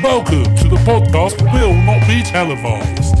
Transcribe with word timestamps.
Welcome 0.00 0.44
to 0.54 0.68
the 0.68 0.78
podcast 0.86 1.42
Will 1.52 1.74
Not 1.74 2.06
Be 2.06 2.22
Televised. 2.22 3.18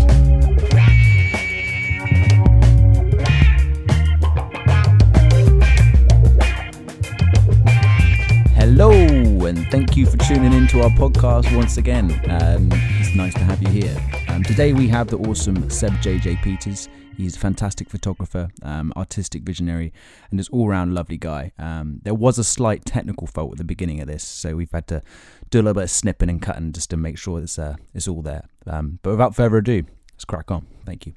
Hello, 8.54 8.92
and 8.92 9.66
thank 9.72 9.96
you 9.96 10.06
for 10.06 10.18
tuning 10.18 10.52
in 10.52 10.68
to 10.68 10.82
our 10.82 10.90
podcast 10.90 11.52
once 11.56 11.78
again. 11.78 12.12
Um, 12.30 12.68
it's 13.00 13.12
nice 13.16 13.34
to 13.34 13.40
have 13.40 13.60
you 13.60 13.70
here. 13.70 13.96
Um, 14.28 14.44
today 14.44 14.72
we 14.72 14.86
have 14.86 15.08
the 15.08 15.18
awesome 15.18 15.68
Seb 15.68 15.94
JJ 15.94 16.40
Peters. 16.44 16.88
He's 17.16 17.36
a 17.36 17.38
fantastic 17.38 17.88
photographer, 17.90 18.48
um, 18.62 18.92
artistic 18.96 19.42
visionary, 19.42 19.92
and 20.30 20.40
just 20.40 20.50
all 20.50 20.66
round 20.68 20.94
lovely 20.94 21.18
guy. 21.18 21.52
Um, 21.58 22.00
there 22.02 22.14
was 22.14 22.38
a 22.38 22.44
slight 22.44 22.84
technical 22.84 23.26
fault 23.26 23.52
at 23.52 23.58
the 23.58 23.64
beginning 23.64 24.00
of 24.00 24.06
this, 24.08 24.24
so 24.24 24.56
we've 24.56 24.72
had 24.72 24.86
to 24.88 25.02
do 25.50 25.58
a 25.58 25.62
little 25.62 25.74
bit 25.74 25.84
of 25.84 25.90
snipping 25.90 26.30
and 26.30 26.40
cutting 26.40 26.72
just 26.72 26.90
to 26.90 26.96
make 26.96 27.18
sure 27.18 27.40
it's, 27.40 27.58
uh, 27.58 27.76
it's 27.94 28.08
all 28.08 28.22
there. 28.22 28.44
Um, 28.66 28.98
but 29.02 29.10
without 29.10 29.34
further 29.34 29.58
ado, 29.58 29.84
let's 30.14 30.24
crack 30.24 30.50
on. 30.50 30.66
Thank 30.86 31.06
you. 31.06 31.12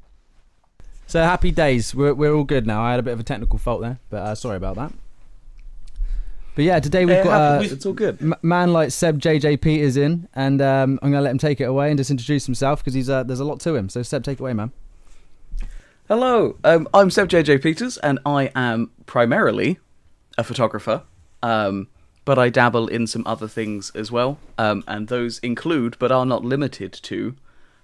So 1.08 1.22
happy 1.24 1.52
days. 1.52 1.96
We're, 1.96 2.14
we're 2.14 2.34
all 2.34 2.44
good 2.44 2.68
now. 2.68 2.84
I 2.84 2.92
had 2.92 3.00
a 3.00 3.04
bit 3.04 3.14
of 3.14 3.20
a 3.20 3.24
technical 3.24 3.58
fault 3.58 3.82
there, 3.82 4.00
but 4.10 4.18
uh, 4.18 4.36
sorry 4.36 4.58
about 4.58 4.76
that. 4.76 4.92
But 6.56 6.64
yeah, 6.66 6.80
today 6.80 7.06
we've 7.06 7.16
Yeah, 7.16 7.24
got 7.24 7.62
uh, 7.62 7.64
it's 7.64 7.86
all 7.86 7.94
good. 7.94 8.18
m- 8.22 8.34
man 8.42 8.72
like 8.74 8.92
Seb 8.92 9.20
JJ 9.20 9.60
Peters 9.62 9.98
in, 9.98 10.28
and 10.36 10.62
um, 10.62 11.00
I'm 11.02 11.12
gonna 11.12 11.22
let 11.22 11.32
him 11.32 11.38
take 11.38 11.60
it 11.60 11.66
away 11.66 11.90
and 11.90 11.98
just 11.98 12.12
introduce 12.12 12.46
himself 12.46 12.80
because 12.80 12.94
he's 12.94 13.10
uh, 13.10 13.24
there's 13.24 13.42
a 13.42 13.46
lot 13.46 13.60
to 13.62 13.76
him. 13.76 13.90
So 13.90 14.02
Seb, 14.04 14.24
take 14.24 14.40
it 14.40 14.42
away, 14.42 14.54
man. 14.54 14.72
Hello, 16.08 16.56
um, 16.64 16.88
I'm 16.94 17.10
Seb 17.10 17.30
JJ 17.30 17.64
Peters, 17.64 17.98
and 17.98 18.20
I 18.28 18.52
am 18.54 18.92
primarily 19.08 19.80
a 20.38 20.44
photographer, 20.44 21.02
um, 21.42 21.88
but 22.26 22.38
I 22.38 22.50
dabble 22.50 22.88
in 22.90 23.08
some 23.08 23.24
other 23.26 23.48
things 23.48 23.90
as 23.96 24.12
well, 24.12 24.38
um, 24.60 24.84
and 24.88 25.08
those 25.08 25.40
include, 25.40 25.98
but 25.98 26.12
are 26.12 26.28
not 26.28 26.46
limited 26.46 26.94
to, 26.94 27.36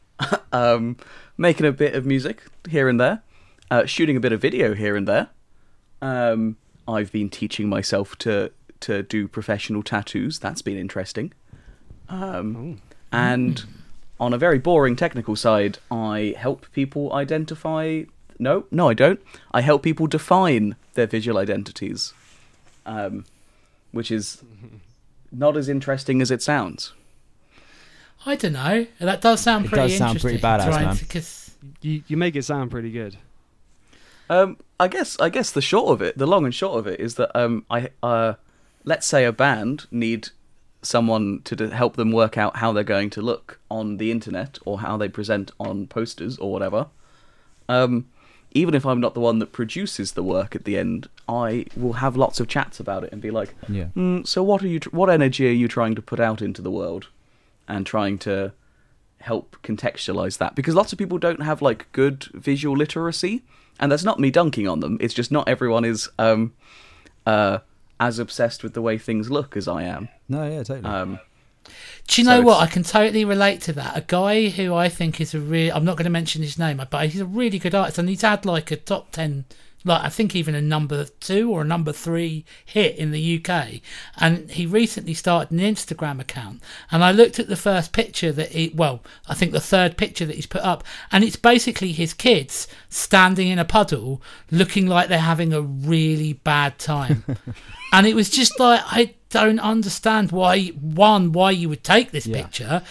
um, 0.51 0.97
making 1.35 1.65
a 1.65 1.71
bit 1.71 1.95
of 1.95 2.05
music 2.05 2.43
here 2.69 2.87
and 2.87 2.99
there, 2.99 3.23
uh, 3.71 3.87
shooting 3.87 4.15
a 4.15 4.19
bit 4.19 4.33
of 4.33 4.39
video 4.39 4.75
here 4.75 4.95
and 4.95 5.07
there. 5.07 5.29
Um, 5.99 6.57
I've 6.87 7.11
been 7.11 7.31
teaching 7.31 7.69
myself 7.69 8.15
to 8.19 8.51
to 8.81 9.01
do 9.01 9.27
professional 9.27 9.81
tattoos. 9.81 10.37
That's 10.37 10.61
been 10.61 10.77
interesting. 10.77 11.33
Um, 12.07 12.83
and 13.11 13.65
on 14.21 14.31
a 14.33 14.37
very 14.37 14.59
boring 14.59 14.95
technical 14.95 15.35
side, 15.35 15.79
I 15.89 16.33
help 16.37 16.67
people 16.71 17.11
identify. 17.13 18.03
No, 18.39 18.65
no, 18.71 18.87
I 18.87 18.93
don't. 18.93 19.19
I 19.51 19.61
help 19.61 19.83
people 19.83 20.07
define 20.07 20.75
their 20.93 21.07
visual 21.07 21.37
identities, 21.37 22.13
um, 22.85 23.25
which 23.91 24.11
is 24.11 24.41
not 25.31 25.57
as 25.57 25.67
interesting 25.67 26.21
as 26.21 26.31
it 26.31 26.41
sounds. 26.41 26.93
I 28.25 28.35
don't 28.35 28.53
know. 28.53 28.85
That 28.99 29.21
does 29.21 29.41
sound 29.41 29.65
It 29.65 29.69
pretty 29.69 29.89
does 29.89 29.97
sound 29.97 30.15
interesting. 30.17 30.39
pretty 30.39 30.63
badass, 30.63 30.69
trying 30.69 30.85
man. 30.85 30.97
'cause- 31.09 31.51
You 31.81 32.03
you 32.07 32.17
make 32.17 32.35
it 32.35 32.43
sound 32.43 32.71
pretty 32.71 32.91
good. 32.91 33.17
Um, 34.29 34.57
I 34.79 34.87
guess 34.87 35.19
I 35.19 35.29
guess 35.29 35.51
the 35.51 35.61
short 35.61 35.89
of 35.91 36.01
it, 36.01 36.17
the 36.17 36.25
long 36.25 36.45
and 36.45 36.53
short 36.55 36.79
of 36.79 36.87
it, 36.87 36.99
is 36.99 37.15
that 37.15 37.35
um, 37.39 37.65
I 37.69 37.89
uh, 38.01 38.33
let's 38.83 39.05
say 39.05 39.25
a 39.25 39.31
band 39.31 39.85
need 39.91 40.29
someone 40.81 41.41
to 41.43 41.55
d- 41.55 41.69
help 41.69 41.95
them 41.95 42.11
work 42.11 42.37
out 42.37 42.57
how 42.57 42.71
they're 42.71 42.83
going 42.83 43.09
to 43.11 43.21
look 43.21 43.59
on 43.69 43.97
the 43.97 44.11
internet 44.11 44.57
or 44.65 44.79
how 44.79 44.97
they 44.97 45.07
present 45.09 45.51
on 45.59 45.87
posters 45.87 46.37
or 46.37 46.51
whatever. 46.51 46.87
Um, 47.69 48.07
even 48.53 48.73
if 48.73 48.85
I'm 48.85 48.99
not 48.99 49.13
the 49.13 49.19
one 49.21 49.39
that 49.39 49.53
produces 49.53 50.11
the 50.13 50.23
work 50.23 50.55
at 50.55 50.65
the 50.65 50.77
end, 50.77 51.07
I 51.29 51.65
will 51.77 51.93
have 51.93 52.17
lots 52.17 52.39
of 52.39 52.47
chats 52.47 52.79
about 52.79 53.03
it 53.03 53.13
and 53.13 53.21
be 53.21 53.31
like, 53.31 53.55
Yeah. 53.69 53.85
"Hmm, 53.85 54.23
so 54.23 54.43
what 54.43 54.61
are 54.63 54.67
you? 54.67 54.79
Tr- 54.79 54.89
what 54.89 55.09
energy 55.09 55.47
are 55.47 55.51
you 55.53 55.67
trying 55.69 55.95
to 55.95 56.01
put 56.01 56.19
out 56.19 56.41
into 56.41 56.61
the 56.61 56.71
world, 56.71 57.07
and 57.67 57.85
trying 57.85 58.17
to 58.19 58.51
help 59.21 59.55
contextualize 59.63 60.37
that? 60.39 60.55
Because 60.55 60.75
lots 60.75 60.91
of 60.91 60.99
people 60.99 61.17
don't 61.17 61.43
have 61.43 61.61
like 61.61 61.89
good 61.93 62.25
visual 62.33 62.75
literacy, 62.75 63.43
and 63.79 63.89
that's 63.91 64.03
not 64.03 64.19
me 64.19 64.29
dunking 64.31 64.67
on 64.67 64.81
them. 64.81 64.97
It's 64.99 65.13
just 65.13 65.31
not 65.31 65.47
everyone 65.47 65.85
is 65.85 66.09
um, 66.19 66.51
uh, 67.25 67.59
as 68.01 68.19
obsessed 68.19 68.63
with 68.63 68.73
the 68.73 68.81
way 68.81 68.97
things 68.97 69.31
look 69.31 69.55
as 69.55 69.67
I 69.69 69.83
am. 69.83 70.09
No, 70.31 70.49
yeah, 70.49 70.63
totally. 70.63 70.85
Um, 70.85 71.19
Do 72.07 72.21
you 72.21 72.25
So 72.25 72.31
know 72.31 72.41
what? 72.41 72.61
I 72.61 72.67
can 72.67 72.83
totally 72.83 73.25
relate 73.25 73.61
to 73.63 73.73
that. 73.73 73.97
A 73.97 74.01
guy 74.01 74.47
who 74.47 74.73
I 74.73 74.87
think 74.87 75.19
is 75.19 75.33
a 75.33 75.39
real. 75.39 75.75
I'm 75.75 75.83
not 75.85 75.97
going 75.97 76.05
to 76.05 76.09
mention 76.09 76.41
his 76.41 76.57
name, 76.57 76.81
but 76.89 77.09
he's 77.09 77.21
a 77.21 77.25
really 77.25 77.59
good 77.59 77.75
artist, 77.75 77.97
and 77.97 78.07
he's 78.07 78.21
had 78.21 78.45
like 78.45 78.71
a 78.71 78.77
top 78.77 79.11
ten, 79.11 79.43
like 79.83 80.01
I 80.03 80.09
think 80.09 80.33
even 80.33 80.55
a 80.55 80.61
number 80.61 81.05
two 81.19 81.51
or 81.51 81.61
a 81.61 81.65
number 81.65 81.91
three 81.91 82.45
hit 82.63 82.95
in 82.95 83.11
the 83.11 83.43
UK. 83.43 83.81
And 84.17 84.49
he 84.49 84.65
recently 84.65 85.13
started 85.13 85.51
an 85.51 85.59
Instagram 85.59 86.21
account, 86.21 86.61
and 86.91 87.03
I 87.03 87.11
looked 87.11 87.39
at 87.39 87.49
the 87.49 87.57
first 87.57 87.91
picture 87.91 88.31
that 88.31 88.51
he, 88.51 88.71
well, 88.73 89.01
I 89.27 89.33
think 89.33 89.51
the 89.51 89.59
third 89.59 89.97
picture 89.97 90.25
that 90.25 90.35
he's 90.37 90.45
put 90.47 90.61
up, 90.61 90.85
and 91.11 91.25
it's 91.25 91.35
basically 91.35 91.91
his 91.91 92.13
kids 92.13 92.69
standing 92.87 93.49
in 93.49 93.59
a 93.59 93.65
puddle, 93.65 94.21
looking 94.49 94.87
like 94.87 95.09
they're 95.09 95.19
having 95.19 95.53
a 95.53 95.61
really 95.61 96.33
bad 96.33 96.79
time. 96.79 97.25
and 97.91 98.07
it 98.07 98.15
was 98.15 98.29
just 98.29 98.57
like 98.59 98.81
I 98.85 99.15
don't 99.31 99.59
understand 99.59 100.31
why 100.31 100.67
one 100.67 101.31
why 101.31 101.51
you 101.51 101.67
would 101.69 101.83
take 101.83 102.11
this 102.11 102.27
Yeah. 102.27 102.41
picture 102.43 102.83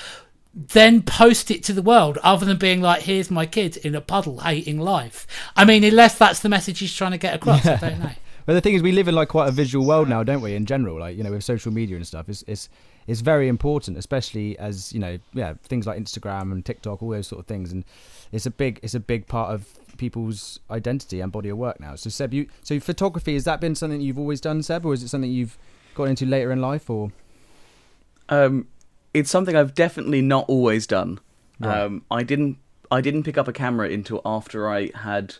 then 0.52 1.00
post 1.02 1.50
it 1.50 1.62
to 1.62 1.72
the 1.72 1.82
world 1.82 2.18
other 2.24 2.44
than 2.44 2.56
being 2.56 2.80
like 2.80 3.02
here's 3.02 3.30
my 3.30 3.46
kid 3.46 3.76
in 3.78 3.94
a 3.94 4.00
puddle 4.00 4.40
hating 4.40 4.80
life 4.80 5.26
i 5.56 5.64
mean 5.64 5.84
unless 5.84 6.16
that's 6.18 6.40
the 6.40 6.48
message 6.48 6.80
he's 6.80 6.94
trying 6.94 7.12
to 7.12 7.18
get 7.18 7.34
across 7.34 7.64
i 7.66 7.76
don't 7.76 8.00
know 8.00 8.10
But 8.46 8.54
the 8.54 8.62
thing 8.62 8.74
is, 8.74 8.82
we 8.82 8.90
live 8.90 9.06
in 9.06 9.14
like 9.14 9.28
quite 9.28 9.48
a 9.48 9.52
visual 9.52 9.86
world 9.86 10.08
now, 10.08 10.24
don't 10.24 10.40
we? 10.40 10.54
In 10.56 10.64
general, 10.66 10.98
like 10.98 11.16
you 11.16 11.22
know, 11.22 11.30
with 11.30 11.44
social 11.44 11.70
media 11.72 11.94
and 11.96 12.06
stuff, 12.06 12.28
it's 12.28 12.42
it's 12.48 12.68
it's 13.06 13.20
very 13.20 13.46
important, 13.46 13.96
especially 13.98 14.58
as 14.58 14.92
you 14.92 14.98
know, 14.98 15.18
yeah, 15.34 15.54
things 15.68 15.86
like 15.86 16.00
Instagram 16.00 16.50
and 16.50 16.64
TikTok, 16.64 17.00
all 17.00 17.10
those 17.10 17.28
sort 17.28 17.38
of 17.38 17.46
things, 17.46 17.70
and 17.70 17.84
it's 18.32 18.46
a 18.46 18.50
big 18.50 18.80
it's 18.82 18.94
a 18.94 18.98
big 18.98 19.28
part 19.28 19.54
of 19.54 19.66
people's 19.98 20.58
identity 20.70 21.20
and 21.20 21.30
body 21.30 21.50
of 21.50 21.58
work 21.58 21.78
now. 21.78 21.94
So 21.94 22.10
Seb, 22.10 22.32
you 22.32 22.48
so 22.64 22.80
photography 22.80 23.34
has 23.34 23.44
that 23.44 23.60
been 23.60 23.74
something 23.76 24.00
you've 24.00 24.18
always 24.18 24.40
done, 24.40 24.62
Seb, 24.64 24.84
or 24.86 24.94
is 24.94 25.02
it 25.04 25.08
something 25.08 25.30
you've 25.30 25.56
got 25.94 26.04
into 26.04 26.26
later 26.26 26.52
in 26.52 26.60
life, 26.60 26.88
or 26.90 27.12
um, 28.28 28.66
it's 29.12 29.30
something 29.30 29.56
I've 29.56 29.74
definitely 29.74 30.22
not 30.22 30.44
always 30.48 30.86
done. 30.86 31.20
Right. 31.58 31.80
Um, 31.80 32.04
I 32.10 32.22
didn't 32.22 32.58
I 32.90 33.00
didn't 33.00 33.24
pick 33.24 33.38
up 33.38 33.48
a 33.48 33.52
camera 33.52 33.90
until 33.90 34.20
after 34.24 34.68
I 34.68 34.90
had 34.94 35.36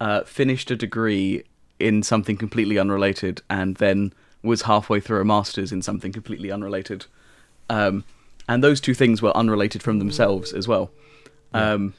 uh, 0.00 0.22
finished 0.22 0.70
a 0.70 0.76
degree 0.76 1.44
in 1.78 2.02
something 2.02 2.36
completely 2.36 2.78
unrelated, 2.78 3.42
and 3.48 3.76
then 3.76 4.12
was 4.42 4.62
halfway 4.62 5.00
through 5.00 5.20
a 5.20 5.24
master's 5.24 5.72
in 5.72 5.82
something 5.82 6.12
completely 6.12 6.50
unrelated. 6.50 7.06
Um, 7.70 8.04
and 8.48 8.64
those 8.64 8.80
two 8.80 8.94
things 8.94 9.20
were 9.20 9.36
unrelated 9.36 9.82
from 9.82 9.98
themselves 9.98 10.52
as 10.52 10.66
well. 10.66 10.90
Um, 11.52 11.94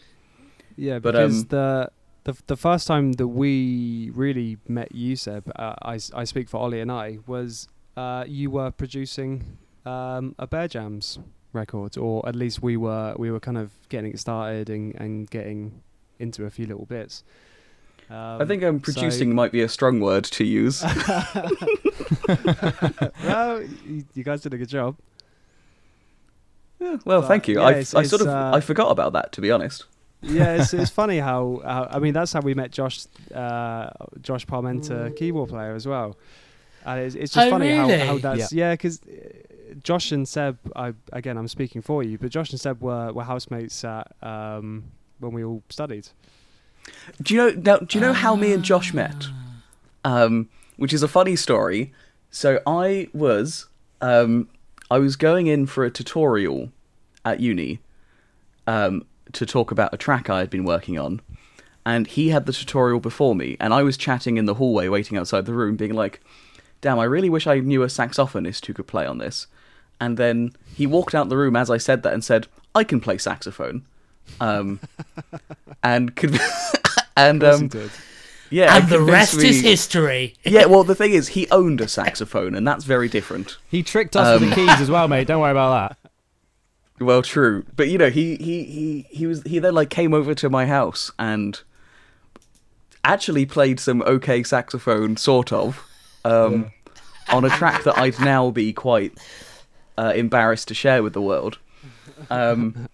Yeah, 0.76 1.00
But, 1.00 1.12
because 1.12 1.42
um, 1.42 1.48
the, 1.50 1.92
the 2.24 2.36
the 2.48 2.58
first 2.58 2.88
time 2.88 3.14
that 3.14 3.28
we 3.28 4.12
really 4.14 4.58
met 4.68 4.94
you, 4.94 5.16
Seb, 5.16 5.52
uh, 5.56 5.76
I 5.82 6.00
I 6.14 6.24
speak 6.24 6.50
for 6.50 6.58
Ollie 6.58 6.82
and 6.82 6.92
I, 6.92 7.20
was 7.28 7.68
uh, 7.98 8.24
you 8.28 8.50
were 8.50 8.72
producing 8.72 9.58
um, 9.86 10.36
a 10.40 10.48
Bear 10.48 10.68
Jams 10.68 11.20
record, 11.54 11.98
or 11.98 12.28
at 12.28 12.36
least 12.36 12.62
we 12.62 12.78
were 12.78 13.16
we 13.18 13.32
were 13.32 13.40
kind 13.40 13.58
of 13.58 13.72
getting 13.90 14.12
it 14.12 14.20
started 14.20 14.70
and, 14.70 14.96
and 14.96 15.30
getting 15.30 15.82
into 16.20 16.46
a 16.46 16.50
few 16.50 16.66
little 16.66 16.86
bits. 16.86 17.24
Um, 18.10 18.42
I 18.42 18.46
think 18.46 18.64
um, 18.64 18.80
producing 18.80 19.36
might 19.36 19.52
be 19.52 19.62
a 19.62 19.70
strong 19.70 20.00
word 20.00 20.24
to 20.26 20.44
use. 20.44 20.84
well, 23.24 23.62
you, 23.86 24.04
you 24.16 24.24
guys 24.24 24.42
did 24.42 24.54
a 24.54 24.58
good 24.58 24.70
job. 24.70 24.98
Yeah, 26.80 26.98
well, 27.06 27.22
But, 27.22 27.28
thank 27.28 27.48
you. 27.48 27.60
yeah, 27.60 27.68
I, 27.68 27.78
I 27.80 27.84
sort 27.84 28.22
of 28.22 28.28
uh, 28.28 28.52
I 28.54 28.62
forgot 28.62 28.92
about 28.92 29.14
that 29.14 29.32
to 29.34 29.42
be 29.42 29.52
honest. 29.52 29.86
Yeah, 30.22 30.56
it's, 30.62 30.74
it's 30.74 30.90
funny 30.92 31.20
how, 31.20 31.62
how 31.64 31.88
I 31.92 32.00
mean 32.00 32.14
that's 32.14 32.34
how 32.34 32.42
we 32.42 32.54
met 32.54 32.72
Josh 32.72 33.06
uh, 33.34 33.90
Josh 34.22 34.46
Parmenter, 34.46 35.16
keyboard 35.16 35.50
player 35.50 35.74
as 35.74 35.88
well. 35.88 36.18
And 36.86 37.00
it's, 37.02 37.16
it's 37.16 37.34
just 37.34 37.48
Oh, 37.48 37.50
funny 37.50 37.76
how, 37.76 37.84
how 37.84 37.88
really? 37.90 38.22
that's 38.22 38.54
yeah, 38.54 38.74
because 38.74 39.02
Josh 39.84 40.12
and 40.12 40.28
Seb, 40.28 40.58
I 40.76 40.94
again 41.14 41.38
I'm 41.38 41.48
speaking 41.48 41.82
for 41.82 42.04
you, 42.04 42.18
but 42.18 42.30
Josh 42.32 42.52
and 42.52 42.60
Seb 42.60 42.82
were, 42.82 43.12
were 43.14 43.24
housemates 43.24 43.84
at 43.84 44.12
um, 44.22 44.86
when 45.20 45.34
we 45.34 45.44
all 45.44 45.62
studied. 45.70 46.08
Do 47.22 47.34
you 47.34 47.38
know? 47.40 47.50
Now, 47.52 47.78
do 47.78 47.98
you 47.98 48.02
know 48.04 48.14
how 48.14 48.36
me 48.36 48.52
and 48.54 48.64
Josh 48.64 48.94
met? 48.94 49.28
Um, 50.04 50.50
which 50.78 50.94
is 50.94 51.04
a 51.04 51.08
funny 51.08 51.36
story. 51.36 51.94
So 52.32 52.62
I 52.66 53.10
was, 53.14 53.68
um, 54.02 54.48
I 54.90 54.98
was 54.98 55.16
going 55.16 55.48
in 55.48 55.66
for 55.66 55.84
a 55.84 55.92
tutorial 55.92 56.72
at 57.26 57.40
uni, 57.42 57.80
um, 58.66 59.04
to 59.34 59.46
talk 59.46 59.72
about 59.72 59.94
a 59.94 59.98
track 59.98 60.30
I 60.30 60.40
had 60.40 60.50
been 60.50 60.64
working 60.66 60.98
on, 61.00 61.22
and 61.86 62.08
he 62.08 62.30
had 62.30 62.46
the 62.46 62.54
tutorial 62.54 63.00
before 63.00 63.36
me, 63.36 63.58
and 63.60 63.74
I 63.74 63.84
was 63.84 63.98
chatting 63.98 64.38
in 64.38 64.46
the 64.46 64.56
hallway, 64.56 64.88
waiting 64.88 65.18
outside 65.18 65.46
the 65.46 65.54
room, 65.54 65.76
being 65.76 65.94
like, 65.94 66.22
"Damn, 66.82 67.00
I 67.00 67.06
really 67.06 67.30
wish 67.30 67.48
I 67.48 67.60
knew 67.60 67.84
a 67.84 67.88
saxophonist 67.88 68.66
who 68.66 68.74
could 68.74 68.88
play 68.88 69.06
on 69.06 69.18
this." 69.18 69.48
And 70.02 70.18
then 70.18 70.54
he 70.76 70.88
walked 70.88 71.14
out 71.14 71.28
the 71.30 71.38
room 71.38 71.56
as 71.56 71.70
I 71.70 71.78
said 71.78 72.04
that 72.04 72.14
and 72.14 72.24
said, 72.24 72.48
"I 72.74 72.84
can 72.84 73.00
play 73.00 73.18
saxophone," 73.18 73.84
um, 74.40 74.80
and 75.84 76.16
could 76.16 76.40
and 77.18 77.44
Of 77.44 77.60
course 77.60 77.74
he 77.74 77.80
um. 77.80 77.90
Yeah, 78.52 78.76
and 78.78 78.90
the 78.90 78.98
convinced 78.98 79.34
rest 79.36 79.44
is 79.44 79.62
history. 79.62 80.36
Yeah, 80.44 80.66
well, 80.66 80.84
the 80.84 80.96
thing 80.96 81.12
is, 81.12 81.28
he 81.30 81.48
owned 81.52 81.82
a 81.82 81.88
saxophone, 81.88 82.56
and 82.56 82.68
that's 82.68 82.84
very 82.84 83.08
different. 83.08 83.58
He 83.70 83.84
tricked 83.84 84.16
us 84.16 84.42
with 84.42 84.44
Um, 84.44 84.50
the 84.50 84.56
keys 84.56 84.82
as 84.82 84.90
well, 84.90 85.08
mate. 85.08 85.28
Don't 85.28 85.40
worry 85.40 85.52
about 85.52 85.90
that. 85.90 85.98
Well, 87.00 87.22
true, 87.22 87.66
but 87.76 87.90
you 87.90 87.98
know, 87.98 88.10
he 88.10 88.36
he 88.38 88.64
he 88.64 89.08
he 89.10 89.28
was 89.28 89.42
he 89.44 89.60
then 89.60 89.74
like 89.74 89.90
came 89.90 90.14
over 90.14 90.34
to 90.36 90.50
my 90.50 90.66
house 90.66 91.12
and 91.18 91.62
actually 93.04 93.46
played 93.46 93.80
some 93.80 94.02
okay 94.02 94.44
saxophone, 94.44 95.16
sort 95.16 95.54
of, 95.54 95.82
um, 96.26 96.72
on 97.30 97.46
a 97.46 97.50
track 97.50 97.84
that 97.86 97.98
I'd 97.98 98.20
now 98.20 98.52
be 98.52 98.74
quite 98.74 99.18
uh, 99.98 100.14
embarrassed 100.16 100.68
to 100.68 100.74
share 100.74 101.02
with 101.02 101.14
the 101.14 101.22
world. 101.22 101.58
Um, 102.30 102.90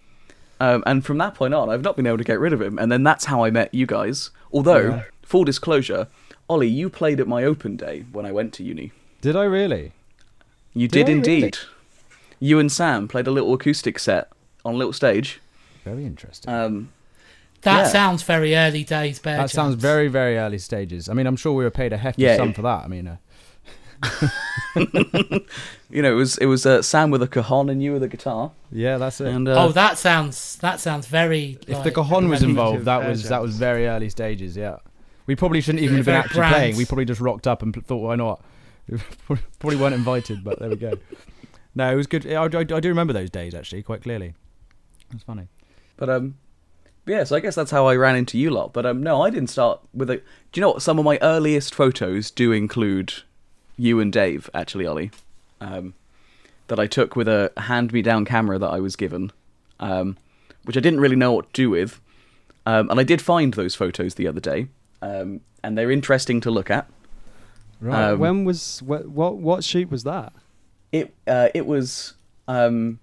um, 0.60 0.84
and 0.86 1.04
from 1.04 1.18
that 1.18 1.34
point 1.34 1.52
on, 1.54 1.68
I've 1.68 1.82
not 1.82 1.96
been 1.96 2.06
able 2.06 2.18
to 2.18 2.24
get 2.24 2.38
rid 2.38 2.52
of 2.52 2.62
him. 2.62 2.78
And 2.78 2.90
then 2.90 3.02
that's 3.02 3.24
how 3.24 3.44
I 3.44 3.50
met 3.50 3.74
you 3.74 3.86
guys. 3.86 4.30
Although, 4.52 5.02
full 5.22 5.44
disclosure, 5.44 6.06
Ollie, 6.48 6.68
you 6.68 6.88
played 6.88 7.20
at 7.20 7.26
my 7.26 7.44
open 7.44 7.76
day 7.76 8.04
when 8.12 8.24
I 8.24 8.32
went 8.32 8.52
to 8.54 8.62
uni. 8.62 8.92
Did 9.20 9.36
I 9.36 9.44
really? 9.44 9.92
You 10.74 10.88
Did 10.88 11.06
did, 11.06 11.08
I 11.08 11.16
indeed. 11.16 11.42
really? 11.42 11.75
You 12.40 12.58
and 12.58 12.70
Sam 12.70 13.08
played 13.08 13.26
a 13.26 13.30
little 13.30 13.52
acoustic 13.54 13.98
set 13.98 14.28
on 14.64 14.74
a 14.74 14.76
little 14.76 14.92
stage. 14.92 15.40
Very 15.84 16.04
interesting. 16.04 16.52
Um, 16.52 16.88
That 17.62 17.78
Yeah. 17.86 17.88
sounds 17.88 18.22
very 18.22 18.54
early 18.54 18.84
days, 18.84 19.18
Bear 19.18 19.38
that 19.38 19.50
sounds 19.50 19.74
very, 19.74 20.06
very 20.08 20.36
early 20.38 20.58
stages. 20.58 21.08
I 21.08 21.14
mean, 21.14 21.26
I'm 21.26 21.34
sure 21.36 21.52
we 21.52 21.64
were 21.64 21.70
paid 21.70 21.92
a 21.92 21.96
hefty 21.96 22.22
Yeah, 22.22 22.36
sum 22.36 22.50
it- 22.50 22.56
for 22.56 22.62
that. 22.62 22.84
I 22.84 22.86
mean, 22.88 23.08
uh, 23.08 23.16
you 25.90 26.02
know, 26.02 26.12
it 26.12 26.14
was 26.16 26.36
it 26.38 26.46
was 26.46 26.66
uh, 26.66 26.82
Sam 26.82 27.10
with 27.10 27.22
a 27.22 27.26
cajon 27.28 27.68
and 27.70 27.82
you 27.82 27.92
with 27.94 28.02
a 28.02 28.08
guitar. 28.08 28.52
yeah, 28.70 28.98
that's 28.98 29.20
it. 29.20 29.28
And 29.28 29.48
uh, 29.48 29.64
Oh, 29.64 29.72
that 29.72 29.98
sounds 29.98 30.56
that 30.56 30.80
sounds 30.80 31.06
very. 31.06 31.58
if 31.66 31.76
like, 31.76 31.84
the 31.84 31.90
cajon 31.92 32.28
was 32.28 32.42
involved, 32.42 32.84
that 32.84 33.02
air 33.02 33.08
was 33.08 33.28
that 33.28 33.42
was 33.42 33.56
very 33.56 33.86
early 33.86 34.10
stages. 34.10 34.56
Yeah, 34.56 34.76
we 35.26 35.34
probably 35.34 35.60
shouldn't 35.60 35.82
even 35.82 35.96
have 35.96 36.06
been 36.06 36.14
actually 36.14 36.34
grand. 36.40 36.54
playing. 36.54 36.76
We 36.76 36.84
probably 36.84 37.04
just 37.06 37.20
rocked 37.20 37.46
up 37.46 37.62
and 37.62 37.74
thought, 37.86 38.02
why 38.02 38.16
not? 38.16 38.42
We 39.28 39.38
probably 39.58 39.76
weren't 39.78 39.94
invited, 39.96 40.44
but 40.44 40.58
there 40.60 40.68
we 40.68 40.76
go. 40.76 40.92
No, 41.76 41.92
it 41.92 41.94
was 41.94 42.06
good. 42.06 42.26
I, 42.26 42.42
I, 42.44 42.46
I 42.46 42.64
do 42.64 42.88
remember 42.88 43.12
those 43.12 43.30
days 43.30 43.54
actually 43.54 43.82
quite 43.82 44.02
clearly. 44.02 44.34
It's 45.12 45.22
funny. 45.22 45.46
but 45.98 46.08
um, 46.08 46.36
yeah. 47.06 47.22
So 47.22 47.36
I 47.36 47.40
guess 47.40 47.54
that's 47.54 47.70
how 47.70 47.86
I 47.86 47.94
ran 47.94 48.16
into 48.16 48.38
you 48.38 48.50
lot. 48.50 48.72
But 48.72 48.86
um, 48.86 49.02
no, 49.02 49.22
I 49.22 49.30
didn't 49.30 49.50
start 49.50 49.80
with 49.94 50.10
a. 50.10 50.16
Do 50.16 50.22
you 50.54 50.62
know 50.62 50.70
what? 50.70 50.82
Some 50.82 50.98
of 50.98 51.04
my 51.04 51.18
earliest 51.20 51.74
photos 51.74 52.30
do 52.30 52.50
include 52.50 53.12
you 53.76 54.00
and 54.00 54.10
Dave. 54.12 54.48
Actually, 54.54 54.86
Ollie, 54.86 55.10
um, 55.60 55.92
that 56.68 56.80
I 56.80 56.86
took 56.86 57.14
with 57.14 57.28
a 57.28 57.52
hand-me-down 57.58 58.24
camera 58.24 58.58
that 58.58 58.70
I 58.70 58.80
was 58.80 58.96
given, 58.96 59.30
um, 59.78 60.16
which 60.64 60.78
I 60.78 60.80
didn't 60.80 61.00
really 61.00 61.14
know 61.14 61.32
what 61.32 61.52
to 61.52 61.62
do 61.62 61.70
with. 61.70 62.00
Um, 62.64 62.90
and 62.90 62.98
I 62.98 63.04
did 63.04 63.20
find 63.22 63.54
those 63.54 63.74
photos 63.74 64.14
the 64.14 64.26
other 64.26 64.40
day, 64.40 64.68
um, 65.02 65.42
and 65.62 65.76
they're 65.76 65.90
interesting 65.90 66.40
to 66.40 66.50
look 66.50 66.70
at. 66.70 66.88
Right. 67.80 68.12
Um, 68.12 68.18
when 68.18 68.44
was 68.44 68.82
what, 68.82 69.06
what 69.08 69.36
what 69.36 69.62
shoot 69.62 69.90
was 69.90 70.04
that? 70.04 70.32
It 71.00 71.14
uh, 71.26 71.48
it 71.54 71.66
was 71.66 72.14
um, 72.48 72.98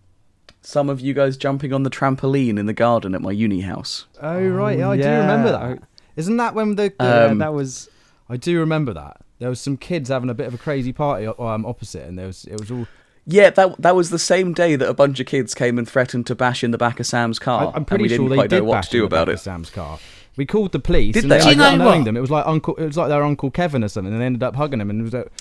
some 0.61 0.89
of 0.89 1.01
you 1.01 1.13
guys 1.13 1.37
jumping 1.37 1.73
on 1.73 1.83
the 1.83 1.89
trampoline 1.89 2.57
in 2.57 2.65
the 2.65 2.73
garden 2.73 3.13
at 3.15 3.21
my 3.21 3.31
uni 3.31 3.61
house. 3.61 4.05
oh 4.21 4.47
right, 4.47 4.77
yeah, 4.79 4.89
I 4.89 4.97
do 4.97 5.03
remember 5.03 5.51
that. 5.51 5.83
Isn't 6.15 6.37
that 6.37 6.53
when 6.53 6.75
the, 6.75 6.93
the 6.97 7.05
yeah, 7.05 7.25
Um, 7.25 7.37
that 7.39 7.53
was 7.53 7.89
I 8.29 8.37
do 8.37 8.59
remember 8.59 8.93
that. 8.93 9.17
There 9.39 9.49
was 9.49 9.59
some 9.59 9.77
kids 9.77 10.09
having 10.09 10.29
a 10.29 10.33
bit 10.33 10.47
of 10.47 10.53
a 10.53 10.57
crazy 10.57 10.93
party 10.93 11.27
um, 11.27 11.65
opposite, 11.65 12.07
and 12.07 12.17
there 12.17 12.27
was 12.27 12.45
it 12.45 12.59
was 12.59 12.71
all. 12.71 12.87
Yeah, 13.25 13.49
that 13.51 13.81
that 13.81 13.95
was 13.95 14.09
the 14.09 14.19
same 14.19 14.53
day 14.53 14.75
that 14.75 14.87
a 14.87 14.93
bunch 14.93 15.19
of 15.19 15.25
kids 15.25 15.53
came 15.53 15.77
and 15.77 15.87
threatened 15.87 16.27
to 16.27 16.35
bash 16.35 16.63
in 16.63 16.71
the 16.71 16.77
back 16.77 16.99
of 16.99 17.05
Sam's 17.05 17.39
car. 17.39 17.65
I, 17.65 17.69
I'm 17.69 17.75
and 17.77 17.87
pretty 17.87 18.03
we 18.03 18.07
didn't 18.09 18.27
sure 18.27 18.29
they 18.29 18.35
quite 18.35 18.49
did 18.49 18.59
know 18.59 18.63
what 18.65 18.75
bash 18.75 18.85
to 18.87 18.91
do 18.91 18.97
in 18.97 19.01
the 19.09 19.15
about 19.15 19.27
back 19.27 19.35
it. 19.35 19.39
Sam's 19.39 19.69
car. 19.69 19.99
We 20.35 20.45
called 20.45 20.71
the 20.71 20.79
police. 20.79 21.13
Did 21.13 21.25
and 21.25 21.31
they? 21.31 21.37
they? 21.37 21.43
Do 21.43 21.49
you 21.51 21.55
not 21.55 21.77
know 21.77 21.85
knowing 21.85 21.99
what? 21.99 22.05
them. 22.05 22.17
It 22.17 22.21
was 22.21 22.31
like 22.31 22.45
uncle. 22.47 22.75
It 22.75 22.85
was 22.85 22.97
like 22.97 23.09
their 23.09 23.23
uncle 23.23 23.51
Kevin 23.51 23.83
or 23.83 23.87
something, 23.87 24.11
and 24.11 24.21
they 24.21 24.25
ended 24.25 24.43
up 24.43 24.55
hugging 24.55 24.81
him, 24.81 24.89
and 24.89 25.01
it 25.01 25.03
was. 25.03 25.13
A, 25.13 25.19
it 25.19 25.31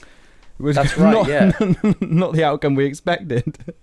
was 0.63 0.77
That's 0.77 0.97
right, 0.99 1.13
Not, 1.13 1.29
yeah. 1.29 1.53
not 2.01 2.33
the 2.33 2.45
outcome 2.45 2.75
we 2.75 2.85
expected. 2.87 3.59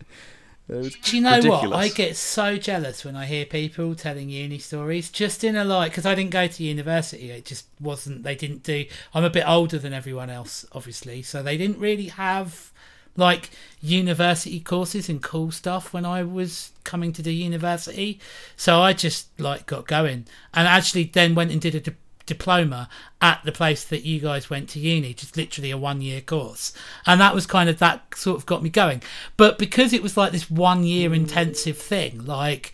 It 0.69 0.75
was- 0.75 0.95
Do 0.97 1.17
you 1.17 1.23
know 1.23 1.41
what? 1.41 1.73
I 1.73 1.87
get 1.87 2.15
so 2.15 2.55
jealous 2.57 3.03
when 3.03 3.15
I 3.15 3.25
hear 3.25 3.43
people 3.43 3.95
telling 3.95 4.29
uni 4.29 4.59
stories. 4.59 5.09
Just 5.09 5.43
in 5.43 5.55
a 5.55 5.63
like, 5.65 5.91
because 5.91 6.05
I 6.05 6.13
didn't 6.13 6.29
go 6.29 6.45
to 6.45 6.63
university. 6.63 7.31
It 7.31 7.45
just 7.45 7.65
wasn't. 7.79 8.21
They 8.21 8.35
didn't 8.35 8.61
do. 8.61 8.85
I'm 9.11 9.23
a 9.23 9.31
bit 9.31 9.45
older 9.47 9.79
than 9.79 9.93
everyone 9.93 10.29
else, 10.29 10.67
obviously, 10.71 11.23
so 11.23 11.41
they 11.41 11.57
didn't 11.57 11.79
really 11.79 12.09
have 12.09 12.71
like 13.17 13.49
university 13.81 14.59
courses 14.59 15.09
and 15.09 15.23
cool 15.23 15.49
stuff 15.49 15.91
when 15.91 16.05
I 16.05 16.21
was 16.21 16.71
coming 16.83 17.13
to 17.13 17.23
do 17.23 17.31
university. 17.31 18.19
So 18.55 18.79
I 18.79 18.93
just 18.93 19.27
like 19.39 19.65
got 19.65 19.87
going, 19.87 20.27
and 20.53 20.67
actually 20.67 21.05
then 21.05 21.33
went 21.33 21.51
and 21.51 21.59
did 21.59 21.87
a. 21.87 21.93
Di- 22.29 22.39
diploma 22.39 22.89
at 23.21 23.41
the 23.43 23.51
place 23.51 23.83
that 23.83 24.05
you 24.05 24.19
guys 24.19 24.49
went 24.49 24.69
to 24.69 24.79
uni 24.79 25.13
just 25.13 25.35
literally 25.35 25.71
a 25.71 25.77
one 25.77 26.01
year 26.01 26.21
course 26.21 26.73
and 27.05 27.19
that 27.19 27.35
was 27.35 27.45
kind 27.45 27.69
of 27.69 27.79
that 27.79 28.15
sort 28.15 28.37
of 28.37 28.45
got 28.45 28.63
me 28.63 28.69
going 28.69 29.01
but 29.35 29.57
because 29.57 29.93
it 29.93 30.01
was 30.01 30.15
like 30.15 30.31
this 30.31 30.49
one 30.49 30.83
year 30.83 31.13
intensive 31.13 31.77
thing 31.77 32.25
like 32.25 32.71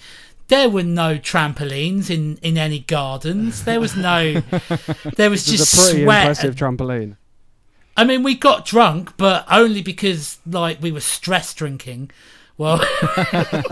there 0.48 0.70
were 0.70 0.84
no 0.84 1.18
trampolines 1.18 2.10
in 2.10 2.38
in 2.44 2.58
any 2.58 2.80
gardens 2.80 3.64
there 3.64 3.80
was 3.80 3.96
no 3.96 4.34
there 5.16 5.30
was 5.30 5.46
just 5.46 5.74
a 5.74 5.78
pretty 5.78 6.04
sweat 6.04 6.22
impressive 6.22 6.56
trampoline. 6.56 7.18
I 7.98 8.04
mean, 8.04 8.24
we 8.24 8.36
got 8.36 8.66
drunk, 8.66 9.16
but 9.16 9.46
only 9.50 9.82
because 9.82 10.40
like 10.46 10.82
we 10.82 10.92
were 10.92 11.00
stress 11.00 11.54
drinking. 11.54 12.12
Well, 12.58 12.80
I, 12.88 13.70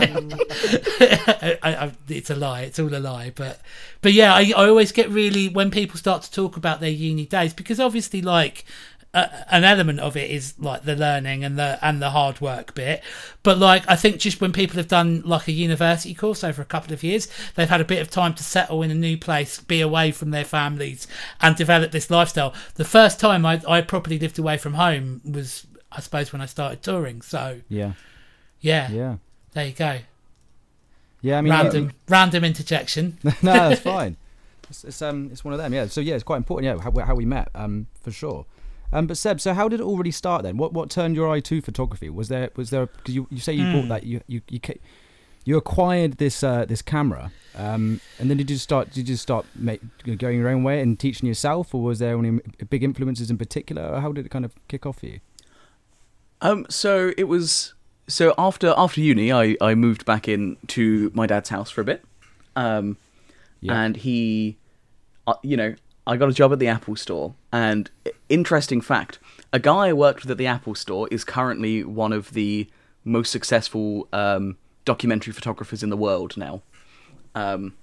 I, 1.64 1.92
it's 2.10 2.30
a 2.30 2.36
lie. 2.36 2.64
It's 2.64 2.80
all 2.80 2.94
a 2.94 3.00
lie. 3.00 3.32
But, 3.34 3.62
but 4.02 4.12
yeah, 4.14 4.34
I, 4.34 4.52
I 4.58 4.68
always 4.68 4.92
get 4.92 5.10
really 5.10 5.48
when 5.48 5.72
people 5.72 5.98
start 5.98 6.24
to 6.24 6.32
talk 6.32 6.58
about 6.58 6.82
their 6.82 6.90
uni 6.90 7.26
days 7.26 7.54
because 7.54 7.80
obviously, 7.80 8.22
like, 8.22 8.66
uh, 9.14 9.28
an 9.52 9.64
element 9.64 10.00
of 10.00 10.18
it 10.18 10.32
is 10.32 10.56
like 10.58 10.84
the 10.84 10.96
learning 10.96 11.44
and 11.44 11.58
the 11.58 11.78
and 11.84 12.02
the 12.02 12.10
hard 12.10 12.42
work 12.42 12.74
bit. 12.74 13.04
But 13.44 13.60
like, 13.60 13.88
I 13.88 13.96
think 13.96 14.18
just 14.18 14.42
when 14.42 14.52
people 14.52 14.78
have 14.78 14.88
done 14.88 15.22
like 15.24 15.48
a 15.48 15.52
university 15.52 16.16
course 16.16 16.44
over 16.44 16.62
a 16.62 16.66
couple 16.66 16.94
of 16.94 17.04
years, 17.04 17.28
they've 17.56 17.70
had 17.70 17.82
a 17.82 17.86
bit 17.86 18.02
of 18.02 18.10
time 18.10 18.34
to 18.34 18.44
settle 18.44 18.82
in 18.82 18.90
a 18.90 18.96
new 18.96 19.18
place, 19.18 19.60
be 19.60 19.82
away 19.82 20.12
from 20.12 20.32
their 20.32 20.46
families, 20.46 21.08
and 21.42 21.56
develop 21.56 21.92
this 21.92 22.10
lifestyle. 22.10 22.54
The 22.76 22.86
first 22.86 23.20
time 23.20 23.46
I 23.46 23.62
I 23.68 23.82
properly 23.82 24.18
lived 24.18 24.40
away 24.40 24.58
from 24.58 24.74
home 24.74 25.22
was, 25.24 25.68
I 25.92 26.02
suppose, 26.02 26.34
when 26.34 26.42
I 26.42 26.48
started 26.48 26.82
touring. 26.82 27.22
So 27.22 27.62
yeah, 27.70 27.94
yeah, 28.64 28.90
yeah, 28.92 29.16
there 29.54 29.68
you 29.68 29.74
go. 29.74 30.00
yeah. 31.22 31.38
I 31.38 31.42
mean, 31.42 31.54
random 31.54 31.92
random 32.10 32.44
interjection. 32.44 33.18
no, 33.24 33.32
that's 33.70 33.82
fine. 33.94 34.18
It's, 34.70 34.84
it's 34.84 35.02
um, 35.02 35.30
it's 35.32 35.44
one 35.46 35.54
of 35.54 35.60
them. 35.60 35.74
Yeah. 35.74 35.86
So 35.88 36.02
yeah, 36.02 36.16
it's 36.16 36.24
quite 36.24 36.38
important. 36.38 36.66
Yeah, 36.66 36.82
how, 36.84 37.06
how 37.06 37.14
we 37.16 37.26
met. 37.26 37.50
Um, 37.54 37.88
for 38.02 38.12
sure. 38.12 38.46
Um, 38.92 39.08
but 39.08 39.18
Seb, 39.18 39.42
so 39.42 39.54
how 39.54 39.68
did 39.68 39.80
it 39.80 39.84
all 39.84 39.98
really 39.98 40.12
start 40.12 40.44
then? 40.44 40.58
What 40.58 40.74
what 40.74 40.90
turned 40.90 41.16
your 41.16 41.30
eye 41.30 41.40
to 41.42 41.62
photography? 41.62 42.10
Was 42.10 42.28
there 42.30 42.50
was 42.56 42.70
there 42.70 42.86
because 42.88 43.14
you, 43.16 43.28
you 43.30 43.40
say 43.40 43.54
you 43.54 43.66
Hmm. 43.66 43.72
bought 43.74 43.88
that 43.90 44.04
you 44.04 44.22
you 44.28 44.42
you, 44.50 44.60
ca- 44.60 44.80
you 45.46 45.58
acquired 45.58 46.14
this 46.20 46.44
uh, 46.44 46.64
this 46.66 46.82
camera, 46.84 47.32
um, 47.56 48.00
and 48.20 48.30
then 48.30 48.38
did 48.38 48.50
you 48.52 48.58
start 48.58 48.92
did 48.92 49.10
you 49.10 49.16
start 49.18 49.46
make, 49.56 49.82
going 50.20 50.38
your 50.38 50.48
own 50.48 50.64
way 50.64 50.80
and 50.80 51.00
teaching 51.00 51.28
yourself, 51.28 51.74
or 51.76 51.82
was 51.84 52.00
there 52.00 52.18
any 52.18 52.40
big 52.70 52.84
influences 52.84 53.30
in 53.32 53.38
particular? 53.38 53.84
Or 53.84 54.00
how 54.00 54.12
did 54.12 54.26
it 54.28 54.30
kind 54.30 54.46
of 54.46 54.54
kick 54.68 54.86
off 54.86 55.00
for 55.00 55.08
you? 55.08 55.20
Um, 56.42 56.66
so 56.70 57.14
it 57.18 57.24
was 57.26 57.74
so 58.08 58.34
after 58.38 58.74
after 58.78 59.02
uni, 59.02 59.32
I 59.32 59.56
I 59.62 59.76
moved 59.76 60.06
back 60.06 60.28
in 60.28 60.58
to 60.68 61.12
my 61.14 61.26
dad's 61.28 61.50
house 61.50 61.70
for 61.72 61.82
a 61.82 61.86
bit, 61.86 62.04
um, 62.56 62.98
Yeah. 63.62 63.82
and 63.82 63.98
he, 63.98 64.58
uh, 65.28 65.36
you 65.44 65.56
know, 65.58 65.76
I 66.06 66.18
got 66.18 66.30
a 66.30 66.34
job 66.34 66.52
at 66.52 66.60
the 66.60 66.68
Apple 66.68 66.96
Store. 66.96 67.34
And 67.52 67.90
interesting 68.30 68.82
fact, 68.82 69.20
a 69.54 69.60
guy 69.60 69.88
I 69.88 69.94
worked 69.94 70.24
with 70.24 70.32
at 70.32 70.38
the 70.38 70.48
Apple 70.48 70.76
Store 70.76 71.08
is 71.12 71.24
currently 71.24 71.84
one 71.84 72.12
of 72.12 72.32
the 72.34 72.68
most 73.06 73.32
successful 73.32 74.08
um, 74.14 74.58
documentary 74.86 75.34
photographers 75.34 75.82
in 75.84 75.90
the 75.90 75.98
world 75.98 76.36
now. 76.36 76.62
Um, 77.36 77.74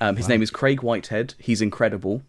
um, 0.00 0.16
his 0.16 0.28
name 0.28 0.42
is 0.42 0.50
Craig 0.50 0.82
Whitehead. 0.82 1.34
He's 1.38 1.60
incredible. 1.62 2.22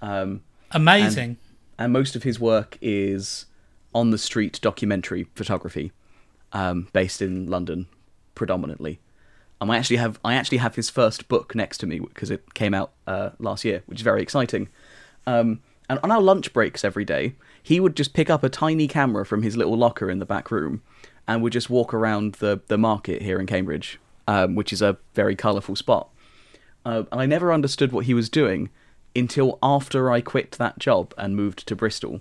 Um, 0.00 0.42
Amazing. 0.70 1.36
and 1.78 1.92
most 1.92 2.14
of 2.16 2.22
his 2.22 2.38
work 2.40 2.78
is 2.80 3.46
on 3.94 4.10
the 4.10 4.18
street 4.18 4.58
documentary 4.62 5.24
photography, 5.34 5.92
um, 6.52 6.88
based 6.92 7.22
in 7.22 7.46
London 7.46 7.86
predominantly. 8.34 9.00
Um, 9.60 9.70
I 9.70 9.76
actually 9.76 9.96
have 9.96 10.20
I 10.24 10.34
actually 10.34 10.58
have 10.58 10.76
his 10.76 10.88
first 10.90 11.28
book 11.28 11.54
next 11.54 11.78
to 11.78 11.86
me 11.86 11.98
because 11.98 12.30
it 12.30 12.54
came 12.54 12.74
out 12.74 12.92
uh, 13.06 13.30
last 13.38 13.64
year, 13.64 13.82
which 13.86 13.98
is 13.98 14.04
very 14.04 14.22
exciting. 14.22 14.68
Um, 15.26 15.60
and 15.88 15.98
on 16.02 16.10
our 16.10 16.20
lunch 16.20 16.52
breaks 16.52 16.84
every 16.84 17.04
day, 17.04 17.34
he 17.62 17.80
would 17.80 17.96
just 17.96 18.14
pick 18.14 18.30
up 18.30 18.42
a 18.44 18.48
tiny 18.48 18.86
camera 18.86 19.24
from 19.24 19.42
his 19.42 19.56
little 19.56 19.76
locker 19.76 20.10
in 20.10 20.18
the 20.18 20.26
back 20.26 20.50
room, 20.50 20.82
and 21.26 21.42
would 21.42 21.52
just 21.52 21.70
walk 21.70 21.92
around 21.92 22.34
the 22.34 22.60
the 22.68 22.78
market 22.78 23.22
here 23.22 23.40
in 23.40 23.46
Cambridge, 23.46 23.98
um, 24.26 24.54
which 24.54 24.72
is 24.72 24.82
a 24.82 24.96
very 25.14 25.34
colourful 25.34 25.76
spot. 25.76 26.08
Uh, 26.84 27.04
and 27.10 27.20
I 27.20 27.26
never 27.26 27.52
understood 27.52 27.92
what 27.92 28.06
he 28.06 28.14
was 28.14 28.30
doing 28.30 28.70
until 29.16 29.58
after 29.62 30.10
I 30.10 30.20
quit 30.20 30.52
that 30.52 30.78
job 30.78 31.12
and 31.18 31.34
moved 31.34 31.66
to 31.66 31.76
Bristol, 31.76 32.20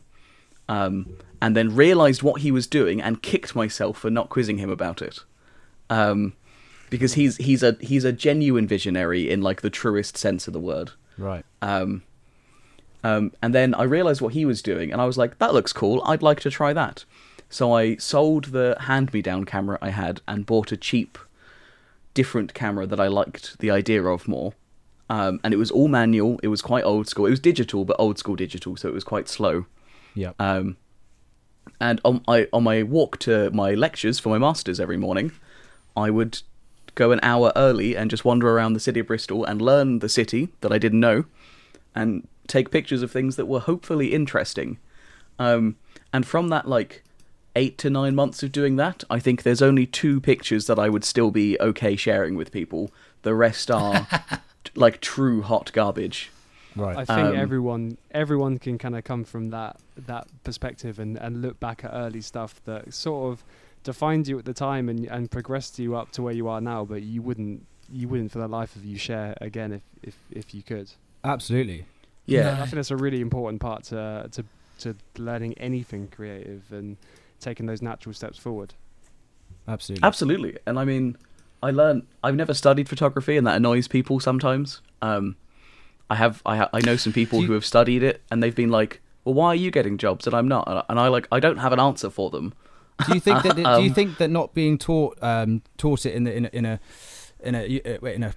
um, 0.70 1.18
and 1.42 1.56
then 1.56 1.76
realised 1.76 2.24
what 2.24 2.42
he 2.42 2.52
was 2.52 2.68
doing 2.68 3.02
and 3.02 3.22
kicked 3.22 3.56
myself 3.56 4.00
for 4.00 4.10
not 4.10 4.30
quizzing 4.30 4.58
him 4.58 4.70
about 4.70 5.02
it, 5.02 5.20
um, 5.90 6.34
because 6.90 7.14
he's 7.14 7.38
he's 7.38 7.64
a 7.64 7.78
he's 7.80 8.04
a 8.04 8.12
genuine 8.12 8.68
visionary 8.68 9.30
in 9.30 9.42
like 9.42 9.62
the 9.62 9.70
truest 9.70 10.18
sense 10.18 10.48
of 10.48 10.54
the 10.54 10.60
word. 10.60 10.92
Right. 11.18 11.46
Um, 11.62 12.04
Um, 13.04 13.32
and 13.42 13.54
then 13.54 13.74
I 13.76 13.84
realized 13.84 14.22
what 14.22 14.34
he 14.34 14.46
was 14.46 14.62
doing, 14.62 14.92
and 14.92 15.00
I 15.02 15.06
was 15.06 15.18
like, 15.18 15.38
that 15.38 15.54
looks 15.54 15.72
cool. 15.72 16.02
I'd 16.06 16.24
like 16.24 16.42
to 16.42 16.50
try 16.50 16.74
that. 16.74 17.06
So 17.50 17.72
I 17.72 17.96
sold 17.98 18.46
the 18.46 18.76
hand 18.82 19.14
me 19.14 19.22
down 19.22 19.46
camera 19.46 19.78
I 19.82 19.92
had 19.92 20.22
and 20.28 20.46
bought 20.46 20.72
a 20.72 20.78
cheap, 20.78 21.18
different 22.14 22.54
camera 22.54 22.86
that 22.88 23.00
I 23.00 23.08
liked 23.08 23.60
the 23.60 23.72
idea 23.72 24.04
of 24.04 24.28
more. 24.28 24.54
Um, 25.10 25.40
and 25.44 25.54
it 25.54 25.58
was 25.58 25.72
all 25.72 25.88
manual. 25.88 26.40
It 26.44 26.50
was 26.50 26.62
quite 26.62 26.84
old 26.84 27.08
school. 27.08 27.28
It 27.28 27.30
was 27.30 27.40
digital, 27.40 27.86
but 27.86 27.96
old 28.00 28.18
school 28.18 28.36
digital, 28.36 28.76
so 28.76 28.90
it 28.90 28.94
was 28.94 29.06
quite 29.06 29.30
slow. 29.30 29.66
Yeah. 30.18 30.32
Um, 30.40 30.78
and 31.80 32.02
on 32.04 32.24
my 32.28 32.48
on 32.52 32.64
my 32.64 32.82
walk 32.82 33.20
to 33.20 33.52
my 33.52 33.76
lectures 33.76 34.20
for 34.20 34.30
my 34.30 34.40
masters 34.40 34.80
every 34.80 34.98
morning, 34.98 35.32
I 35.96 36.10
would 36.10 36.42
go 36.96 37.12
an 37.12 37.20
hour 37.22 37.52
early 37.56 37.96
and 37.96 38.10
just 38.10 38.26
wander 38.26 38.50
around 38.50 38.74
the 38.74 38.80
city 38.80 39.00
of 39.00 39.08
Bristol 39.08 39.46
and 39.46 39.62
learn 39.62 40.00
the 40.00 40.10
city 40.10 40.50
that 40.62 40.72
I 40.72 40.80
didn't 40.80 41.00
know, 41.00 41.26
and 41.94 42.28
take 42.48 42.72
pictures 42.72 43.04
of 43.04 43.12
things 43.12 43.36
that 43.36 43.46
were 43.46 43.60
hopefully 43.60 44.14
interesting. 44.14 44.80
Um, 45.38 45.76
and 46.12 46.26
from 46.26 46.50
that, 46.50 46.68
like 46.68 47.04
eight 47.56 47.78
to 47.80 47.90
nine 47.92 48.16
months 48.16 48.42
of 48.42 48.52
doing 48.52 48.76
that, 48.78 49.04
I 49.12 49.20
think 49.20 49.44
there's 49.44 49.62
only 49.62 49.86
two 49.86 50.20
pictures 50.20 50.66
that 50.66 50.80
I 50.80 50.90
would 50.90 51.04
still 51.04 51.30
be 51.30 51.60
okay 51.60 51.96
sharing 51.96 52.36
with 52.36 52.52
people. 52.52 52.90
The 53.22 53.36
rest 53.36 53.70
are 53.70 54.08
like 54.76 55.00
true 55.00 55.44
hot 55.44 55.72
garbage. 55.74 56.32
Right. 56.78 56.98
I 56.98 57.06
think 57.06 57.28
Um, 57.30 57.36
everyone 57.36 57.98
everyone 58.12 58.58
can 58.60 58.78
kind 58.78 58.96
of 58.96 59.04
come 59.04 59.24
from 59.24 59.50
that 59.50 59.78
that 60.06 60.28
perspective 60.44 61.00
and, 61.00 61.18
and 61.18 61.42
look 61.42 61.60
back 61.60 61.84
at 61.84 61.92
early 61.94 62.22
stuff 62.22 62.62
that 62.66 62.94
sort 62.94 63.32
of 63.32 63.44
defined 63.84 64.28
you 64.28 64.38
at 64.40 64.46
the 64.46 64.54
time 64.54 64.90
and 64.90 65.06
and 65.06 65.30
progressed 65.32 65.80
you 65.80 65.96
up 65.96 66.12
to 66.12 66.22
where 66.22 66.34
you 66.34 66.48
are 66.48 66.62
now, 66.62 66.86
but 66.86 67.02
you 67.04 67.22
wouldn't 67.22 67.66
you 67.92 68.08
wouldn't 68.08 68.32
for 68.32 68.40
the 68.40 68.48
life 68.48 68.76
of 68.76 68.84
you 68.84 68.98
share 68.98 69.36
again 69.42 69.72
if 69.74 69.82
if, 70.04 70.18
if 70.32 70.54
you 70.54 70.62
could. 70.64 70.92
Absolutely. 71.24 71.86
Yeah, 72.26 72.54
I 72.54 72.64
think 72.64 72.74
that's 72.74 72.92
a 72.92 72.98
really 72.98 73.22
important 73.22 73.62
part 73.62 73.84
to 73.86 74.30
to 74.32 74.44
to 74.80 74.96
learning 75.18 75.54
anything 75.58 76.08
creative 76.08 76.64
and 76.72 76.98
taking 77.40 77.66
those 77.66 77.82
natural 77.82 78.14
steps 78.14 78.38
forward. 78.38 78.74
Absolutely. 79.68 80.06
Absolutely. 80.06 80.58
And 80.66 80.78
I 80.80 80.86
mean, 80.86 81.18
I 81.64 81.72
learned. 81.72 82.06
I've 82.24 82.36
never 82.36 82.54
studied 82.54 82.88
photography, 82.90 83.38
and 83.38 83.48
that 83.48 83.56
annoys 83.56 83.88
people 83.88 84.20
sometimes. 84.20 84.82
Um, 85.02 85.36
I 86.10 86.16
have. 86.16 86.42
I 86.46 86.58
ha- 86.58 86.70
I 86.74 86.80
know 86.82 86.96
some 86.96 87.14
people 87.14 87.42
you- 87.42 87.48
who 87.48 87.54
have 87.54 87.66
studied 87.66 88.04
it, 88.04 88.22
and 88.32 88.42
they've 88.42 88.56
been 88.56 88.70
like, 88.72 89.02
"Well, 89.26 89.34
why 89.36 89.48
are 89.48 89.56
you 89.56 89.72
getting 89.72 89.98
jobs 89.98 90.26
and 90.28 90.36
I'm 90.36 90.48
not?" 90.48 90.86
And 90.90 91.00
I 91.00 91.08
like. 91.10 91.28
I 91.32 91.40
don't 91.40 91.58
have 91.58 91.74
an 91.74 91.80
answer 91.80 92.10
for 92.10 92.30
them. 92.30 92.54
do 93.06 93.14
you 93.14 93.20
think 93.20 93.44
that 93.44 93.56
do 93.56 93.62
you 93.62 93.68
Um, 93.68 93.94
think 93.94 94.18
that 94.18 94.30
not 94.30 94.54
being 94.54 94.78
taught 94.78 95.18
um, 95.22 95.62
taught 95.78 96.06
it 96.06 96.14
in 96.16 96.24
the, 96.24 96.36
in 96.36 96.46
a, 96.46 96.50
in 96.54 96.66
a 96.66 96.80
in 97.44 97.56
a 97.56 97.82
uh, 97.96 97.98
wait, 98.02 98.16
in 98.16 98.24
a 98.24 98.34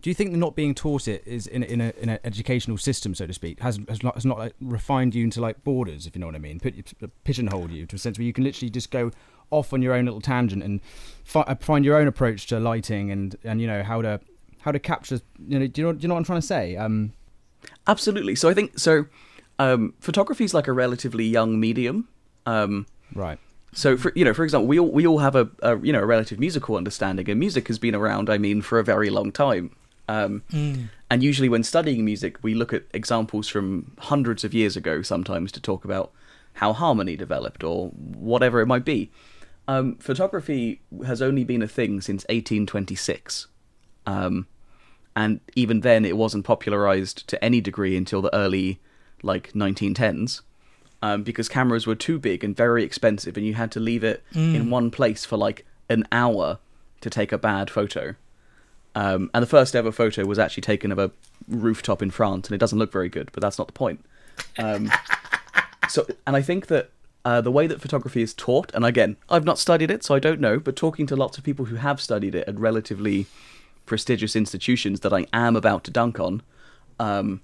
do 0.00 0.10
you 0.10 0.14
think 0.14 0.32
that 0.32 0.38
not 0.38 0.56
being 0.56 0.74
taught 0.74 1.06
it 1.06 1.22
is 1.26 1.46
in 1.46 1.62
a, 1.62 1.66
in 1.66 1.80
a 1.80 1.92
in 2.00 2.08
an 2.08 2.18
educational 2.24 2.76
system, 2.76 3.14
so 3.14 3.24
to 3.26 3.32
speak, 3.32 3.60
has 3.60 3.78
has 3.88 4.02
not 4.02 4.14
has 4.14 4.24
not 4.26 4.38
like, 4.38 4.54
refined 4.60 5.14
you 5.14 5.22
into 5.22 5.40
like 5.40 5.62
borders, 5.62 6.06
if 6.08 6.16
you 6.16 6.20
know 6.20 6.26
what 6.26 6.34
I 6.34 6.38
mean, 6.40 6.58
put 6.58 6.74
you, 6.74 6.82
pigeonholed 7.22 7.70
you 7.70 7.86
to 7.86 7.94
a 7.94 7.98
sense 7.98 8.18
where 8.18 8.24
you 8.26 8.32
can 8.32 8.42
literally 8.42 8.68
just 8.70 8.90
go 8.90 9.12
off 9.50 9.72
on 9.72 9.80
your 9.82 9.94
own 9.94 10.04
little 10.06 10.20
tangent 10.20 10.60
and 10.64 10.80
fi- 11.22 11.42
uh, 11.42 11.54
find 11.54 11.84
your 11.84 11.96
own 11.96 12.08
approach 12.08 12.46
to 12.48 12.58
lighting 12.58 13.12
and 13.12 13.36
and 13.44 13.60
you 13.60 13.68
know 13.68 13.84
how 13.84 14.02
to 14.02 14.18
how 14.66 14.72
to 14.72 14.78
capture 14.78 15.20
you 15.48 15.58
know 15.58 15.66
do 15.66 15.80
you 15.80 15.86
know 15.86 15.92
do 15.94 16.02
you 16.02 16.08
know 16.08 16.14
what 16.14 16.20
I'm 16.20 16.24
trying 16.24 16.40
to 16.40 16.46
say? 16.46 16.76
Um, 16.76 17.12
Absolutely. 17.86 18.34
So 18.34 18.48
I 18.48 18.54
think 18.54 18.78
so. 18.78 19.06
Um, 19.58 19.94
photography 20.00 20.44
is 20.44 20.52
like 20.52 20.68
a 20.68 20.72
relatively 20.72 21.24
young 21.24 21.58
medium. 21.58 22.08
Um, 22.44 22.86
right. 23.14 23.38
So, 23.72 23.96
for 23.96 24.12
you 24.14 24.24
know, 24.24 24.34
for 24.34 24.44
example, 24.44 24.66
we 24.66 24.78
all 24.78 24.90
we 24.90 25.06
all 25.06 25.18
have 25.18 25.34
a, 25.36 25.48
a 25.62 25.78
you 25.78 25.92
know 25.92 26.00
a 26.00 26.06
relative 26.06 26.38
musical 26.38 26.76
understanding, 26.76 27.30
and 27.30 27.38
music 27.38 27.68
has 27.68 27.78
been 27.78 27.94
around. 27.94 28.28
I 28.28 28.38
mean, 28.38 28.60
for 28.60 28.78
a 28.78 28.84
very 28.84 29.08
long 29.08 29.32
time. 29.32 29.74
Um, 30.08 30.42
And 31.10 31.22
usually, 31.22 31.48
when 31.48 31.62
studying 31.62 32.04
music, 32.04 32.38
we 32.42 32.54
look 32.54 32.72
at 32.72 32.84
examples 32.92 33.48
from 33.48 33.92
hundreds 33.98 34.44
of 34.44 34.52
years 34.52 34.76
ago, 34.76 35.02
sometimes 35.02 35.52
to 35.52 35.60
talk 35.60 35.84
about 35.84 36.12
how 36.54 36.72
harmony 36.72 37.16
developed 37.16 37.62
or 37.62 37.88
whatever 37.88 38.60
it 38.60 38.66
might 38.66 38.84
be. 38.84 39.10
Um, 39.68 39.96
photography 39.96 40.80
has 41.04 41.20
only 41.20 41.44
been 41.44 41.62
a 41.62 41.68
thing 41.68 42.00
since 42.00 42.24
1826, 42.28 43.48
um, 44.06 44.46
and 45.16 45.40
even 45.54 45.80
then, 45.80 46.04
it 46.04 46.16
wasn't 46.16 46.44
popularized 46.44 47.26
to 47.28 47.42
any 47.42 47.62
degree 47.62 47.96
until 47.96 48.20
the 48.20 48.32
early 48.34 48.78
like 49.22 49.54
1910s 49.54 50.42
um, 51.00 51.22
because 51.22 51.48
cameras 51.48 51.86
were 51.86 51.94
too 51.94 52.18
big 52.18 52.44
and 52.44 52.54
very 52.54 52.84
expensive, 52.84 53.36
and 53.36 53.46
you 53.46 53.54
had 53.54 53.72
to 53.72 53.80
leave 53.80 54.04
it 54.04 54.22
in 54.54 54.70
one 54.70 54.90
place 54.90 55.24
for 55.24 55.38
like 55.38 55.64
an 55.88 56.06
hour 56.12 56.58
to 57.00 57.08
take 57.08 57.32
a 57.32 57.38
bad 57.38 57.70
photo. 57.70 58.14
Um, 58.94 59.30
and 59.32 59.42
the 59.42 59.46
first 59.46 59.74
ever 59.74 59.90
photo 59.90 60.26
was 60.26 60.38
actually 60.38 60.62
taken 60.62 60.92
of 60.92 60.98
a 60.98 61.10
rooftop 61.48 62.02
in 62.02 62.10
France, 62.10 62.48
and 62.48 62.54
it 62.54 62.58
doesn't 62.58 62.78
look 62.78 62.92
very 62.92 63.08
good, 63.08 63.30
but 63.32 63.40
that's 63.40 63.58
not 63.58 63.68
the 63.68 63.72
point. 63.72 64.04
Um, 64.58 64.90
so, 65.88 66.06
and 66.26 66.36
I 66.36 66.42
think 66.42 66.66
that 66.66 66.90
uh, 67.24 67.40
the 67.40 67.50
way 67.50 67.66
that 67.66 67.80
photography 67.80 68.20
is 68.20 68.34
taught, 68.34 68.70
and 68.74 68.84
again, 68.84 69.16
I've 69.30 69.44
not 69.44 69.58
studied 69.58 69.90
it, 69.90 70.04
so 70.04 70.14
I 70.14 70.18
don't 70.18 70.40
know, 70.40 70.58
but 70.58 70.76
talking 70.76 71.06
to 71.06 71.16
lots 71.16 71.38
of 71.38 71.44
people 71.44 71.66
who 71.66 71.76
have 71.76 72.00
studied 72.00 72.34
it 72.34 72.46
at 72.46 72.58
relatively 72.58 73.26
prestigious 73.86 74.36
institutions 74.36 75.00
that 75.00 75.12
I 75.12 75.26
am 75.32 75.56
about 75.56 75.84
to 75.84 75.90
dunk 75.90 76.20
on, 76.20 76.42
um, 76.98 77.40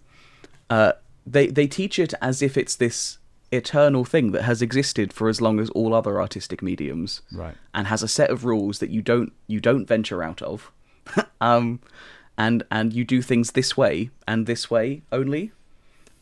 uh, 0.69 0.93
they 1.27 1.47
they 1.47 1.67
teach 1.67 1.99
it 1.99 2.13
as 2.21 2.43
if 2.43 2.57
it's 2.57 2.75
this 2.77 3.19
eternal 3.53 4.05
thing 4.05 4.33
that 4.33 4.43
has 4.43 4.63
existed 4.63 5.13
for 5.13 5.29
as 5.29 5.41
long 5.41 5.61
as 5.61 5.69
all 5.71 5.93
other 5.95 6.21
artistic 6.21 6.63
mediums, 6.63 7.21
Right. 7.31 7.55
and 7.75 7.87
has 7.87 8.03
a 8.03 8.09
set 8.09 8.31
of 8.31 8.45
rules 8.45 8.79
that 8.79 8.91
you 8.91 9.03
don't 9.03 9.33
you 9.47 9.61
don't 9.61 9.87
venture 9.87 10.23
out 10.23 10.43
of, 10.43 10.71
um, 11.41 11.81
and 12.37 12.63
and 12.71 12.93
you 12.93 13.05
do 13.05 13.23
things 13.23 13.53
this 13.53 13.77
way 13.77 14.11
and 14.27 14.47
this 14.47 14.71
way 14.71 15.03
only, 15.13 15.53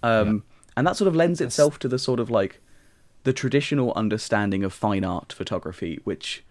um, 0.02 0.42
and 0.76 0.86
that 0.86 0.96
sort 0.96 1.08
of 1.08 1.14
lends 1.16 1.40
itself 1.40 1.78
to 1.78 1.88
the 1.88 1.98
sort 1.98 2.20
of 2.20 2.30
like 2.30 2.60
the 3.22 3.32
traditional 3.32 3.92
understanding 3.94 4.64
of 4.64 4.72
fine 4.72 5.04
art 5.04 5.32
photography, 5.32 6.00
which 6.04 6.42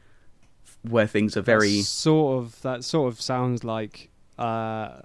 where 0.83 1.07
things 1.07 1.36
are 1.38 1.41
very 1.41 1.77
That's 1.77 1.88
sort 1.89 2.38
of 2.43 2.62
that 2.62 2.83
sort 2.83 3.12
of 3.13 3.19
sounds 3.21 3.63
like 3.63 4.09
uh, 4.38 5.01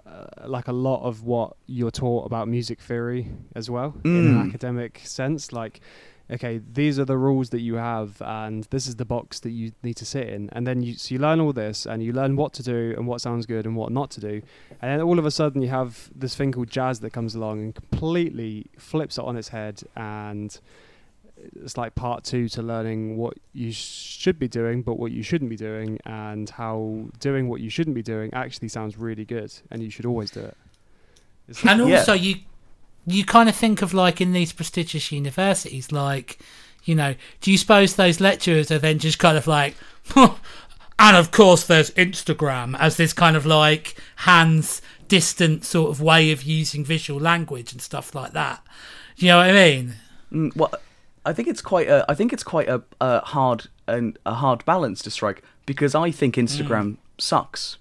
like 0.46 0.68
a 0.68 0.72
lot 0.72 1.02
of 1.02 1.24
what 1.24 1.56
you're 1.66 1.90
taught 1.90 2.24
about 2.26 2.46
music 2.46 2.80
theory 2.80 3.28
as 3.56 3.68
well 3.68 3.94
in 4.04 4.10
an 4.28 4.34
Mm. 4.36 4.48
academic 4.48 5.00
sense. 5.04 5.52
Like, 5.52 5.80
okay, 6.30 6.60
these 6.72 7.00
are 7.00 7.04
the 7.04 7.18
rules 7.18 7.50
that 7.50 7.60
you 7.60 7.74
have, 7.74 8.22
and 8.22 8.62
this 8.70 8.86
is 8.86 8.94
the 8.94 9.04
box 9.04 9.40
that 9.40 9.50
you 9.50 9.72
need 9.82 9.96
to 9.96 10.06
sit 10.06 10.28
in, 10.28 10.48
and 10.52 10.64
then 10.68 10.82
you 10.84 10.94
so 10.94 11.12
you 11.14 11.18
learn 11.20 11.40
all 11.40 11.52
this, 11.52 11.84
and 11.84 12.00
you 12.00 12.12
learn 12.12 12.36
what 12.36 12.52
to 12.52 12.62
do 12.62 12.94
and 12.96 13.08
what 13.08 13.20
sounds 13.20 13.44
good 13.44 13.66
and 13.66 13.74
what 13.74 13.90
not 13.90 14.08
to 14.12 14.20
do, 14.20 14.40
and 14.80 14.88
then 14.92 15.00
all 15.00 15.18
of 15.18 15.26
a 15.26 15.30
sudden 15.32 15.60
you 15.62 15.68
have 15.68 16.10
this 16.14 16.36
thing 16.36 16.52
called 16.52 16.70
jazz 16.70 17.00
that 17.00 17.10
comes 17.12 17.34
along 17.34 17.58
and 17.60 17.74
completely 17.74 18.66
flips 18.78 19.18
it 19.18 19.24
on 19.24 19.36
its 19.36 19.48
head 19.48 19.82
and 19.96 20.60
it's 21.56 21.76
like 21.76 21.94
part 21.94 22.24
two 22.24 22.48
to 22.50 22.62
learning 22.62 23.16
what 23.16 23.34
you 23.52 23.72
should 23.72 24.38
be 24.38 24.48
doing, 24.48 24.82
but 24.82 24.98
what 24.98 25.12
you 25.12 25.22
shouldn't 25.22 25.50
be 25.50 25.56
doing, 25.56 25.98
and 26.04 26.48
how 26.50 27.06
doing 27.20 27.48
what 27.48 27.60
you 27.60 27.70
shouldn't 27.70 27.94
be 27.94 28.02
doing 28.02 28.32
actually 28.34 28.68
sounds 28.68 28.96
really 28.96 29.24
good, 29.24 29.52
and 29.70 29.82
you 29.82 29.90
should 29.90 30.06
always 30.06 30.30
do 30.30 30.40
it. 30.40 30.56
It's 31.48 31.64
And 31.64 31.88
Yeah. 31.88 31.98
also, 31.98 32.12
you 32.12 32.36
you 33.06 33.24
kind 33.24 33.48
of 33.50 33.54
think 33.54 33.82
of 33.82 33.92
like 33.92 34.20
in 34.20 34.32
these 34.32 34.52
prestigious 34.52 35.12
universities, 35.12 35.92
like 35.92 36.38
you 36.84 36.94
know, 36.94 37.14
do 37.40 37.50
you 37.50 37.56
suppose 37.58 37.96
those 37.96 38.20
lecturers 38.20 38.70
are 38.70 38.78
then 38.78 38.98
just 38.98 39.18
kind 39.18 39.38
of 39.38 39.46
like, 39.46 39.74
and 40.16 41.16
of 41.16 41.30
course 41.30 41.64
there's 41.66 41.90
Instagram 41.92 42.76
as 42.78 42.96
this 42.96 43.12
kind 43.12 43.36
of 43.36 43.46
like 43.46 43.96
hands 44.16 44.82
distant 45.08 45.64
sort 45.64 45.90
of 45.90 46.00
way 46.00 46.30
of 46.32 46.42
using 46.42 46.84
visual 46.84 47.20
language 47.20 47.72
and 47.72 47.80
stuff 47.80 48.14
like 48.14 48.32
that. 48.32 48.62
Do 49.16 49.26
You 49.26 49.32
know 49.32 49.38
what 49.38 49.50
I 49.50 49.52
mean? 49.52 49.94
Mm, 50.32 50.56
well, 50.56 50.74
I 51.24 51.32
think 51.32 51.48
it's 51.48 51.62
quite 51.62 51.88
a. 51.88 52.04
I 52.08 52.14
think 52.14 52.32
it's 52.32 52.42
quite 52.42 52.68
a, 52.68 52.82
a 53.00 53.20
hard 53.20 53.68
and 53.86 54.18
a 54.26 54.34
hard 54.34 54.64
balance 54.64 55.02
to 55.02 55.10
strike 55.10 55.42
because 55.66 55.94
I 55.94 56.10
think 56.10 56.36
Instagram 56.36 56.98
sucks 57.18 57.78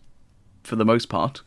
for 0.64 0.76
the 0.76 0.86
most 0.86 1.08
part, 1.10 1.42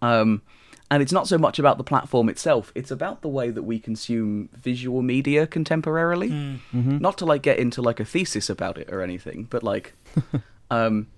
um, 0.00 0.42
and 0.90 1.02
it's 1.02 1.12
not 1.12 1.26
so 1.26 1.38
much 1.38 1.58
about 1.58 1.78
the 1.78 1.84
platform 1.84 2.28
itself. 2.28 2.70
It's 2.74 2.90
about 2.90 3.22
the 3.22 3.28
way 3.28 3.50
that 3.50 3.62
we 3.64 3.80
consume 3.80 4.50
visual 4.54 5.02
media 5.02 5.46
contemporarily. 5.46 6.60
Not 7.00 7.18
to 7.18 7.24
like 7.24 7.42
get 7.42 7.58
into 7.58 7.82
like 7.82 7.98
a 7.98 8.04
thesis 8.04 8.48
about 8.48 8.78
it 8.78 8.88
or 8.92 9.02
anything, 9.02 9.48
but 9.50 9.62
like, 9.62 9.94
um, 10.70 11.08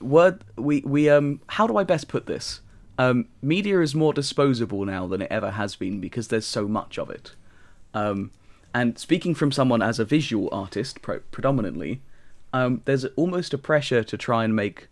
word 0.00 0.44
we 0.56 0.82
we 0.82 1.08
um. 1.08 1.40
How 1.46 1.66
do 1.66 1.76
I 1.76 1.84
best 1.84 2.08
put 2.08 2.26
this? 2.26 2.60
Um, 2.98 3.28
media 3.40 3.80
is 3.80 3.94
more 3.94 4.12
disposable 4.12 4.84
now 4.84 5.06
than 5.06 5.22
it 5.22 5.30
ever 5.30 5.52
has 5.52 5.76
been 5.76 6.00
because 6.00 6.28
there's 6.28 6.44
so 6.44 6.66
much 6.66 6.98
of 6.98 7.08
it. 7.08 7.36
Um, 7.94 8.32
and 8.74 8.98
speaking 8.98 9.34
from 9.34 9.52
someone 9.52 9.82
as 9.82 9.98
a 9.98 10.04
visual 10.04 10.48
artist, 10.52 11.02
pro- 11.02 11.20
predominantly, 11.30 12.00
um, 12.52 12.82
there's 12.84 13.04
almost 13.16 13.52
a 13.54 13.58
pressure 13.58 14.02
to 14.04 14.16
try 14.16 14.44
and 14.44 14.54
make 14.54 14.88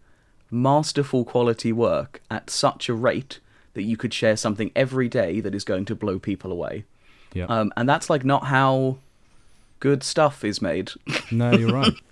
masterful 0.51 1.25
quality 1.25 1.73
work 1.73 2.21
at 2.31 2.51
such 2.51 2.89
a 2.89 2.95
rate 2.95 3.41
that 3.75 3.83
you 3.83 3.97
could 3.97 4.15
share 4.15 4.37
something 4.37 4.71
every 4.75 5.09
day 5.09 5.41
that 5.41 5.55
is 5.55 5.65
going 5.65 5.85
to 5.85 5.95
blow 5.95 6.19
people 6.19 6.51
away. 6.53 6.85
Yeah. 7.35 7.45
Um, 7.47 7.73
and 7.77 7.89
that's 7.89 8.09
like 8.09 8.25
not 8.25 8.45
how 8.47 8.99
good 9.81 10.03
stuff 10.03 10.45
is 10.45 10.63
made. 10.63 10.91
no, 11.31 11.53
you're 11.53 11.73
right. 11.73 11.93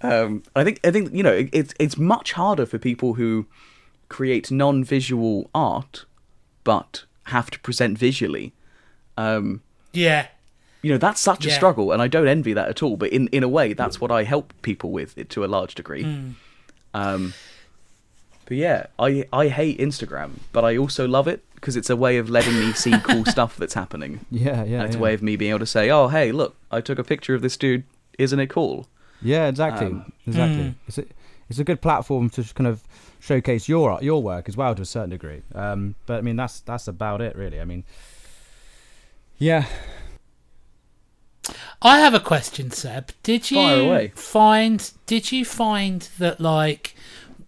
Um, 0.00 0.44
I 0.54 0.62
think 0.62 0.78
I 0.84 0.92
think 0.92 1.12
you 1.12 1.24
know 1.24 1.32
it, 1.32 1.48
it's 1.52 1.74
it's 1.80 1.96
much 1.98 2.32
harder 2.34 2.66
for 2.66 2.78
people 2.78 3.14
who 3.14 3.46
create 4.08 4.48
non-visual 4.48 5.50
art, 5.52 6.04
but 6.62 7.04
have 7.24 7.50
to 7.50 7.58
present 7.58 7.98
visually. 7.98 8.52
Um, 9.16 9.60
Yeah. 9.92 10.28
You 10.82 10.92
know 10.92 10.98
that's 10.98 11.20
such 11.20 11.46
a 11.46 11.50
struggle, 11.50 11.92
and 11.92 12.00
I 12.00 12.08
don't 12.08 12.28
envy 12.28 12.52
that 12.52 12.68
at 12.68 12.82
all. 12.82 12.96
But 12.96 13.10
in 13.10 13.28
in 13.28 13.42
a 13.42 13.48
way, 13.48 13.72
that's 13.72 14.00
what 14.00 14.10
I 14.10 14.24
help 14.24 14.52
people 14.62 14.90
with 14.90 15.16
it 15.18 15.28
to 15.30 15.44
a 15.44 15.46
large 15.46 15.74
degree. 15.74 16.04
Hmm. 16.04 16.30
Um, 16.94 17.34
but 18.46 18.56
yeah, 18.56 18.86
I 18.98 19.26
I 19.32 19.48
hate 19.48 19.78
Instagram, 19.78 20.38
but 20.52 20.64
I 20.64 20.76
also 20.76 21.06
love 21.06 21.28
it 21.28 21.44
because 21.54 21.76
it's 21.76 21.90
a 21.90 21.96
way 21.96 22.18
of 22.18 22.30
letting 22.30 22.54
me 22.54 22.72
see 22.72 22.98
cool 23.00 23.24
stuff 23.36 23.56
that's 23.56 23.74
happening. 23.74 24.20
Yeah, 24.30 24.64
yeah. 24.64 24.78
and 24.78 24.86
it's 24.86 24.94
yeah. 24.94 25.00
a 25.00 25.02
way 25.02 25.14
of 25.14 25.22
me 25.22 25.36
being 25.36 25.50
able 25.50 25.58
to 25.60 25.66
say, 25.66 25.90
"Oh, 25.90 26.08
hey, 26.08 26.32
look, 26.32 26.56
I 26.70 26.80
took 26.80 26.98
a 26.98 27.04
picture 27.04 27.34
of 27.34 27.42
this 27.42 27.56
dude. 27.56 27.84
Isn't 28.18 28.40
it 28.40 28.48
cool?" 28.48 28.88
Yeah, 29.20 29.48
exactly, 29.48 29.88
Um, 29.88 30.12
exactly. 30.26 30.64
Mm. 30.64 30.74
It's 30.86 30.98
a 30.98 31.04
it's 31.50 31.58
a 31.58 31.64
good 31.64 31.80
platform 31.80 32.30
to 32.30 32.42
kind 32.54 32.66
of 32.66 32.82
showcase 33.20 33.68
your 33.68 33.98
your 34.00 34.22
work 34.22 34.48
as 34.48 34.56
well 34.56 34.74
to 34.74 34.82
a 34.82 34.86
certain 34.86 35.10
degree. 35.10 35.42
Um, 35.54 35.96
but 36.06 36.18
I 36.18 36.20
mean, 36.20 36.36
that's 36.36 36.60
that's 36.60 36.88
about 36.88 37.20
it, 37.20 37.36
really. 37.36 37.60
I 37.60 37.64
mean, 37.64 37.84
yeah, 39.38 39.66
I 41.80 42.00
have 42.00 42.14
a 42.14 42.20
question, 42.20 42.70
Seb. 42.70 43.12
Did 43.22 43.50
you 43.50 44.08
find? 44.14 44.90
Did 45.06 45.32
you 45.32 45.44
find 45.44 46.02
that 46.18 46.40
like 46.40 46.94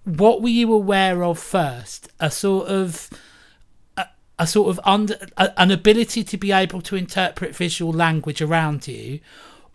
what 0.05 0.43
were 0.43 0.49
you 0.49 0.73
aware 0.73 1.23
of 1.25 1.39
first? 1.39 2.09
A 2.21 2.31
sort 2.31 2.69
of 2.69 3.11
a, 3.97 4.07
a 4.39 4.47
sort 4.47 4.71
of 4.71 4.81
under 4.85 5.17
a, 5.37 5.61
an 5.61 5.71
ability 5.71 6.25
to 6.25 6.37
be 6.37 6.53
able 6.53 6.81
to 6.83 6.97
interpret 6.97 7.55
visual 7.55 7.93
language 7.93 8.41
around 8.41 8.87
you, 8.89 9.21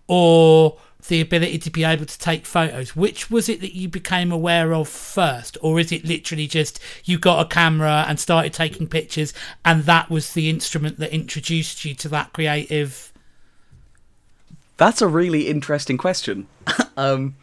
or 0.08 0.78
the 1.08 1.22
ability 1.22 1.60
to 1.60 1.70
be 1.70 1.84
able 1.84 2.06
to 2.06 2.18
take 2.18 2.46
photos. 2.46 2.96
Which 2.96 3.30
was 3.30 3.48
it 3.50 3.62
that 3.62 3.76
you 3.76 3.88
became 3.88 4.32
aware 4.32 4.74
of 4.74 4.90
first, 4.90 5.58
or 5.62 5.80
is 5.80 5.92
it 5.92 6.06
literally 6.06 6.48
just 6.48 6.80
you 7.04 7.20
got 7.20 7.46
a 7.46 7.50
camera 7.50 8.06
and 8.08 8.20
started 8.20 8.54
taking 8.54 8.88
pictures, 8.88 9.34
and 9.64 9.84
that 9.84 10.10
was 10.10 10.34
the 10.34 10.50
instrument 10.50 11.00
that 11.00 11.14
introduced 11.14 11.86
you 11.86 11.94
to 11.96 12.10
that 12.10 12.34
creative? 12.34 13.12
That's 14.78 15.02
a 15.02 15.08
really 15.08 15.48
interesting 15.48 15.98
question, 15.98 16.48
um, 16.98 17.36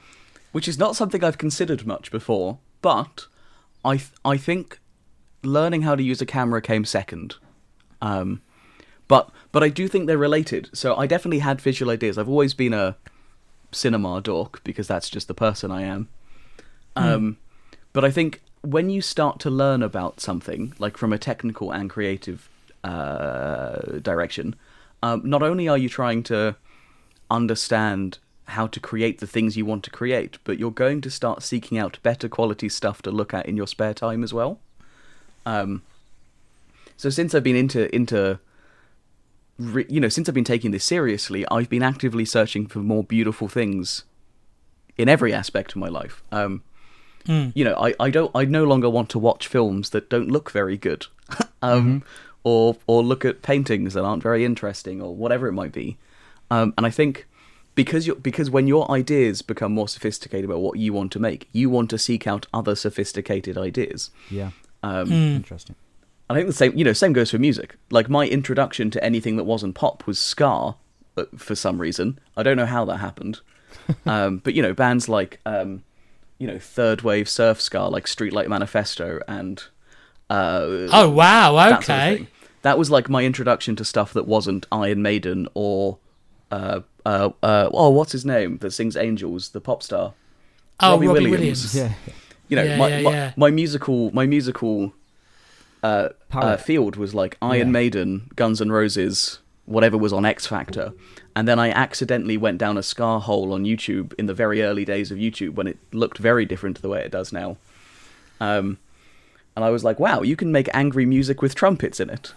which 0.53 0.69
is 0.69 0.79
not 0.79 0.97
something 0.97 1.25
I've 1.25 1.39
considered 1.39 1.87
much 1.87 2.11
before. 2.11 2.59
But 2.83 3.27
I 3.85 3.97
th- 3.97 4.11
I 4.25 4.37
think 4.37 4.81
learning 5.43 5.83
how 5.83 5.95
to 5.95 6.03
use 6.03 6.21
a 6.21 6.27
camera 6.27 6.61
came 6.61 6.85
second. 6.85 7.37
Um, 8.01 8.43
but 9.09 9.31
but 9.51 9.63
I 9.63 9.69
do 9.69 9.89
think 9.89 10.07
they're 10.07 10.19
related. 10.19 10.71
So 10.73 10.97
I 10.97 11.07
definitely 11.07 11.41
had 11.41 11.61
visual 11.61 11.91
ideas. 11.91 12.19
I've 12.19 12.29
always 12.29 12.55
been 12.55 12.75
a 12.75 12.97
cinema 13.71 14.21
dork 14.21 14.63
because 14.65 14.87
that's 14.87 15.09
just 15.09 15.29
the 15.29 15.35
person 15.35 15.71
I 15.71 15.83
am. 15.83 16.09
Um, 16.95 17.39
but 17.93 18.05
I 18.05 18.11
think 18.11 18.43
when 18.61 18.91
you 18.91 19.01
start 19.01 19.41
to 19.41 19.51
learn 19.51 19.83
about 19.83 20.21
something, 20.21 20.75
like 20.79 20.97
from 20.97 21.13
a 21.13 21.19
technical 21.19 21.71
and 21.71 21.89
creative 21.89 22.49
uh, 22.85 23.99
direction, 24.01 24.55
um, 25.03 25.23
not 25.25 25.43
only 25.43 25.69
are 25.69 25.79
you 25.79 25.89
trying 25.89 26.23
to 26.25 26.57
understand 27.33 28.19
how 28.47 28.67
to 28.67 28.81
create 28.81 29.19
the 29.19 29.27
things 29.27 29.57
you 29.57 29.65
want 29.65 29.83
to 29.85 29.91
create, 29.91 30.39
but 30.45 30.59
you're 30.59 30.71
going 30.71 31.01
to 31.01 31.11
start 31.11 31.43
seeking 31.43 31.79
out 31.79 31.99
better 32.03 32.29
quality 32.29 32.69
stuff 32.69 33.01
to 33.03 33.11
look 33.11 33.33
at 33.33 33.47
in 33.47 33.57
your 33.57 33.67
spare 33.67 33.95
time 33.95 34.23
as 34.23 34.35
well. 34.35 34.59
Um, 35.47 35.83
so 36.97 37.11
since 37.11 37.35
I've 37.35 37.43
been 37.43 37.57
into 37.57 37.93
into 37.95 38.39
re- 39.59 39.87
you 39.89 40.01
know 40.01 40.09
since 40.09 40.29
I've 40.29 40.35
been 40.35 40.45
taking 40.45 40.71
this 40.71 40.85
seriously, 40.85 41.45
I've 41.51 41.69
been 41.69 41.83
actively 41.83 42.25
searching 42.25 42.67
for 42.67 42.79
more 42.81 43.03
beautiful 43.05 43.49
things 43.49 44.05
in 44.97 45.09
every 45.09 45.33
aspect 45.33 45.73
of 45.73 45.77
my 45.79 45.89
life. 45.89 46.23
Um, 46.31 46.63
You 47.55 47.65
know, 47.65 47.75
I, 47.77 47.95
I 48.01 48.11
don't 48.11 48.31
I 48.35 48.45
no 48.45 48.65
longer 48.65 48.91
want 48.91 49.09
to 49.11 49.19
watch 49.19 49.47
films 49.47 49.91
that 49.91 50.11
don't 50.11 50.29
look 50.31 50.51
very 50.51 50.77
good, 50.77 51.07
um, 51.63 52.03
or 52.45 52.77
or 52.87 53.03
look 53.03 53.25
at 53.25 53.43
paintings 53.43 53.95
that 53.95 54.05
aren't 54.05 54.23
very 54.23 54.45
interesting, 54.45 55.01
or 55.01 55.15
whatever 55.15 55.47
it 55.49 55.53
might 55.53 55.73
be. 55.73 55.97
Um, 56.53 56.75
and 56.77 56.85
I 56.87 56.91
think 56.91 57.27
because 57.75 58.07
you 58.07 58.15
because 58.15 58.51
when 58.51 58.67
your 58.67 58.91
ideas 58.91 59.43
become 59.43 59.73
more 59.73 59.89
sophisticated 59.89 60.45
about 60.45 60.61
what 60.61 60.79
you 60.79 60.93
want 60.93 61.11
to 61.13 61.19
make, 61.19 61.49
you 61.53 61.71
want 61.71 61.89
to 61.91 61.99
seek 61.99 62.27
out 62.27 62.47
other 62.53 62.75
sophisticated 62.77 63.57
ideas. 63.57 64.11
yeah, 64.31 64.51
Um, 64.83 65.11
interesting. 65.13 65.77
I 66.29 66.35
think 66.35 66.47
the 66.47 66.53
same, 66.53 66.77
you 66.77 66.85
know, 66.85 66.93
same 66.93 67.13
goes 67.13 67.31
for 67.31 67.39
music. 67.39 67.77
Like 67.91 68.09
my 68.09 68.27
introduction 68.27 68.91
to 68.91 69.05
anything 69.05 69.37
that 69.37 69.45
wasn't 69.45 69.75
pop 69.75 70.07
was 70.07 70.19
ska, 70.19 70.75
uh, 71.17 71.25
for 71.37 71.55
some 71.55 71.81
reason. 71.81 72.19
I 72.37 72.43
don't 72.43 72.57
know 72.57 72.67
how 72.67 72.85
that 72.87 72.99
happened. 72.99 73.41
um, 74.07 74.39
but 74.39 74.55
you 74.55 74.63
know, 74.63 74.73
bands 74.75 75.09
like, 75.09 75.41
um, 75.47 75.83
you 76.39 76.47
know, 76.47 76.59
third 76.59 77.03
wave 77.03 77.29
surf 77.29 77.61
ska, 77.61 77.83
like 77.85 78.05
Streetlight 78.07 78.49
Manifesto, 78.49 79.21
and 79.29 79.63
uh, 80.31 80.89
Oh 80.93 81.11
wow! 81.11 81.53
that 81.55 81.85
sort 81.85 81.99
of 81.99 82.05
Okay. 82.05 82.17
thing. 82.17 82.27
That 82.63 82.79
was 82.79 82.91
like 82.91 83.09
my 83.09 83.25
introduction 83.25 83.75
to 83.77 83.85
stuff 83.85 84.13
that 84.13 84.27
wasn't 84.27 84.67
Iron 84.71 85.03
Maiden 85.03 85.49
or, 85.55 85.99
uh, 86.53 86.81
uh, 87.05 87.31
uh, 87.43 87.71
oh, 87.73 87.91
what's 87.91 88.13
his 88.13 88.25
name 88.25 88.59
that 88.59 88.71
sings 88.73 88.97
Angels, 88.97 89.49
the 89.51 89.61
pop 89.61 89.83
star. 89.83 90.15
oh, 90.81 90.93
Robbie 90.93 91.07
Robbie, 91.09 91.31
Williams. 91.31 91.75
Williams. 91.75 91.75
Yeah, 91.75 92.13
You 92.49 92.57
know, 92.57 92.63
Yeah, 92.65 92.77
my, 92.77 92.89
yeah, 92.89 93.03
my, 93.03 93.11
yeah. 93.11 93.33
my 93.37 93.51
musical, 93.51 94.11
my 94.13 94.27
musical 94.27 94.93
uh, 95.83 96.11
uh, 96.33 96.57
field 96.57 96.97
was 96.97 97.15
like 97.15 97.37
Iron 97.43 97.69
Yeah. 97.69 97.73
Maiden, 97.73 98.31
Guns 98.37 98.61
N' 98.61 98.71
Roses, 98.71 99.39
whatever 99.65 99.97
was 99.97 100.13
on 100.13 100.25
X 100.25 100.47
Factor, 100.47 100.93
and 101.35 101.49
then 101.49 101.59
I 101.59 101.71
accidentally 101.71 102.37
went 102.37 102.59
down 102.59 102.77
a 102.77 102.83
ska 102.83 103.19
hole 103.21 103.53
on 103.53 103.65
YouTube 103.65 104.13
in 104.19 104.27
the 104.27 104.35
very 104.35 104.63
early 104.63 104.85
days 104.85 105.11
of 105.11 105.19
YouTube 105.19 105.55
when 105.55 105.67
it 105.67 105.79
looked 105.93 106.19
very 106.19 106.45
different 106.45 106.77
to 106.77 106.83
the 106.83 106.89
way 106.89 107.01
it 107.03 107.11
does 107.11 107.33
now. 107.33 107.57
Um, 108.41 108.79
and 109.57 109.65
I 109.65 109.71
was 109.71 109.85
like, 109.85 109.99
wow, 109.99 110.23
you 110.23 110.37
can 110.37 110.53
make 110.53 110.69
angry 110.75 111.07
music 111.07 111.43
with 111.43 111.55
trumpets 111.55 112.01
in 112.01 112.11
it. 112.11 112.35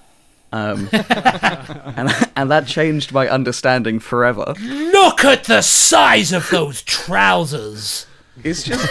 Um, 0.56 0.88
and 1.98 2.10
and 2.36 2.50
that 2.52 2.66
changed 2.68 3.12
my 3.12 3.28
understanding 3.28 4.00
forever. 4.00 4.54
Look 4.62 5.26
at 5.26 5.44
the 5.46 5.62
size 5.62 6.32
of 6.32 6.50
those 6.50 6.82
trousers. 6.84 8.06
It's 8.44 8.64
just 8.64 8.86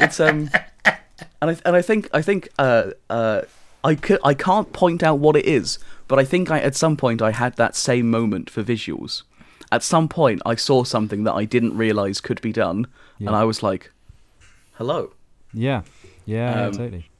it's 0.00 0.20
um 0.20 0.50
and 1.40 1.50
I 1.50 1.56
and 1.64 1.76
I 1.76 1.82
think 1.82 2.08
I 2.12 2.22
think 2.22 2.48
uh 2.58 2.90
uh 3.10 3.42
I 3.84 3.94
c- 3.96 4.18
I 4.24 4.34
can't 4.34 4.72
point 4.72 5.02
out 5.02 5.18
what 5.18 5.36
it 5.36 5.44
is, 5.46 5.78
but 6.08 6.18
I 6.18 6.24
think 6.24 6.50
I 6.50 6.58
at 6.60 6.74
some 6.74 6.96
point 6.96 7.22
I 7.22 7.30
had 7.32 7.56
that 7.56 7.76
same 7.76 8.10
moment 8.10 8.50
for 8.50 8.62
visuals. 8.62 9.22
At 9.72 9.82
some 9.82 10.08
point 10.08 10.42
I 10.46 10.54
saw 10.56 10.84
something 10.84 11.24
that 11.24 11.34
I 11.34 11.44
didn't 11.44 11.76
realize 11.76 12.20
could 12.20 12.40
be 12.40 12.52
done 12.52 12.86
Yeah. 13.18 13.28
and 13.28 13.36
I 13.36 13.44
was 13.44 13.62
like 13.62 13.90
hello. 14.78 15.12
yeah, 15.52 15.82
yeah, 16.26 16.54
yeah, 16.60 16.66
Um, 16.66 16.72
totally. 16.72 17.10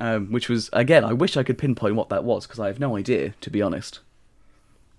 Um, 0.00 0.32
which 0.32 0.48
was 0.48 0.70
again 0.72 1.04
I 1.04 1.12
wish 1.12 1.36
I 1.36 1.44
could 1.44 1.56
pinpoint 1.56 1.94
what 1.94 2.08
that 2.08 2.24
was 2.24 2.46
because 2.46 2.58
I 2.58 2.66
have 2.66 2.80
no 2.80 2.96
idea 2.96 3.34
to 3.40 3.50
be 3.50 3.62
honest. 3.62 4.00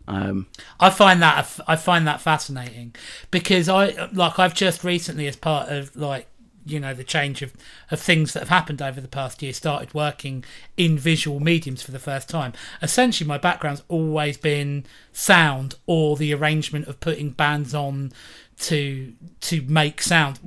Um 0.07 0.47
I 0.79 0.89
find 0.89 1.21
that 1.21 1.59
I 1.67 1.75
find 1.75 2.07
that 2.07 2.21
fascinating 2.21 2.95
because 3.29 3.67
I 3.67 4.07
like 4.13 4.39
I've 4.39 4.53
just 4.53 4.83
recently, 4.83 5.27
as 5.27 5.35
part 5.35 5.69
of 5.69 5.95
like 5.95 6.27
you 6.65 6.79
know 6.79 6.93
the 6.93 7.03
change 7.03 7.41
of 7.41 7.53
of 7.91 7.99
things 8.01 8.33
that 8.33 8.39
have 8.39 8.49
happened 8.49 8.81
over 8.81 8.99
the 8.99 9.07
past 9.07 9.41
year, 9.41 9.53
started 9.53 9.93
working 9.93 10.43
in 10.77 10.97
visual 10.97 11.39
mediums 11.39 11.81
for 11.81 11.91
the 11.91 11.99
first 11.99 12.27
time. 12.29 12.53
Essentially, 12.81 13.27
my 13.27 13.37
background's 13.37 13.83
always 13.87 14.37
been 14.37 14.85
sound 15.11 15.75
or 15.85 16.17
the 16.17 16.33
arrangement 16.33 16.87
of 16.87 16.99
putting 16.99 17.29
bands 17.31 17.73
on 17.73 18.11
to 18.59 19.13
to 19.41 19.61
make 19.63 20.01
sound. 20.01 20.39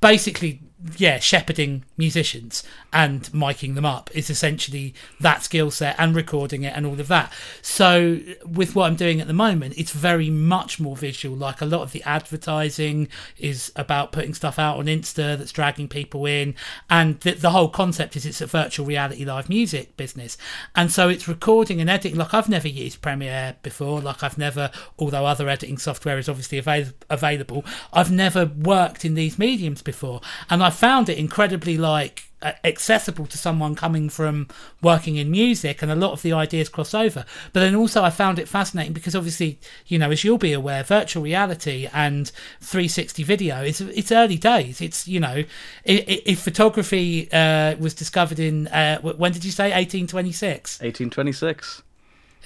Basically, 0.00 0.62
yeah, 0.96 1.18
shepherding 1.18 1.84
musicians 1.96 2.62
and 2.92 3.22
miking 3.32 3.74
them 3.74 3.84
up 3.84 4.10
is 4.14 4.30
essentially 4.30 4.94
that 5.18 5.42
skill 5.42 5.70
set 5.72 5.96
and 5.98 6.14
recording 6.14 6.62
it 6.62 6.72
and 6.76 6.86
all 6.86 7.00
of 7.00 7.08
that. 7.08 7.32
So 7.62 8.20
with 8.46 8.76
what 8.76 8.86
I'm 8.86 8.94
doing 8.94 9.20
at 9.20 9.26
the 9.26 9.32
moment, 9.32 9.74
it's 9.76 9.90
very 9.90 10.30
much 10.30 10.78
more 10.78 10.96
visual. 10.96 11.36
Like 11.36 11.60
a 11.60 11.66
lot 11.66 11.82
of 11.82 11.90
the 11.90 12.02
advertising 12.04 13.08
is 13.38 13.72
about 13.74 14.12
putting 14.12 14.34
stuff 14.34 14.58
out 14.58 14.78
on 14.78 14.86
Insta 14.86 15.36
that's 15.36 15.50
dragging 15.50 15.88
people 15.88 16.26
in, 16.26 16.54
and 16.88 17.18
the, 17.20 17.32
the 17.32 17.50
whole 17.50 17.68
concept 17.68 18.14
is 18.14 18.24
it's 18.24 18.40
a 18.40 18.46
virtual 18.46 18.86
reality 18.86 19.24
live 19.24 19.48
music 19.48 19.96
business, 19.96 20.38
and 20.76 20.92
so 20.92 21.08
it's 21.08 21.26
recording 21.26 21.80
and 21.80 21.90
editing. 21.90 22.16
Like 22.16 22.34
I've 22.34 22.48
never 22.48 22.68
used 22.68 23.02
Premiere 23.02 23.56
before. 23.62 24.00
Like 24.00 24.22
I've 24.22 24.38
never, 24.38 24.70
although 24.96 25.26
other 25.26 25.48
editing 25.48 25.78
software 25.78 26.18
is 26.18 26.28
obviously 26.28 26.58
avail- 26.58 26.92
available, 27.10 27.64
I've 27.92 28.12
never 28.12 28.46
worked 28.46 29.04
in 29.04 29.14
these 29.14 29.40
mediums 29.40 29.82
before, 29.82 30.20
and 30.48 30.62
I 30.62 30.67
found 30.70 31.08
it 31.08 31.18
incredibly 31.18 31.76
like 31.76 32.24
uh, 32.40 32.52
accessible 32.64 33.26
to 33.26 33.36
someone 33.36 33.74
coming 33.74 34.08
from 34.08 34.46
working 34.82 35.16
in 35.16 35.30
music 35.30 35.82
and 35.82 35.90
a 35.90 35.96
lot 35.96 36.12
of 36.12 36.22
the 36.22 36.32
ideas 36.32 36.68
cross 36.68 36.94
over. 36.94 37.24
But 37.52 37.60
then 37.60 37.74
also 37.74 38.02
i 38.02 38.10
found 38.10 38.38
it 38.38 38.48
fascinating 38.48 38.92
because 38.92 39.16
obviously 39.16 39.58
you 39.86 39.98
know 39.98 40.10
as 40.10 40.22
you'll 40.22 40.38
be 40.38 40.52
aware 40.52 40.82
virtual 40.82 41.22
reality 41.22 41.88
and 41.92 42.30
360 42.60 43.22
video 43.24 43.62
it's 43.62 43.80
it's 43.80 44.12
early 44.12 44.38
days. 44.38 44.80
It's 44.80 45.08
you 45.08 45.20
know 45.20 45.44
if 45.84 46.40
photography 46.40 47.28
uh, 47.32 47.76
was 47.76 47.94
discovered 47.94 48.38
in 48.38 48.68
uh, 48.68 49.00
when 49.00 49.32
did 49.32 49.44
you 49.44 49.50
say? 49.50 49.64
1826 49.70 50.80
1826. 50.80 51.82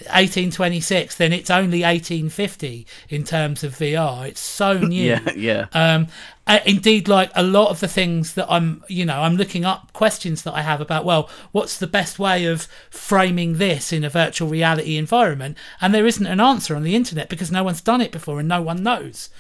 1826, 0.06 1.16
then 1.16 1.32
it's 1.32 1.50
only 1.50 1.82
1850 1.82 2.86
in 3.08 3.24
terms 3.24 3.64
of 3.64 3.76
VR. 3.76 4.26
It's 4.28 4.40
so 4.40 4.78
new. 4.78 5.02
Yeah, 5.02 5.32
yeah. 5.34 5.66
Um, 5.72 6.08
uh, 6.46 6.58
indeed, 6.66 7.06
like 7.06 7.30
a 7.34 7.42
lot 7.42 7.70
of 7.70 7.80
the 7.80 7.88
things 7.88 8.34
that 8.34 8.50
I'm, 8.50 8.82
you 8.88 9.04
know, 9.04 9.20
I'm 9.20 9.36
looking 9.36 9.64
up 9.64 9.92
questions 9.92 10.42
that 10.42 10.54
I 10.54 10.62
have 10.62 10.80
about, 10.80 11.04
well, 11.04 11.30
what's 11.52 11.78
the 11.78 11.86
best 11.86 12.18
way 12.18 12.46
of 12.46 12.62
framing 12.90 13.58
this 13.58 13.92
in 13.92 14.02
a 14.02 14.10
virtual 14.10 14.48
reality 14.48 14.96
environment? 14.96 15.56
And 15.80 15.94
there 15.94 16.06
isn't 16.06 16.26
an 16.26 16.40
answer 16.40 16.74
on 16.74 16.82
the 16.82 16.96
internet 16.96 17.28
because 17.28 17.52
no 17.52 17.62
one's 17.62 17.80
done 17.80 18.00
it 18.00 18.10
before 18.12 18.40
and 18.40 18.48
no 18.48 18.60
one 18.60 18.82
knows. 18.82 19.30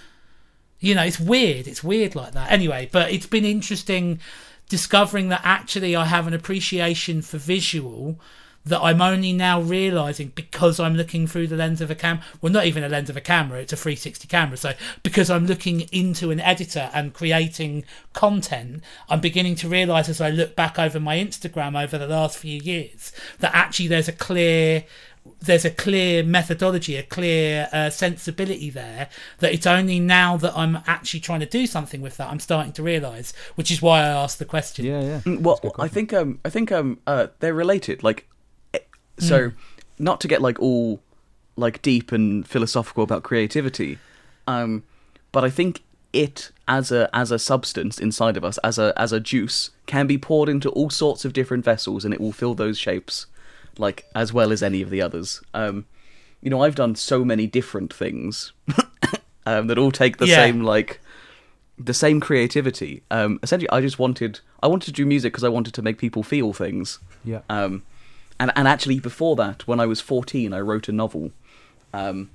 You 0.78 0.94
know, 0.94 1.02
it's 1.02 1.20
weird. 1.20 1.66
It's 1.66 1.82
weird 1.82 2.14
like 2.14 2.32
that. 2.32 2.50
Anyway, 2.50 2.88
but 2.92 3.10
it's 3.10 3.26
been 3.26 3.44
interesting 3.44 4.20
discovering 4.68 5.28
that 5.28 5.42
actually 5.44 5.94
I 5.94 6.06
have 6.06 6.26
an 6.26 6.34
appreciation 6.34 7.20
for 7.20 7.36
visual 7.36 8.18
that 8.64 8.80
I'm 8.80 9.02
only 9.02 9.32
now 9.32 9.60
realizing 9.60 10.32
because 10.34 10.78
I'm 10.78 10.94
looking 10.94 11.26
through 11.26 11.48
the 11.48 11.56
lens 11.56 11.80
of 11.80 11.90
a 11.90 11.94
cam. 11.94 12.20
Well, 12.40 12.52
not 12.52 12.66
even 12.66 12.84
a 12.84 12.88
lens 12.88 13.10
of 13.10 13.16
a 13.16 13.20
camera; 13.20 13.60
it's 13.60 13.72
a 13.72 13.76
360 13.76 14.28
camera. 14.28 14.56
So 14.56 14.72
because 15.02 15.30
I'm 15.30 15.46
looking 15.46 15.80
into 15.92 16.30
an 16.30 16.40
editor 16.40 16.90
and 16.94 17.12
creating 17.12 17.84
content, 18.12 18.82
I'm 19.08 19.20
beginning 19.20 19.56
to 19.56 19.68
realize 19.68 20.08
as 20.08 20.20
I 20.20 20.30
look 20.30 20.54
back 20.54 20.78
over 20.78 21.00
my 21.00 21.16
Instagram 21.16 21.82
over 21.82 21.98
the 21.98 22.06
last 22.06 22.38
few 22.38 22.58
years 22.58 23.12
that 23.40 23.54
actually 23.54 23.88
there's 23.88 24.08
a 24.08 24.12
clear 24.12 24.84
there's 25.40 25.64
a 25.64 25.70
clear 25.70 26.22
methodology, 26.22 26.96
a 26.96 27.02
clear 27.02 27.68
uh, 27.72 27.90
sensibility 27.90 28.70
there. 28.70 29.08
That 29.38 29.52
it's 29.52 29.66
only 29.66 30.00
now 30.00 30.36
that 30.36 30.52
I'm 30.56 30.78
actually 30.86 31.20
trying 31.20 31.40
to 31.40 31.46
do 31.46 31.66
something 31.66 32.00
with 32.00 32.16
that 32.16 32.28
I'm 32.28 32.40
starting 32.40 32.72
to 32.72 32.82
realise, 32.82 33.32
which 33.54 33.70
is 33.70 33.80
why 33.80 34.00
I 34.00 34.08
asked 34.08 34.38
the 34.38 34.44
question. 34.44 34.84
Yeah, 34.84 35.00
yeah. 35.00 35.20
Mm, 35.20 35.40
Well, 35.40 35.60
I 35.78 35.88
think 35.88 36.12
um, 36.12 36.40
I 36.44 36.50
think 36.50 36.72
um, 36.72 36.98
uh, 37.06 37.28
they're 37.40 37.54
related. 37.54 38.02
Like, 38.02 38.26
so 39.18 39.52
not 39.98 40.20
to 40.20 40.28
get 40.28 40.40
like 40.42 40.58
all 40.60 41.00
like 41.56 41.82
deep 41.82 42.12
and 42.12 42.46
philosophical 42.46 43.04
about 43.04 43.22
creativity, 43.22 43.98
um, 44.46 44.82
but 45.32 45.44
I 45.44 45.50
think 45.50 45.82
it 46.12 46.50
as 46.68 46.90
a 46.92 47.08
as 47.14 47.30
a 47.30 47.38
substance 47.38 47.98
inside 47.98 48.36
of 48.36 48.44
us, 48.44 48.58
as 48.58 48.78
a 48.78 48.92
as 48.96 49.12
a 49.12 49.20
juice, 49.20 49.70
can 49.86 50.06
be 50.06 50.18
poured 50.18 50.48
into 50.48 50.70
all 50.70 50.90
sorts 50.90 51.24
of 51.24 51.32
different 51.32 51.64
vessels, 51.64 52.04
and 52.04 52.12
it 52.14 52.20
will 52.20 52.32
fill 52.32 52.54
those 52.54 52.78
shapes, 52.78 53.26
like 53.78 54.04
as 54.14 54.32
well 54.32 54.52
as 54.52 54.62
any 54.62 54.82
of 54.82 54.90
the 54.90 55.00
others. 55.02 55.40
Um, 55.54 55.86
you 56.42 56.50
know, 56.50 56.62
I've 56.62 56.74
done 56.74 56.94
so 56.96 57.24
many 57.24 57.46
different 57.46 57.94
things 57.94 58.52
um, 59.46 59.68
that 59.68 59.78
all 59.78 59.92
take 59.92 60.16
the 60.18 60.26
Yeah. 60.26 60.36
same 60.36 60.62
like 60.62 61.00
the 61.78 61.94
same 61.94 62.20
creativity. 62.20 63.02
Um, 63.10 63.38
essentially, 63.42 63.70
I 63.70 63.80
just 63.80 63.98
wanted 63.98 64.40
I 64.62 64.66
wanted 64.66 64.86
to 64.86 64.92
do 64.92 65.06
music 65.06 65.32
because 65.32 65.44
I 65.44 65.48
wanted 65.48 65.74
to 65.74 65.82
make 65.82 65.98
people 65.98 66.22
feel 66.22 66.52
things. 66.52 66.98
Yeah. 67.24 67.40
Um, 67.48 67.82
and 68.42 68.52
and 68.56 68.66
actually, 68.68 68.98
before 69.00 69.36
that, 69.36 69.66
when 69.68 69.78
I 69.80 69.86
was 69.86 70.00
fourteen, 70.00 70.52
I 70.52 70.60
wrote 70.60 70.88
a 70.88 70.92
novel, 70.92 71.30
um, 71.94 72.30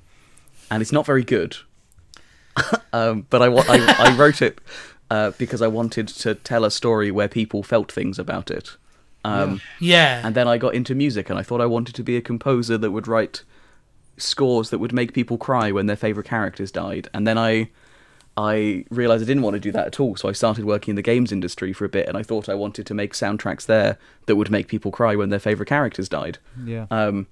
and 0.72 0.82
it's 0.82 0.92
not 0.94 1.06
very 1.06 1.24
good. 1.24 1.58
um, 2.94 3.26
but 3.30 3.42
I, 3.42 3.48
I 3.48 3.96
I 4.08 4.16
wrote 4.16 4.42
it 4.42 4.60
uh, 5.12 5.32
because 5.38 5.62
I 5.62 5.68
wanted 5.68 6.08
to 6.08 6.36
tell 6.36 6.64
a 6.66 6.72
story 6.72 7.12
where 7.12 7.28
people 7.28 7.62
felt 7.64 7.92
things 7.92 8.18
about 8.20 8.50
it. 8.50 8.78
Um, 9.26 9.62
Yeah. 9.80 10.22
and 10.26 10.34
then 10.36 10.48
I 10.48 10.58
got 10.58 10.74
into 10.74 10.96
music, 10.96 11.30
and 11.30 11.38
I 11.38 11.44
thought 11.44 11.60
I 11.62 11.66
wanted 11.66 11.94
to 11.96 12.04
be 12.04 12.16
a 12.16 12.22
composer 12.22 12.78
that 12.78 12.92
would 12.92 13.08
write 13.08 13.44
scores 14.18 14.70
that 14.70 14.80
would 14.80 14.94
make 14.94 15.14
people 15.14 15.38
cry 15.38 15.72
when 15.72 15.86
their 15.88 15.98
favorite 15.98 16.28
characters 16.28 16.72
died. 16.72 17.10
And 17.14 17.28
then 17.28 17.38
I, 17.38 17.70
I 18.38 18.86
realized 18.92 19.24
I 19.24 19.26
didn't 19.26 19.42
want 19.42 19.56
to 19.56 19.60
do 19.60 19.72
that 19.72 19.88
at 19.88 20.00
all. 20.00 20.16
So 20.16 20.30
I 20.30 20.32
started 20.32 20.64
working 20.64 20.92
in 20.92 20.96
the 20.96 21.02
games 21.02 21.32
industry 21.32 21.74
for 21.74 21.86
a 21.86 21.90
bit, 21.90 22.08
and 22.08 22.16
I 22.16 22.22
thought 22.24 22.48
I 22.48 22.54
wanted 22.54 22.86
to 22.86 22.94
make 22.94 23.14
soundtracks 23.14 23.66
there 23.66 23.98
that 24.28 24.36
would 24.36 24.52
make 24.52 24.68
people 24.68 24.92
cry 24.92 25.16
when 25.16 25.30
their 25.30 25.40
favorite 25.40 25.68
characters 25.68 26.08
died. 26.08 26.38
Yeah. 26.64 26.86
Um, 26.92 27.26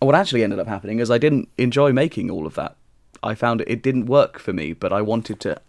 what 0.00 0.14
actually 0.16 0.42
ended 0.42 0.58
up 0.58 0.66
happening 0.66 0.98
is 0.98 1.10
I 1.10 1.18
didn't 1.18 1.48
enjoy 1.56 1.92
making 1.92 2.28
all 2.30 2.46
of 2.46 2.54
that. 2.56 2.76
I 3.22 3.34
found 3.34 3.60
it, 3.60 3.68
it 3.68 3.82
didn't 3.82 4.06
work 4.06 4.38
for 4.38 4.52
me, 4.52 4.72
but 4.72 4.92
I 4.92 5.00
wanted 5.00 5.40
to. 5.40 5.60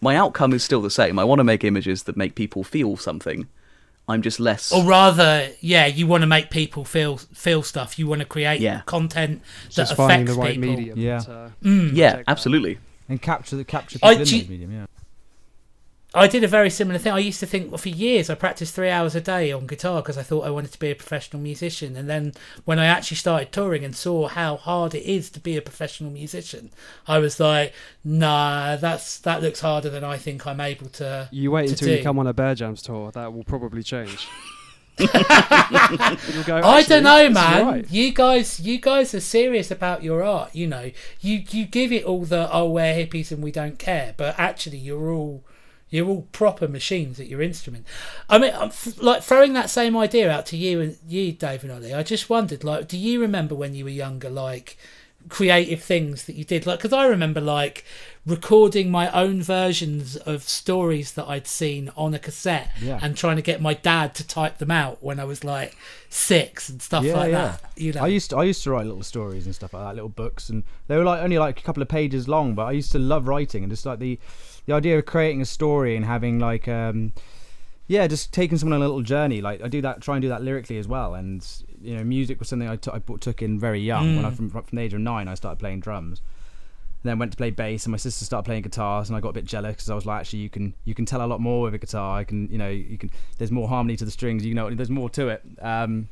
My 0.00 0.16
outcome 0.16 0.52
is 0.52 0.62
still 0.62 0.80
the 0.80 0.90
same. 0.90 1.18
I 1.18 1.24
want 1.24 1.40
to 1.40 1.44
make 1.44 1.64
images 1.64 2.04
that 2.04 2.16
make 2.16 2.34
people 2.34 2.62
feel 2.64 2.96
something. 2.96 3.48
I'm 4.06 4.20
just 4.22 4.38
less. 4.38 4.70
or 4.70 4.84
rather, 4.84 5.48
yeah, 5.60 5.86
you 5.86 6.06
want 6.06 6.20
to 6.22 6.26
make 6.26 6.50
people 6.50 6.84
feel 6.84 7.16
feel 7.16 7.62
stuff. 7.62 7.98
You 7.98 8.06
want 8.06 8.20
to 8.20 8.26
create 8.26 8.60
Yeah. 8.60 8.82
content 8.86 9.40
that 9.68 9.72
Just 9.74 9.96
finding 9.96 10.28
affects 10.28 10.34
the 10.36 10.40
right 10.40 10.54
people. 10.60 10.76
medium. 10.76 10.98
Yeah. 10.98 11.18
to- 11.20 11.52
Mm. 11.64 11.90
yeah, 11.94 12.22
absolutely. 12.28 12.74
that. 12.74 12.80
And 13.08 13.20
capture 13.20 13.56
the 13.56 13.64
capture 13.64 13.98
I 14.02 14.14
people 14.14 14.22
in 14.22 14.28
do- 14.28 14.38
those 14.40 14.48
medium. 14.48 14.72
Yeah. 14.72 14.86
I 16.16 16.28
did 16.28 16.44
a 16.44 16.48
very 16.48 16.70
similar 16.70 17.00
thing. 17.00 17.12
I 17.12 17.18
used 17.18 17.40
to 17.40 17.46
think 17.46 17.72
well, 17.72 17.78
for 17.78 17.88
years 17.88 18.30
I 18.30 18.36
practiced 18.36 18.72
three 18.72 18.88
hours 18.88 19.16
a 19.16 19.20
day 19.20 19.50
on 19.50 19.66
guitar 19.66 20.00
because 20.00 20.16
I 20.16 20.22
thought 20.22 20.46
I 20.46 20.50
wanted 20.50 20.70
to 20.70 20.78
be 20.78 20.92
a 20.92 20.94
professional 20.94 21.42
musician. 21.42 21.96
And 21.96 22.08
then 22.08 22.34
when 22.64 22.78
I 22.78 22.86
actually 22.86 23.16
started 23.16 23.50
touring 23.50 23.84
and 23.84 23.96
saw 23.96 24.28
how 24.28 24.56
hard 24.56 24.94
it 24.94 25.02
is 25.02 25.28
to 25.30 25.40
be 25.40 25.56
a 25.56 25.62
professional 25.62 26.12
musician, 26.12 26.70
I 27.08 27.18
was 27.18 27.40
like, 27.40 27.74
nah, 28.04 28.76
that's 28.76 29.18
that 29.18 29.42
looks 29.42 29.60
harder 29.60 29.90
than 29.90 30.04
I 30.04 30.16
think 30.16 30.46
I'm 30.46 30.60
able 30.60 30.86
to. 30.90 31.28
You 31.32 31.50
wait 31.50 31.66
to 31.66 31.72
until 31.72 31.88
do. 31.88 31.94
you 31.96 32.02
come 32.04 32.20
on 32.20 32.28
a 32.28 32.32
Bear 32.32 32.54
Jams 32.54 32.80
tour. 32.82 33.10
That 33.10 33.32
will 33.32 33.44
probably 33.44 33.82
change. 33.82 34.28
Go, 34.96 36.60
I 36.62 36.82
don't 36.86 37.02
know, 37.02 37.28
man. 37.30 37.66
right." 37.66 37.90
You 37.90 38.12
guys, 38.12 38.60
you 38.60 38.78
guys 38.78 39.14
are 39.14 39.20
serious 39.20 39.70
about 39.70 40.02
your 40.02 40.22
art. 40.22 40.54
You 40.54 40.66
know, 40.66 40.90
you 41.20 41.42
you 41.50 41.64
give 41.66 41.92
it 41.92 42.04
all 42.04 42.24
the 42.24 42.48
oh 42.52 42.68
we're 42.70 42.94
hippies 42.94 43.32
and 43.32 43.42
we 43.42 43.50
don't 43.50 43.78
care, 43.78 44.14
but 44.16 44.38
actually 44.38 44.78
you're 44.78 45.10
all 45.10 45.42
you're 45.90 46.08
all 46.08 46.26
proper 46.32 46.66
machines 46.68 47.20
at 47.20 47.28
your 47.28 47.40
instrument. 47.42 47.86
I 48.28 48.38
mean, 48.38 48.52
I'm 48.54 48.68
f- 48.68 49.00
like 49.00 49.22
throwing 49.22 49.52
that 49.52 49.70
same 49.70 49.96
idea 49.96 50.30
out 50.30 50.46
to 50.46 50.56
you 50.56 50.80
and 50.80 50.96
you, 51.06 51.32
Dave 51.32 51.62
and 51.62 51.72
Ollie. 51.72 51.94
I 51.94 52.02
just 52.02 52.28
wondered, 52.28 52.64
like, 52.64 52.88
do 52.88 52.98
you 52.98 53.20
remember 53.20 53.54
when 53.54 53.74
you 53.74 53.84
were 53.84 53.90
younger, 53.90 54.28
like 54.30 54.76
creative 55.28 55.82
things 55.82 56.24
that 56.24 56.34
you 56.34 56.44
did? 56.44 56.66
Like, 56.66 56.78
because 56.78 56.92
I 56.92 57.06
remember 57.06 57.40
like 57.40 57.84
recording 58.26 58.90
my 58.90 59.10
own 59.12 59.42
versions 59.42 60.16
of 60.16 60.42
stories 60.44 61.12
that 61.12 61.26
I'd 61.28 61.46
seen 61.46 61.90
on 61.96 62.14
a 62.14 62.18
cassette 62.18 62.70
Yeah. 62.80 62.98
and 63.02 63.14
trying 63.16 63.36
to 63.36 63.42
get 63.42 63.60
my 63.60 63.74
dad 63.74 64.14
to 64.16 64.26
type 64.26 64.58
them 64.58 64.70
out 64.70 65.02
when 65.02 65.20
I 65.20 65.24
was 65.24 65.44
like 65.44 65.76
six 66.08 66.68
and 66.70 66.80
stuff 66.80 67.04
Yeah, 67.04 67.16
like 67.16 67.32
yeah. 67.32 67.56
that. 67.58 67.62
You 67.76 67.92
know, 67.92 68.02
I 68.02 68.06
used 68.06 68.30
to 68.30 68.36
I 68.38 68.44
used 68.44 68.62
to 68.64 68.70
write 68.70 68.86
little 68.86 69.02
stories 69.02 69.44
and 69.46 69.54
stuff 69.54 69.74
like 69.74 69.84
that, 69.84 69.94
little 69.94 70.08
books, 70.08 70.48
and 70.48 70.64
they 70.88 70.96
were 70.96 71.04
like 71.04 71.22
only 71.22 71.38
like 71.38 71.58
a 71.60 71.62
couple 71.62 71.82
of 71.82 71.88
pages 71.88 72.26
long. 72.26 72.54
But 72.54 72.64
I 72.64 72.72
used 72.72 72.92
to 72.92 72.98
love 72.98 73.28
writing 73.28 73.62
and 73.64 73.70
just 73.70 73.84
like 73.84 73.98
the 73.98 74.18
the 74.66 74.72
idea 74.72 74.98
of 74.98 75.04
creating 75.04 75.42
a 75.42 75.44
story 75.46 75.94
and 75.94 76.04
having 76.06 76.38
like 76.38 76.66
um 76.66 77.12
yeah, 77.86 78.06
just 78.06 78.32
taking 78.32 78.56
someone 78.56 78.76
on 78.76 78.82
a 78.82 78.86
little 78.86 79.02
journey. 79.02 79.42
Like 79.42 79.60
I 79.62 79.68
do 79.68 79.82
that, 79.82 80.00
try 80.00 80.14
and 80.16 80.22
do 80.22 80.30
that 80.30 80.42
lyrically 80.42 80.78
as 80.78 80.88
well. 80.88 81.14
And 81.14 81.46
you 81.82 81.94
know, 81.98 82.04
music 82.04 82.38
was 82.38 82.48
something 82.48 82.66
I 82.66 82.76
took- 82.76 82.94
I 82.94 83.16
took 83.20 83.42
in 83.42 83.60
very 83.60 83.80
young. 83.80 84.16
When 84.16 84.24
I 84.24 84.30
Mm. 84.30 84.36
from 84.36 84.48
from 84.50 84.64
the 84.72 84.80
age 84.80 84.94
of 84.94 85.00
nine, 85.00 85.28
I 85.28 85.34
started 85.34 85.58
playing 85.58 85.80
drums. 85.80 86.22
And 87.04 87.10
then 87.10 87.18
went 87.18 87.32
to 87.32 87.36
play 87.36 87.50
bass, 87.50 87.84
and 87.84 87.90
my 87.90 87.98
sister 87.98 88.24
started 88.24 88.46
playing 88.46 88.62
guitars, 88.62 89.10
and 89.10 89.16
I 89.16 89.20
got 89.20 89.28
a 89.28 89.32
bit 89.34 89.44
jealous 89.44 89.76
because 89.76 89.90
I 89.90 89.94
was 89.94 90.06
like, 90.06 90.20
actually, 90.20 90.38
you 90.38 90.48
can 90.48 90.72
you 90.86 90.94
can 90.94 91.04
tell 91.04 91.22
a 91.22 91.28
lot 91.28 91.38
more 91.38 91.60
with 91.60 91.74
a 91.74 91.78
guitar. 91.78 92.18
I 92.18 92.24
can, 92.24 92.48
you 92.50 92.56
know, 92.56 92.70
you 92.70 92.96
can. 92.96 93.10
There's 93.36 93.52
more 93.52 93.68
harmony 93.68 93.94
to 93.98 94.06
the 94.06 94.10
strings. 94.10 94.42
You 94.46 94.54
know, 94.54 94.74
there's 94.74 94.88
more 94.88 95.10
to 95.10 95.28
it. 95.28 95.42
Um, 95.60 96.08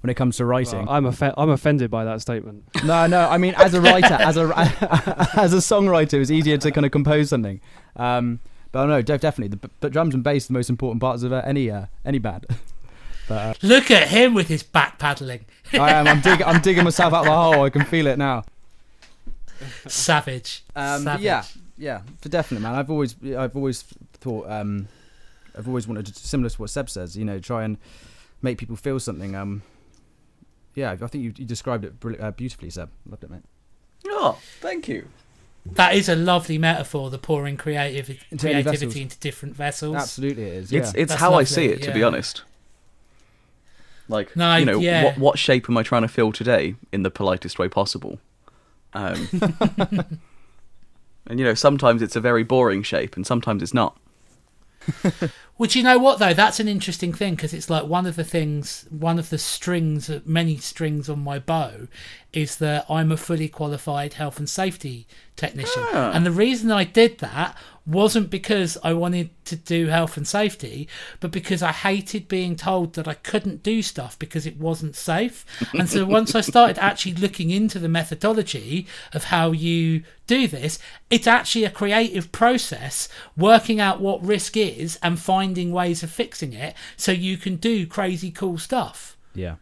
when 0.00 0.10
it 0.10 0.14
comes 0.14 0.36
to 0.38 0.44
writing, 0.44 0.86
Well, 0.86 0.96
I'm 0.96 1.04
offe- 1.04 1.34
I'm 1.36 1.50
offended 1.50 1.88
by 1.88 2.04
that 2.04 2.20
statement. 2.20 2.64
no, 2.84 3.06
no. 3.06 3.28
I 3.28 3.38
mean, 3.38 3.54
as 3.56 3.74
a 3.74 3.80
writer, 3.80 4.14
as 4.14 4.36
a 4.36 4.42
as 5.36 5.54
a 5.54 5.58
songwriter, 5.58 6.20
it's 6.20 6.32
easier 6.32 6.58
to 6.58 6.72
kind 6.72 6.84
of 6.84 6.90
compose 6.90 7.28
something. 7.28 7.60
Um, 7.94 8.40
but 8.72 8.86
no, 8.86 9.00
de- 9.02 9.18
definitely. 9.18 9.56
The, 9.56 9.70
but 9.78 9.92
drums 9.92 10.14
and 10.14 10.24
bass 10.24 10.46
are 10.46 10.48
the 10.48 10.54
most 10.54 10.70
important 10.70 11.00
parts 11.00 11.22
of 11.22 11.32
uh, 11.32 11.42
any 11.44 11.70
uh, 11.70 11.86
any 12.04 12.18
band. 12.18 12.46
but 13.28 13.34
uh, 13.34 13.54
look 13.62 13.92
at 13.92 14.08
him 14.08 14.34
with 14.34 14.48
his 14.48 14.64
back 14.64 14.98
paddling, 14.98 15.44
I 15.72 15.92
am. 15.92 16.08
I'm 16.08 16.20
digging. 16.20 16.46
I'm 16.46 16.60
digging 16.60 16.82
myself 16.82 17.14
out 17.14 17.24
the 17.24 17.30
hole. 17.30 17.62
I 17.62 17.70
can 17.70 17.84
feel 17.84 18.08
it 18.08 18.18
now. 18.18 18.42
Savage. 19.86 20.64
Um, 20.74 21.02
savage. 21.04 21.24
yeah, 21.24 21.44
yeah, 21.76 22.02
for 22.20 22.28
definitely, 22.28 22.62
man. 22.64 22.74
I've 22.74 22.90
always, 22.90 23.16
I've 23.24 23.56
always 23.56 23.82
thought, 24.14 24.50
um, 24.50 24.88
I've 25.56 25.68
always 25.68 25.86
wanted 25.86 26.06
to, 26.06 26.14
similar 26.14 26.50
to 26.50 26.60
what 26.60 26.70
Seb 26.70 26.88
says, 26.88 27.16
you 27.16 27.24
know, 27.24 27.38
try 27.38 27.64
and 27.64 27.78
make 28.40 28.58
people 28.58 28.76
feel 28.76 29.00
something. 29.00 29.34
Um, 29.34 29.62
yeah, 30.74 30.92
I 30.92 31.06
think 31.06 31.24
you, 31.24 31.32
you 31.36 31.44
described 31.44 31.84
it 31.84 31.94
uh, 32.20 32.30
beautifully, 32.30 32.70
Seb. 32.70 32.90
Loved 33.08 33.24
it, 33.24 33.30
mate. 33.30 33.42
Oh, 34.06 34.38
thank 34.60 34.88
you. 34.88 35.08
That 35.64 35.94
is 35.94 36.08
a 36.08 36.16
lovely 36.16 36.58
metaphor. 36.58 37.10
The 37.10 37.18
pouring 37.18 37.56
creative 37.56 38.10
Into 38.30 38.46
creativity 38.46 39.02
into 39.02 39.18
different 39.18 39.54
vessels. 39.54 39.94
Absolutely, 39.96 40.44
it 40.44 40.54
is. 40.54 40.72
Yeah. 40.72 40.80
It's 40.80 40.94
it's 40.94 41.08
That's 41.10 41.20
how 41.20 41.34
I 41.34 41.44
see 41.44 41.66
it, 41.66 41.82
to 41.82 41.92
be 41.92 42.02
honest. 42.02 42.42
Like 44.08 44.34
No, 44.36 44.56
you 44.56 44.64
know, 44.64 44.78
yeah. 44.78 45.04
what 45.04 45.18
what 45.18 45.38
shape 45.38 45.68
am 45.68 45.76
I 45.78 45.82
trying 45.82 46.02
to 46.02 46.08
fill 46.08 46.32
today 46.32 46.74
in 46.90 47.04
the 47.04 47.10
politest 47.10 47.58
way 47.58 47.68
possible? 47.68 48.18
Um, 48.94 49.28
and 51.26 51.38
you 51.38 51.44
know, 51.44 51.54
sometimes 51.54 52.02
it's 52.02 52.16
a 52.16 52.20
very 52.20 52.42
boring 52.42 52.82
shape, 52.82 53.16
and 53.16 53.26
sometimes 53.26 53.62
it's 53.62 53.74
not. 53.74 53.96
Which 55.56 55.76
you 55.76 55.82
know 55.84 55.96
what 55.98 56.18
though, 56.18 56.34
that's 56.34 56.58
an 56.58 56.66
interesting 56.66 57.12
thing 57.12 57.36
because 57.36 57.54
it's 57.54 57.70
like 57.70 57.84
one 57.86 58.04
of 58.04 58.16
the 58.16 58.24
things, 58.24 58.84
one 58.90 59.16
of 59.18 59.30
the 59.30 59.38
strings, 59.38 60.10
many 60.24 60.56
strings 60.56 61.08
on 61.08 61.22
my 61.22 61.38
bow, 61.38 61.86
is 62.32 62.56
that 62.56 62.86
I'm 62.90 63.12
a 63.12 63.16
fully 63.16 63.48
qualified 63.48 64.14
health 64.14 64.38
and 64.38 64.48
safety 64.48 65.06
technician, 65.36 65.84
Ah. 65.92 66.10
and 66.12 66.26
the 66.26 66.32
reason 66.32 66.72
I 66.72 66.82
did 66.84 67.18
that 67.18 67.56
wasn't 67.84 68.30
because 68.30 68.78
I 68.84 68.92
wanted 68.92 69.30
to 69.46 69.56
do 69.56 69.86
health 69.88 70.16
and 70.16 70.26
safety, 70.26 70.88
but 71.18 71.32
because 71.32 71.62
I 71.62 71.72
hated 71.72 72.28
being 72.28 72.54
told 72.54 72.92
that 72.94 73.08
I 73.08 73.14
couldn't 73.14 73.62
do 73.64 73.82
stuff 73.82 74.16
because 74.18 74.46
it 74.46 74.56
wasn't 74.58 74.94
safe. 74.94 75.44
And 75.74 75.88
so 75.88 76.04
once 76.04 76.34
I 76.36 76.42
started 76.42 76.78
actually 76.78 77.14
looking 77.14 77.50
into 77.50 77.78
the 77.80 77.88
methodology 77.88 78.86
of 79.12 79.24
how 79.24 79.50
you 79.50 80.04
do 80.28 80.46
this, 80.46 80.78
it's 81.10 81.26
actually 81.26 81.64
a 81.64 81.70
creative 81.70 82.30
process 82.30 83.08
working 83.36 83.80
out 83.80 84.00
what 84.00 84.24
risk 84.24 84.56
is 84.56 84.98
and 85.02 85.18
finding 85.18 85.72
ways 85.72 86.02
of 86.04 86.10
fixing 86.10 86.52
it 86.52 86.74
so 86.96 87.10
you 87.10 87.36
can 87.36 87.56
do 87.56 87.86
crazy 87.86 88.30
cool 88.30 88.58
stuff 88.58 89.16
Yeah. 89.34 89.56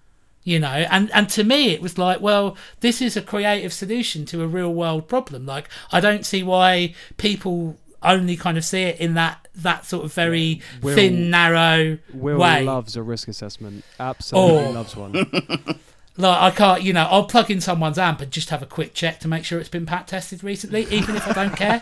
you 0.45 0.59
know 0.61 0.69
and 0.91 1.11
and 1.13 1.29
to 1.31 1.45
me 1.45 1.71
it 1.71 1.81
was 1.81 1.97
like 1.99 2.21
well 2.21 2.57
this 2.81 3.01
is 3.03 3.17
a 3.17 3.23
creative 3.23 3.73
solution 3.73 4.25
to 4.27 4.43
a 4.43 4.47
real 4.47 4.73
world 4.73 5.07
problem 5.09 5.45
like 5.47 5.69
i 5.93 6.01
don't 6.01 6.25
see 6.27 6.43
why 6.43 6.95
people 7.17 7.77
only 8.03 8.37
kind 8.37 8.57
of 8.59 8.65
see 8.65 8.83
it 8.83 9.01
in 9.01 9.15
that 9.15 9.47
that 9.55 9.85
sort 9.85 10.05
of 10.05 10.13
very 10.13 10.61
Will- 10.83 10.95
thin 10.95 11.31
narrow 11.31 11.99
Will 12.15 12.39
way 12.39 12.65
loves 12.65 12.97
a 12.97 13.03
risk 13.03 13.29
assessment. 13.29 13.85
Absolutely 13.99 14.65
Oh. 14.67 14.71
loves 14.71 14.97
one. 14.97 15.13
like 16.17 16.43
i 16.43 16.51
can't 16.51 16.83
you 16.83 16.93
know 16.93 17.07
i'll 17.11 17.25
plug 17.25 17.51
in 17.51 17.61
someone's 17.61 17.97
amp 17.97 18.21
and 18.21 18.31
just 18.31 18.51
have 18.51 18.63
a 18.63 18.67
quick 18.67 18.93
check 18.95 19.21
to 19.21 19.29
make 19.29 19.45
sure 19.45 19.59
it's 19.61 19.69
been 19.71 19.87
PAT 19.87 20.07
tested 20.09 20.43
recently 20.45 20.83
even 20.91 21.17
if 21.17 21.27
i 21.27 21.33
don't 21.33 21.57
care 21.57 21.81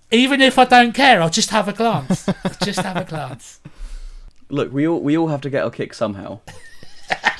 even 0.12 0.40
if 0.40 0.58
i 0.58 0.64
don't 0.64 0.92
care 0.94 1.20
i'll 1.20 1.28
just 1.28 1.50
have 1.50 1.66
a 1.68 1.72
glance 1.72 2.26
just 2.62 2.78
have 2.80 2.96
a 2.96 3.04
glance 3.04 3.60
Look, 4.48 4.72
we 4.72 4.86
all 4.88 5.00
we 5.00 5.16
all 5.18 5.28
have 5.28 5.40
to 5.42 5.50
get 5.50 5.62
our 5.62 5.70
kick 5.70 5.94
somehow. 5.94 6.40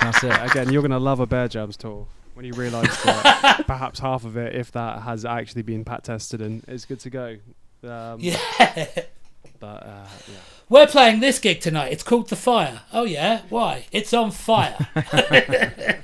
That's 0.00 0.22
it. 0.22 0.30
Again, 0.50 0.72
you're 0.72 0.80
going 0.82 0.92
to 0.92 0.98
love 1.00 1.18
a 1.18 1.26
Bear 1.26 1.48
Jams 1.48 1.76
tour 1.76 2.06
when 2.40 2.46
you 2.46 2.59
realise 2.59 3.03
that 3.05 3.64
perhaps 3.66 4.00
half 4.00 4.24
of 4.24 4.38
it, 4.38 4.55
if 4.55 4.72
that, 4.72 5.03
has 5.03 5.26
actually 5.26 5.61
been 5.61 5.85
PAT 5.85 6.05
tested 6.05 6.40
and 6.40 6.66
is 6.68 6.87
good 6.87 6.98
to 7.00 7.11
go. 7.11 7.37
Um, 7.85 8.16
yeah 8.18 8.38
But 9.59 9.66
uh, 9.66 10.07
yeah. 10.26 10.35
we're 10.70 10.87
playing 10.87 11.20
this 11.20 11.38
gig 11.38 11.61
tonight 11.61 11.92
it's 11.92 12.03
called 12.03 12.29
the 12.29 12.37
fire 12.37 12.83
oh 12.92 13.05
yeah 13.05 13.42
why 13.48 13.87
it's 13.92 14.12
on 14.12 14.31
fire 14.31 14.76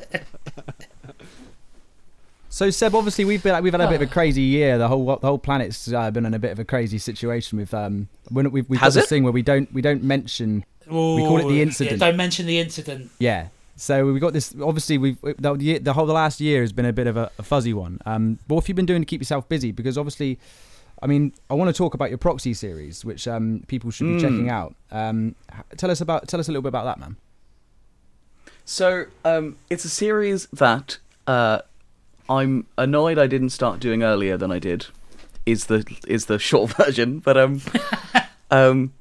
So 2.48 2.70
Seb, 2.70 2.94
obviously 2.94 3.26
we've 3.26 3.42
been 3.42 3.62
we've 3.62 3.74
had 3.74 3.82
a 3.82 3.86
bit 3.88 3.96
of 3.96 4.08
a 4.08 4.10
crazy 4.10 4.40
year. 4.40 4.78
The 4.78 4.88
whole 4.88 5.04
the 5.04 5.26
whole 5.26 5.38
planet's 5.38 5.92
uh, 5.92 6.10
been 6.10 6.24
in 6.24 6.32
a 6.32 6.38
bit 6.38 6.52
of 6.52 6.58
a 6.58 6.64
crazy 6.64 6.96
situation 6.96 7.58
with 7.58 7.74
um. 7.74 8.08
When 8.30 8.50
we've 8.50 8.66
we've 8.70 8.80
got 8.80 8.86
Has 8.86 8.94
this 8.94 9.04
it? 9.04 9.08
thing 9.08 9.24
where 9.24 9.32
we 9.32 9.42
don't 9.42 9.70
we 9.74 9.82
don't 9.82 10.02
mention 10.02 10.64
we 10.86 10.92
call 10.92 11.36
it 11.36 11.48
the 11.48 11.60
incident. 11.60 12.00
Yeah, 12.00 12.06
don't 12.08 12.16
mention 12.16 12.46
the 12.46 12.58
incident. 12.58 13.10
Yeah. 13.18 13.48
So 13.76 14.06
we've 14.10 14.20
got 14.20 14.32
this. 14.32 14.54
Obviously, 14.60 14.96
we've 14.98 15.20
the, 15.20 15.78
the 15.82 15.92
whole 15.92 16.06
the 16.06 16.12
last 16.14 16.40
year 16.40 16.62
has 16.62 16.72
been 16.72 16.86
a 16.86 16.92
bit 16.92 17.06
of 17.06 17.16
a, 17.16 17.30
a 17.38 17.42
fuzzy 17.42 17.74
one. 17.74 17.98
Um, 18.06 18.38
but 18.48 18.54
what 18.54 18.64
have 18.64 18.68
you 18.70 18.74
been 18.74 18.86
doing 18.86 19.02
to 19.02 19.06
keep 19.06 19.20
yourself 19.20 19.48
busy? 19.48 19.70
Because 19.70 19.98
obviously, 19.98 20.38
I 21.02 21.06
mean, 21.06 21.32
I 21.50 21.54
want 21.54 21.68
to 21.68 21.76
talk 21.76 21.92
about 21.92 22.08
your 22.08 22.16
proxy 22.18 22.54
series, 22.54 23.04
which 23.04 23.28
um, 23.28 23.64
people 23.68 23.90
should 23.90 24.06
be 24.06 24.14
Mm. 24.14 24.20
checking 24.20 24.48
out. 24.48 24.74
Um, 24.90 25.34
tell 25.76 25.90
us 25.90 26.00
about 26.00 26.26
tell 26.26 26.40
us 26.40 26.48
a 26.48 26.52
little 26.52 26.62
bit 26.62 26.68
about 26.68 26.84
that, 26.86 26.98
man. 26.98 27.16
So, 28.64 29.04
um, 29.24 29.56
it's 29.70 29.84
a 29.84 29.88
series 29.90 30.46
that 30.46 30.98
uh, 31.26 31.60
I'm 32.28 32.66
annoyed 32.78 33.18
I 33.18 33.26
didn't 33.26 33.50
start 33.50 33.78
doing 33.78 34.02
earlier 34.02 34.36
than 34.36 34.50
I 34.50 34.58
did. 34.58 34.86
Is 35.44 35.66
the 35.66 35.84
is 36.08 36.26
the 36.26 36.38
short 36.50 36.72
version, 36.74 37.18
but 37.20 37.36
um, 37.36 37.60
um, 38.50 38.92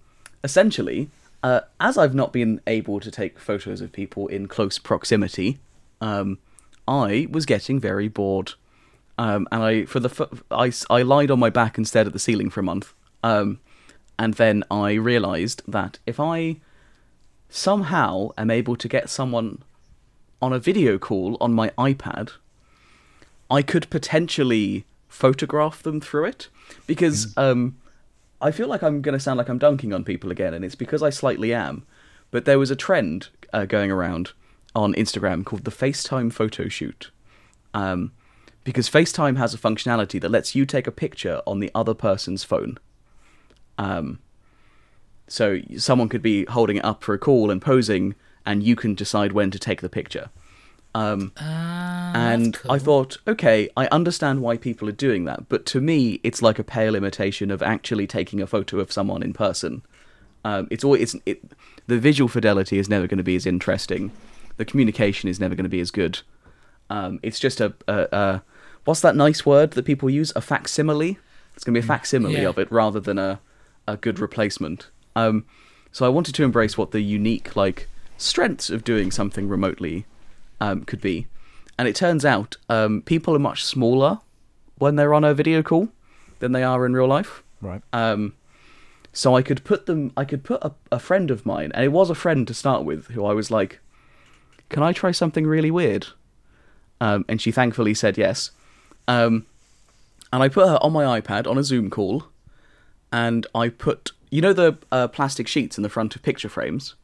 essentially, 0.44 1.10
uh, 1.46 1.62
as 1.80 1.96
I've 1.96 2.16
not 2.16 2.34
been 2.34 2.60
able 2.66 3.00
to 3.00 3.12
take 3.12 3.38
photos 3.38 3.80
of 3.80 3.92
people 3.92 4.28
in 4.28 4.48
close 4.48 4.80
proximity, 4.80 5.60
um, 6.02 6.40
I 6.88 7.28
was 7.30 7.46
getting 7.46 7.80
very 7.80 8.08
bored, 8.08 8.54
um, 9.20 9.48
and 9.52 9.62
I 9.62 9.86
for 9.86 10.00
the 10.00 10.10
f- 10.10 10.44
I 10.50 10.72
I 10.90 11.04
lied 11.04 11.30
on 11.30 11.38
my 11.38 11.52
back 11.52 11.78
and 11.78 11.88
stared 11.88 12.08
at 12.08 12.14
the 12.14 12.26
ceiling 12.28 12.50
for 12.50 12.62
a 12.62 12.64
month, 12.64 12.96
um, 13.22 13.60
and 14.18 14.34
then 14.34 14.64
I 14.72 14.94
realised 14.94 15.62
that 15.68 16.00
if 16.08 16.20
I 16.20 16.62
somehow 17.48 18.30
am 18.40 18.50
able 18.50 18.76
to 18.78 18.88
get 18.88 19.08
someone 19.08 19.62
on 20.42 20.52
a 20.52 20.58
video 20.58 20.98
call 20.98 21.38
on 21.40 21.54
my 21.54 21.70
iPad, 21.78 22.32
I 23.52 23.62
could 23.62 23.88
potentially 23.92 24.86
photograph 25.08 25.84
them 25.84 26.02
through 26.02 26.26
it. 26.26 26.48
Because 26.88 27.38
um, 27.38 27.76
I 28.42 28.52
feel 28.52 28.68
like 28.68 28.84
I'm 28.84 29.02
going 29.02 29.14
to 29.14 29.20
sound 29.20 29.38
like 29.38 29.50
I'm 29.50 29.58
dunking 29.58 29.94
on 29.94 30.04
people 30.04 30.32
again, 30.32 30.54
and 30.54 30.66
it's 30.66 30.76
because 30.76 31.02
I 31.02 31.10
slightly 31.10 31.54
am. 31.54 31.86
But 32.32 32.46
there 32.46 32.60
was 32.60 32.72
a 32.72 32.76
trend 32.76 33.30
uh, 33.54 33.66
going 33.66 33.92
around 33.92 34.34
on 34.76 34.94
Instagram 34.94 35.46
called 35.46 35.64
the 35.64 35.72
FaceTime 35.72 36.34
photo 36.34 36.68
shoot. 36.68 37.12
Um, 37.74 38.12
because 38.64 38.90
FaceTime 38.90 39.38
has 39.38 39.54
a 39.54 39.58
functionality 39.58 40.20
that 40.20 40.32
lets 40.32 40.56
you 40.56 40.66
take 40.66 40.88
a 40.88 40.92
picture 40.92 41.42
on 41.46 41.60
the 41.60 41.72
other 41.74 41.94
person's 41.94 42.44
phone. 42.44 42.78
Um, 43.78 44.20
so 45.28 45.60
someone 45.78 46.10
could 46.10 46.22
be 46.22 46.46
holding 46.46 46.78
it 46.78 46.86
up 46.86 47.04
for 47.04 47.14
a 47.14 47.20
call 47.20 47.52
and 47.52 47.62
posing, 47.62 48.16
and 48.46 48.64
you 48.64 48.76
can 48.76 48.96
decide 48.96 49.32
when 49.32 49.52
to 49.52 49.60
take 49.60 49.82
the 49.82 49.90
picture. 49.90 50.30
Um, 50.96 51.32
Ah, 51.38 52.14
and 52.16 52.54
that's 52.56 52.70
I 52.70 52.80
thought, 52.80 53.18
okay, 53.28 53.70
I 53.76 53.88
understand 53.88 54.42
why 54.42 54.56
people 54.58 54.88
are 54.88 54.94
doing 55.08 55.26
that, 55.26 55.50
but 55.50 55.66
to 55.68 55.82
me, 55.82 56.20
it's 56.24 56.42
like 56.42 56.58
a 56.58 56.64
pale 56.64 56.96
imitation 56.96 57.52
of 57.52 57.62
actually 57.62 58.08
taking 58.08 58.42
a 58.42 58.48
photo 58.48 58.80
of 58.80 58.92
someone 58.92 59.22
in 59.22 59.34
person. 59.34 59.82
Um, 60.46 60.68
it's 60.72 60.84
always 60.86 61.02
it's, 61.02 61.16
it, 61.26 61.44
the 61.88 61.98
visual 62.00 62.28
fidelity 62.30 62.78
is 62.80 62.88
never 62.88 63.08
going 63.08 63.18
to 63.18 63.24
be 63.24 63.36
as 63.36 63.46
interesting. 63.46 64.12
The 64.58 64.66
communication 64.66 65.28
is 65.30 65.40
never 65.40 65.54
going 65.54 65.66
to 65.66 65.70
be 65.70 65.82
as 65.82 65.92
good. 65.92 66.22
Um, 66.90 67.20
it's 67.24 67.40
just 67.40 67.60
a, 67.60 67.74
a, 67.90 68.08
a 68.12 68.44
what's 68.86 69.02
that 69.02 69.16
nice 69.18 69.46
word 69.46 69.72
that 69.72 69.84
people 69.84 70.10
use? 70.10 70.32
A 70.36 70.42
facsimile. 70.42 71.18
It's 71.56 71.64
going 71.66 71.74
to 71.74 71.82
be 71.82 71.86
a 71.86 71.88
facsimile 71.88 72.42
Yeah. 72.42 72.50
of 72.50 72.58
it 72.58 72.72
rather 72.72 73.00
than 73.02 73.18
a 73.20 73.40
a 73.88 73.98
good 73.98 74.18
replacement. 74.20 74.90
Um, 75.16 75.46
so 75.92 76.06
I 76.06 76.10
wanted 76.10 76.36
to 76.36 76.44
embrace 76.44 76.78
what 76.78 76.92
the 76.92 77.02
unique 77.02 77.56
like 77.56 77.90
strengths 78.18 78.70
of 78.70 78.84
doing 78.84 79.12
something 79.12 79.50
remotely 79.50 80.06
um, 80.60 80.84
could 80.84 81.02
be. 81.02 81.28
And 81.78 81.88
it 81.88 81.96
turns 81.96 82.24
out 82.26 82.58
um, 82.70 83.02
people 83.02 83.36
are 83.36 83.40
much 83.40 83.64
smaller 83.64 84.20
when 84.78 84.96
they're 84.96 85.14
on 85.14 85.24
a 85.24 85.34
video 85.34 85.62
call 85.62 85.90
than 86.40 86.52
they 86.52 86.64
are 86.64 86.86
in 86.86 86.94
real 86.94 87.08
life. 87.08 87.44
Right. 87.62 87.82
Um, 87.94 88.34
so 89.14 89.36
I 89.36 89.42
could 89.42 89.64
put 89.64 89.86
them. 89.86 90.12
I 90.18 90.26
could 90.26 90.44
put 90.44 90.62
a, 90.64 90.74
a 90.92 91.00
friend 91.00 91.32
of 91.32 91.46
mine, 91.46 91.72
and 91.74 91.84
it 91.84 91.92
was 91.92 92.10
a 92.10 92.16
friend 92.16 92.48
to 92.48 92.54
start 92.54 92.84
with, 92.84 93.08
who 93.08 93.26
I 93.26 93.34
was 93.34 93.50
like, 93.50 93.80
"Can 94.70 94.84
I 94.84 94.92
try 94.92 95.12
something 95.12 95.48
really 95.48 95.72
weird?" 95.72 96.08
Um, 97.00 97.24
and 97.30 97.42
she 97.42 97.52
thankfully 97.52 97.94
said 97.94 98.18
yes. 98.18 98.52
Um, 99.08 99.46
and 100.34 100.44
I 100.44 100.50
put 100.50 100.68
her 100.68 100.78
on 100.82 100.92
my 100.92 101.20
iPad 101.20 101.50
on 101.50 101.58
a 101.58 101.64
Zoom 101.64 101.90
call, 101.90 102.26
and 103.12 103.48
I 103.56 103.70
put 103.70 104.12
you 104.32 104.42
know 104.42 104.52
the 104.54 104.78
uh, 104.92 105.08
plastic 105.08 105.48
sheets 105.48 105.78
in 105.78 105.84
the 105.84 105.90
front 105.90 106.16
of 106.16 106.22
picture 106.22 106.50
frames. 106.50 106.96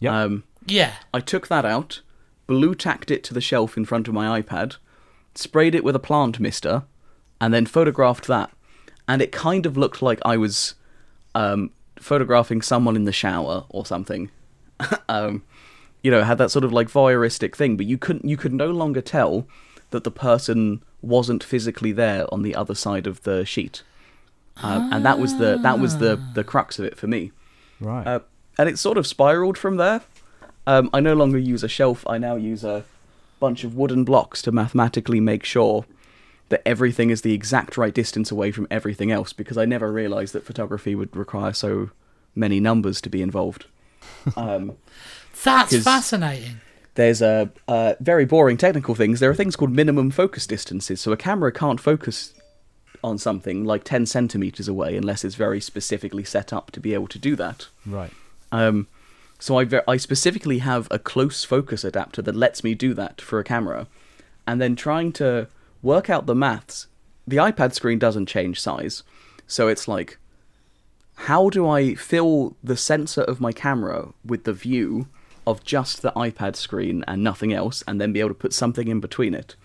Yep. 0.00 0.12
Um, 0.12 0.44
Yeah. 0.66 0.94
I 1.12 1.20
took 1.20 1.48
that 1.48 1.66
out, 1.66 2.00
blue 2.46 2.74
tacked 2.74 3.10
it 3.10 3.24
to 3.24 3.34
the 3.34 3.40
shelf 3.40 3.76
in 3.76 3.84
front 3.84 4.08
of 4.08 4.14
my 4.14 4.40
iPad, 4.40 4.76
sprayed 5.34 5.74
it 5.74 5.84
with 5.84 5.96
a 5.96 6.00
plant 6.00 6.40
mister, 6.40 6.84
and 7.40 7.52
then 7.52 7.66
photographed 7.66 8.26
that. 8.26 8.50
And 9.06 9.20
it 9.20 9.32
kind 9.32 9.66
of 9.66 9.76
looked 9.76 10.00
like 10.00 10.20
I 10.24 10.36
was 10.36 10.74
um, 11.34 11.70
photographing 11.96 12.62
someone 12.62 12.96
in 12.96 13.04
the 13.04 13.12
shower 13.12 13.64
or 13.68 13.84
something. 13.84 14.30
um, 15.08 15.42
you 16.02 16.10
know, 16.10 16.22
had 16.22 16.38
that 16.38 16.50
sort 16.50 16.64
of 16.64 16.72
like 16.72 16.88
voyeuristic 16.88 17.54
thing, 17.54 17.76
but 17.76 17.86
you 17.86 17.98
couldn't 17.98 18.28
you 18.28 18.36
could 18.36 18.52
no 18.52 18.70
longer 18.70 19.00
tell 19.00 19.46
that 19.90 20.04
the 20.04 20.10
person 20.10 20.82
wasn't 21.02 21.44
physically 21.44 21.92
there 21.92 22.26
on 22.32 22.42
the 22.42 22.54
other 22.54 22.74
side 22.74 23.06
of 23.06 23.22
the 23.22 23.44
sheet. 23.44 23.82
Um, 24.58 24.92
and 24.92 25.04
that 25.04 25.18
was 25.18 25.38
the 25.38 25.58
that 25.62 25.78
was 25.78 25.98
the 25.98 26.20
the 26.34 26.44
crux 26.44 26.78
of 26.78 26.84
it 26.84 26.96
for 26.96 27.06
me. 27.06 27.32
Right. 27.80 28.06
Uh, 28.06 28.20
and 28.56 28.68
it 28.68 28.78
sort 28.78 28.98
of 28.98 29.06
spiraled 29.06 29.58
from 29.58 29.76
there. 29.76 30.02
Um, 30.66 30.90
I 30.92 31.00
no 31.00 31.14
longer 31.14 31.38
use 31.38 31.62
a 31.62 31.68
shelf. 31.68 32.04
I 32.08 32.18
now 32.18 32.36
use 32.36 32.64
a 32.64 32.84
bunch 33.40 33.64
of 33.64 33.74
wooden 33.76 34.04
blocks 34.04 34.40
to 34.42 34.52
mathematically 34.52 35.20
make 35.20 35.44
sure 35.44 35.84
that 36.48 36.62
everything 36.66 37.10
is 37.10 37.22
the 37.22 37.32
exact 37.34 37.76
right 37.76 37.92
distance 37.94 38.30
away 38.30 38.50
from 38.52 38.66
everything 38.70 39.10
else 39.10 39.32
because 39.32 39.58
I 39.58 39.64
never 39.64 39.90
realized 39.92 40.32
that 40.34 40.44
photography 40.44 40.94
would 40.94 41.14
require 41.16 41.52
so 41.52 41.90
many 42.34 42.60
numbers 42.60 43.00
to 43.02 43.08
be 43.10 43.22
involved. 43.22 43.66
Um, 44.36 44.76
That's 45.42 45.72
'Cause- 45.72 45.84
fascinating. 45.84 46.60
there's 46.94 47.20
a 47.20 47.50
uh, 47.68 47.94
very 48.00 48.24
boring 48.24 48.56
technical 48.56 48.94
things. 48.94 49.20
There 49.20 49.28
are 49.30 49.34
things 49.34 49.56
called 49.56 49.72
minimum 49.72 50.10
focus 50.10 50.46
distances. 50.46 51.00
So 51.00 51.12
a 51.12 51.16
camera 51.16 51.52
can't 51.52 51.80
focus 51.80 52.32
on 53.02 53.18
something 53.18 53.64
like 53.64 53.84
10 53.84 54.06
centimeters 54.06 54.66
away 54.68 54.96
unless 54.96 55.24
it's 55.24 55.34
very 55.34 55.60
specifically 55.60 56.24
set 56.24 56.52
up 56.54 56.70
to 56.72 56.80
be 56.80 56.94
able 56.94 57.08
to 57.08 57.18
do 57.18 57.36
that. 57.36 57.66
right. 57.86 58.12
Um, 58.52 58.86
so 59.44 59.58
I, 59.58 59.64
ver- 59.64 59.84
I 59.86 59.98
specifically 59.98 60.60
have 60.60 60.88
a 60.90 60.98
close 60.98 61.44
focus 61.44 61.84
adapter 61.84 62.22
that 62.22 62.34
lets 62.34 62.64
me 62.64 62.74
do 62.74 62.94
that 62.94 63.20
for 63.20 63.38
a 63.38 63.44
camera, 63.44 63.86
and 64.46 64.58
then 64.58 64.74
trying 64.74 65.12
to 65.20 65.48
work 65.82 66.08
out 66.08 66.24
the 66.24 66.34
maths. 66.34 66.86
The 67.26 67.36
iPad 67.36 67.74
screen 67.74 67.98
doesn't 67.98 68.24
change 68.24 68.58
size, 68.58 69.02
so 69.46 69.68
it's 69.68 69.86
like, 69.86 70.16
how 71.28 71.50
do 71.50 71.68
I 71.68 71.94
fill 71.94 72.56
the 72.64 72.74
sensor 72.74 73.20
of 73.20 73.38
my 73.38 73.52
camera 73.52 74.14
with 74.24 74.44
the 74.44 74.54
view 74.54 75.08
of 75.46 75.62
just 75.62 76.00
the 76.00 76.12
iPad 76.12 76.56
screen 76.56 77.04
and 77.06 77.22
nothing 77.22 77.52
else, 77.52 77.84
and 77.86 78.00
then 78.00 78.14
be 78.14 78.20
able 78.20 78.30
to 78.30 78.34
put 78.34 78.54
something 78.54 78.88
in 78.88 79.00
between 79.00 79.34
it? 79.34 79.56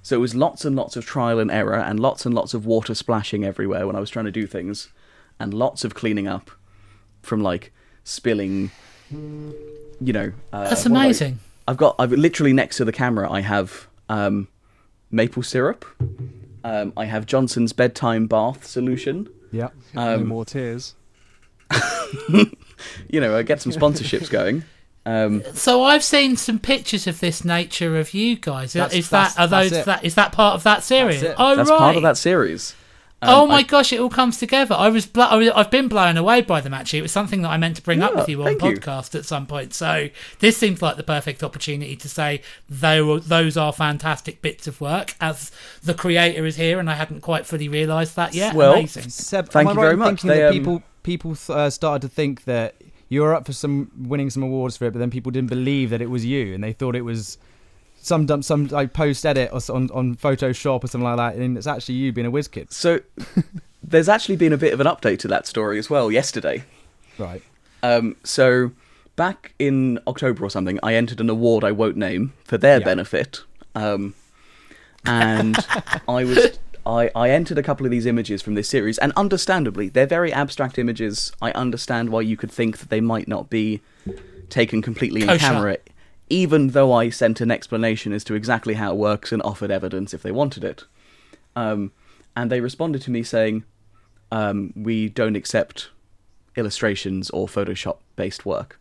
So 0.00 0.14
it 0.14 0.20
was 0.20 0.36
lots 0.36 0.64
and 0.64 0.76
lots 0.76 0.94
of 0.94 1.04
trial 1.04 1.40
and 1.40 1.50
error, 1.50 1.74
and 1.74 1.98
lots 1.98 2.24
and 2.24 2.36
lots 2.36 2.54
of 2.54 2.66
water 2.66 2.94
splashing 2.94 3.44
everywhere 3.44 3.84
when 3.84 3.96
I 3.96 4.00
was 4.00 4.10
trying 4.10 4.26
to 4.26 4.30
do 4.30 4.46
things, 4.46 4.90
and 5.40 5.52
lots 5.52 5.82
of 5.82 5.92
cleaning 5.92 6.28
up 6.28 6.52
from 7.20 7.42
like 7.42 7.72
spilling. 8.04 8.70
You 10.00 10.12
know, 10.12 10.32
uh, 10.52 10.68
That's 10.68 10.84
what 10.88 10.96
I- 10.98 11.04
amazing. 11.04 11.38
I've 11.66 11.76
got 11.78 11.94
I've 11.98 12.12
literally 12.12 12.52
next 12.52 12.76
to 12.78 12.84
the 12.84 12.92
camera 12.92 13.30
I 13.30 13.40
have 13.40 13.86
um, 14.08 14.48
maple 15.10 15.42
syrup. 15.42 15.84
Um, 16.62 16.92
I 16.96 17.04
have 17.06 17.24
Johnson's 17.26 17.72
bedtime 17.72 18.26
bath 18.26 18.66
solution. 18.66 19.28
Yeah. 19.52 19.68
no 19.94 20.14
Um, 20.16 20.26
more 20.28 20.44
tears. 20.44 20.94
You 23.08 23.20
know, 23.20 23.36
I 23.36 23.42
get 23.42 23.62
some 23.62 23.72
sponsorships 23.72 24.28
going. 24.28 24.64
Um, 25.06 25.42
So 25.54 25.84
I've 25.84 26.02
seen 26.04 26.36
some 26.36 26.58
pictures 26.58 27.06
of 27.06 27.20
this 27.20 27.44
nature 27.44 27.98
of 27.98 28.12
you 28.14 28.36
guys. 28.36 28.72
That's- 28.74 28.94
is 28.98 29.08
that 29.10 29.34
that's- 29.34 29.38
are 29.38 29.46
those 29.46 29.70
that's 29.70 29.82
it. 29.82 29.86
that 29.86 30.04
is 30.04 30.14
that 30.16 30.32
part 30.32 30.54
of 30.54 30.64
that 30.64 30.82
series? 30.82 31.22
it. 31.22 31.34
Oh 31.38 31.54
that's 31.56 31.70
right. 31.70 31.78
part 31.78 31.96
of 31.96 32.02
that 32.02 32.16
series. 32.18 32.74
Um, 33.24 33.34
oh 33.34 33.46
my 33.46 33.56
I- 33.56 33.62
gosh, 33.62 33.92
it 33.92 34.00
all 34.00 34.10
comes 34.10 34.38
together. 34.38 34.74
I 34.74 34.88
was, 34.88 35.06
blo- 35.06 35.24
I 35.26 35.36
was, 35.36 35.48
I've 35.50 35.70
been 35.70 35.88
blown 35.88 36.16
away 36.16 36.42
by 36.42 36.60
them. 36.60 36.74
Actually, 36.74 37.00
it 37.00 37.02
was 37.02 37.12
something 37.12 37.42
that 37.42 37.48
I 37.50 37.56
meant 37.56 37.76
to 37.76 37.82
bring 37.82 38.02
up 38.02 38.14
with 38.14 38.28
you 38.28 38.42
on 38.42 38.58
thank 38.58 38.62
you. 38.62 38.80
podcast 38.80 39.14
at 39.14 39.24
some 39.24 39.46
point. 39.46 39.74
So 39.74 40.08
this 40.38 40.56
seems 40.56 40.82
like 40.82 40.96
the 40.96 41.02
perfect 41.02 41.42
opportunity 41.42 41.96
to 41.96 42.08
say 42.08 42.42
they 42.68 43.00
were, 43.00 43.20
those 43.20 43.56
are 43.56 43.72
fantastic 43.72 44.42
bits 44.42 44.66
of 44.66 44.80
work. 44.80 45.14
As 45.20 45.50
the 45.82 45.94
creator 45.94 46.44
is 46.46 46.56
here, 46.56 46.78
and 46.78 46.88
I 46.90 46.94
hadn't 46.94 47.20
quite 47.20 47.46
fully 47.46 47.68
realised 47.68 48.16
that 48.16 48.34
yet. 48.34 48.54
Well, 48.54 48.74
Amazing. 48.74 49.10
Seb, 49.10 49.48
Thank 49.48 49.68
am 49.70 49.76
you 49.76 49.82
right 49.82 49.86
very 49.88 49.96
much. 49.96 50.22
Thinking 50.22 50.28
They, 50.30 50.38
that 50.40 50.48
um, 50.48 50.52
people 50.54 50.82
people 51.02 51.36
uh, 51.48 51.70
started 51.70 52.08
to 52.08 52.12
think 52.14 52.44
that 52.44 52.74
you 53.08 53.20
were 53.22 53.34
up 53.34 53.46
for 53.46 53.52
some 53.52 53.90
winning 53.96 54.30
some 54.30 54.42
awards 54.42 54.76
for 54.76 54.86
it, 54.86 54.92
but 54.92 54.98
then 54.98 55.10
people 55.10 55.30
didn't 55.30 55.50
believe 55.50 55.90
that 55.90 56.00
it 56.00 56.10
was 56.10 56.24
you, 56.24 56.54
and 56.54 56.64
they 56.64 56.72
thought 56.72 56.96
it 56.96 57.02
was 57.02 57.38
some 58.04 58.26
dumb- 58.26 58.42
some 58.42 58.66
like 58.68 58.92
post 58.92 59.24
edit 59.24 59.50
or 59.52 59.60
on 59.74 59.90
on 59.92 60.14
Photoshop 60.16 60.84
or 60.84 60.86
something 60.86 61.02
like 61.04 61.16
that, 61.16 61.36
and 61.40 61.56
it's 61.56 61.66
actually 61.66 61.94
you 61.96 62.12
being 62.12 62.26
a 62.26 62.30
whiz 62.30 62.48
kid. 62.48 62.72
So 62.72 63.00
there's 63.82 64.08
actually 64.08 64.36
been 64.36 64.52
a 64.52 64.56
bit 64.58 64.72
of 64.72 64.80
an 64.80 64.86
update 64.86 65.18
to 65.20 65.28
that 65.28 65.46
story 65.46 65.78
as 65.78 65.88
well 65.90 66.10
yesterday. 66.12 66.64
Right. 67.18 67.42
Um, 67.82 68.16
so 68.24 68.72
back 69.16 69.54
in 69.58 69.98
October 70.06 70.44
or 70.44 70.50
something, 70.50 70.78
I 70.82 70.94
entered 70.94 71.20
an 71.20 71.30
award 71.30 71.64
I 71.64 71.72
won't 71.72 71.96
name 71.96 72.32
for 72.44 72.58
their 72.58 72.78
Yeah. 72.78 72.84
benefit, 72.84 73.40
um, 73.74 74.14
and 75.06 75.56
I 76.08 76.24
was 76.24 76.58
I, 76.86 77.10
I 77.16 77.30
entered 77.30 77.56
a 77.56 77.62
couple 77.62 77.86
of 77.86 77.90
these 77.90 78.04
images 78.04 78.42
from 78.42 78.54
this 78.54 78.68
series, 78.68 78.98
and 78.98 79.12
understandably, 79.16 79.88
they're 79.88 80.06
very 80.06 80.30
abstract 80.32 80.78
images. 80.78 81.32
I 81.40 81.50
understand 81.52 82.10
why 82.10 82.20
you 82.20 82.36
could 82.36 82.52
think 82.52 82.78
that 82.78 82.90
they 82.90 83.00
might 83.00 83.26
not 83.28 83.48
be 83.48 83.80
taken 84.50 84.82
completely 84.82 85.22
in 85.22 85.28
Kosher. 85.28 85.38
camera, 85.38 85.78
even 86.28 86.68
though 86.68 86.92
I 86.92 87.10
sent 87.10 87.40
an 87.40 87.50
explanation 87.50 88.12
as 88.12 88.24
to 88.24 88.34
exactly 88.34 88.74
how 88.74 88.92
it 88.92 88.96
works 88.96 89.32
and 89.32 89.42
offered 89.42 89.70
evidence 89.70 90.14
if 90.14 90.22
they 90.22 90.32
wanted 90.32 90.64
it. 90.64 90.84
Um, 91.54 91.92
and 92.36 92.50
they 92.50 92.60
responded 92.60 93.02
to 93.02 93.10
me 93.10 93.22
saying, 93.22 93.64
um, 94.32 94.72
"We 94.74 95.08
don't 95.08 95.36
accept 95.36 95.90
illustrations 96.56 97.30
or 97.30 97.46
Photoshop 97.46 97.98
based 98.16 98.44
work," 98.44 98.80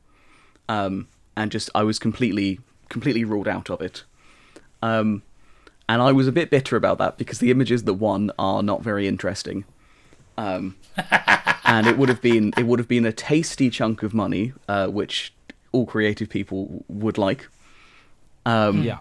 um, 0.68 1.08
and 1.36 1.52
just 1.52 1.70
I 1.76 1.84
was 1.84 2.00
completely 2.00 2.60
completely 2.90 3.24
ruled 3.24 3.48
out 3.48 3.70
of 3.70 3.82
it. 3.82 4.04
Um, 4.82 5.24
and 5.88 6.02
I 6.02 6.12
was 6.12 6.28
a 6.28 6.32
bit 6.32 6.50
bitter 6.50 6.76
about 6.76 6.98
that 7.00 7.18
because 7.18 7.40
the 7.40 7.52
images 7.52 7.84
that 7.84 7.96
won 7.96 8.32
are 8.40 8.64
not 8.64 8.82
very 8.82 9.08
interesting. 9.08 9.66
Um, 10.38 10.76
and 11.66 11.88
it 11.88 11.98
would 11.98 12.10
have 12.10 12.22
been 12.22 12.54
it 12.58 12.64
would 12.64 12.80
have 12.80 12.88
been 12.88 13.06
a 13.06 13.12
tasty 13.12 13.70
chunk 13.70 14.04
of 14.04 14.14
money, 14.14 14.54
uh, 14.68 14.88
which 14.88 15.34
all 15.74 15.86
creative 15.86 16.30
people 16.30 16.86
would 16.88 17.18
like. 17.18 17.48
Um, 18.46 18.84
Yeah. 18.84 19.00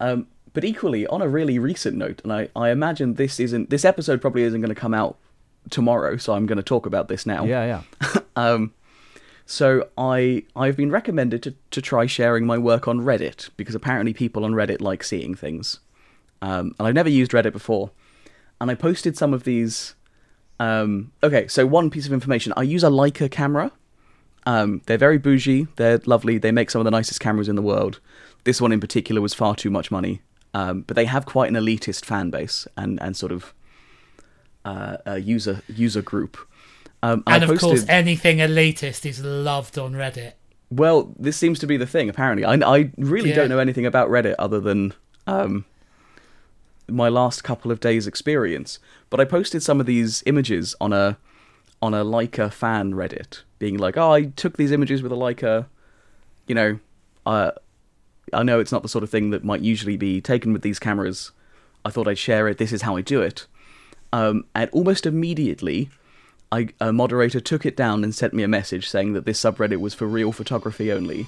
um, 0.00 0.26
but 0.54 0.64
equally, 0.64 1.06
on 1.06 1.20
a 1.22 1.28
really 1.28 1.58
recent 1.58 1.96
note, 1.96 2.20
and 2.24 2.32
I, 2.32 2.48
I 2.56 2.70
imagine 2.70 3.14
this 3.14 3.38
isn't 3.38 3.68
this 3.70 3.84
episode 3.84 4.20
probably 4.20 4.42
isn't 4.42 4.60
going 4.60 4.74
to 4.74 4.80
come 4.80 4.94
out 4.94 5.16
tomorrow, 5.70 6.16
so 6.16 6.32
I'm 6.32 6.46
going 6.46 6.56
to 6.56 6.62
talk 6.62 6.86
about 6.86 7.08
this 7.08 7.26
now. 7.26 7.44
Yeah. 7.44 7.82
Yeah. 8.02 8.20
Um, 8.36 8.72
so 9.46 9.88
I 9.98 10.44
I've 10.54 10.76
been 10.76 10.92
recommended 10.92 11.42
to, 11.42 11.54
to 11.72 11.82
try 11.82 12.06
sharing 12.06 12.46
my 12.46 12.56
work 12.56 12.86
on 12.86 13.00
Reddit 13.00 13.50
because 13.56 13.74
apparently 13.74 14.12
people 14.14 14.44
on 14.44 14.52
Reddit 14.52 14.80
like 14.80 15.02
seeing 15.02 15.34
things, 15.34 15.80
um, 16.40 16.72
and 16.78 16.86
I've 16.86 16.94
never 16.94 17.08
used 17.08 17.32
Reddit 17.32 17.52
before, 17.52 17.90
and 18.60 18.70
I 18.70 18.74
posted 18.76 19.16
some 19.16 19.34
of 19.34 19.42
these. 19.42 19.94
Um, 20.60 21.10
okay, 21.22 21.48
so 21.48 21.66
one 21.66 21.90
piece 21.90 22.06
of 22.06 22.12
information: 22.12 22.52
I 22.56 22.62
use 22.62 22.84
a 22.84 22.90
Leica 22.90 23.28
camera. 23.30 23.72
Um, 24.52 24.80
they're 24.86 24.96
very 25.06 25.18
bougie. 25.18 25.66
They're 25.76 26.00
lovely. 26.06 26.38
They 26.38 26.52
make 26.52 26.70
some 26.70 26.80
of 26.80 26.84
the 26.84 26.90
nicest 26.98 27.20
cameras 27.20 27.48
in 27.48 27.56
the 27.56 27.66
world. 27.72 28.00
This 28.44 28.60
one 28.60 28.72
in 28.72 28.80
particular 28.80 29.20
was 29.20 29.34
far 29.34 29.54
too 29.54 29.70
much 29.70 29.90
money, 29.90 30.22
um, 30.54 30.82
but 30.86 30.94
they 30.96 31.04
have 31.04 31.26
quite 31.26 31.48
an 31.50 31.56
elitist 31.56 32.04
fan 32.04 32.30
base 32.30 32.66
and 32.76 32.98
and 33.02 33.16
sort 33.16 33.32
of 33.32 33.52
uh, 34.64 34.96
a 35.04 35.18
user 35.20 35.62
user 35.68 36.02
group. 36.02 36.36
Um, 37.02 37.22
and 37.26 37.44
I 37.44 37.46
of 37.52 37.60
course, 37.60 37.84
anything 37.88 38.38
elitist 38.38 39.04
is 39.06 39.22
loved 39.22 39.78
on 39.78 39.92
Reddit. 39.92 40.32
well, 40.70 41.14
this 41.18 41.36
seems 41.36 41.58
to 41.60 41.66
be 41.66 41.76
the 41.76 41.86
thing. 41.86 42.08
Apparently, 42.08 42.44
I, 42.44 42.54
I 42.76 42.90
really 42.96 43.30
Yeah. 43.30 43.36
don't 43.36 43.48
know 43.50 43.58
anything 43.58 43.86
about 43.86 44.08
Reddit 44.08 44.34
other 44.38 44.60
than 44.60 44.94
um, 45.26 45.64
my 46.88 47.08
last 47.08 47.44
couple 47.44 47.70
of 47.70 47.80
days' 47.80 48.06
experience. 48.06 48.78
But 49.10 49.20
I 49.20 49.24
posted 49.26 49.62
some 49.62 49.78
of 49.80 49.86
these 49.86 50.22
images 50.26 50.74
on 50.80 50.92
a 50.92 51.18
on 51.80 51.94
a 51.94 52.04
Leica 52.04 52.52
fan 52.52 52.92
Reddit, 52.92 53.42
being 53.58 53.78
like, 53.78 53.96
"Oh, 53.96 54.12
I 54.12 54.24
took 54.24 54.56
these 54.56 54.72
images 54.72 55.02
with 55.02 55.12
a 55.12 55.16
Leica. 55.16 55.66
You 56.46 56.54
know, 56.54 56.78
uh, 57.26 57.52
I 58.32 58.42
know 58.42 58.60
it's 58.60 58.72
not 58.72 58.82
the 58.82 58.88
sort 58.88 59.04
of 59.04 59.10
thing 59.10 59.30
that 59.30 59.44
might 59.44 59.60
usually 59.60 59.96
be 59.96 60.20
taken 60.20 60.52
with 60.52 60.62
these 60.62 60.78
cameras. 60.78 61.32
I 61.84 61.90
thought 61.90 62.08
I'd 62.08 62.18
share 62.18 62.48
it. 62.48 62.58
This 62.58 62.72
is 62.72 62.82
how 62.82 62.96
I 62.96 63.00
do 63.00 63.20
it." 63.22 63.46
Um, 64.12 64.44
and 64.54 64.70
almost 64.70 65.06
immediately, 65.06 65.90
I, 66.50 66.68
a 66.80 66.92
moderator 66.92 67.40
took 67.40 67.66
it 67.66 67.76
down 67.76 68.04
and 68.04 68.14
sent 68.14 68.32
me 68.32 68.42
a 68.42 68.48
message 68.48 68.88
saying 68.88 69.12
that 69.12 69.26
this 69.26 69.40
subreddit 69.40 69.80
was 69.80 69.94
for 69.94 70.06
real 70.06 70.32
photography 70.32 70.90
only. 70.90 71.26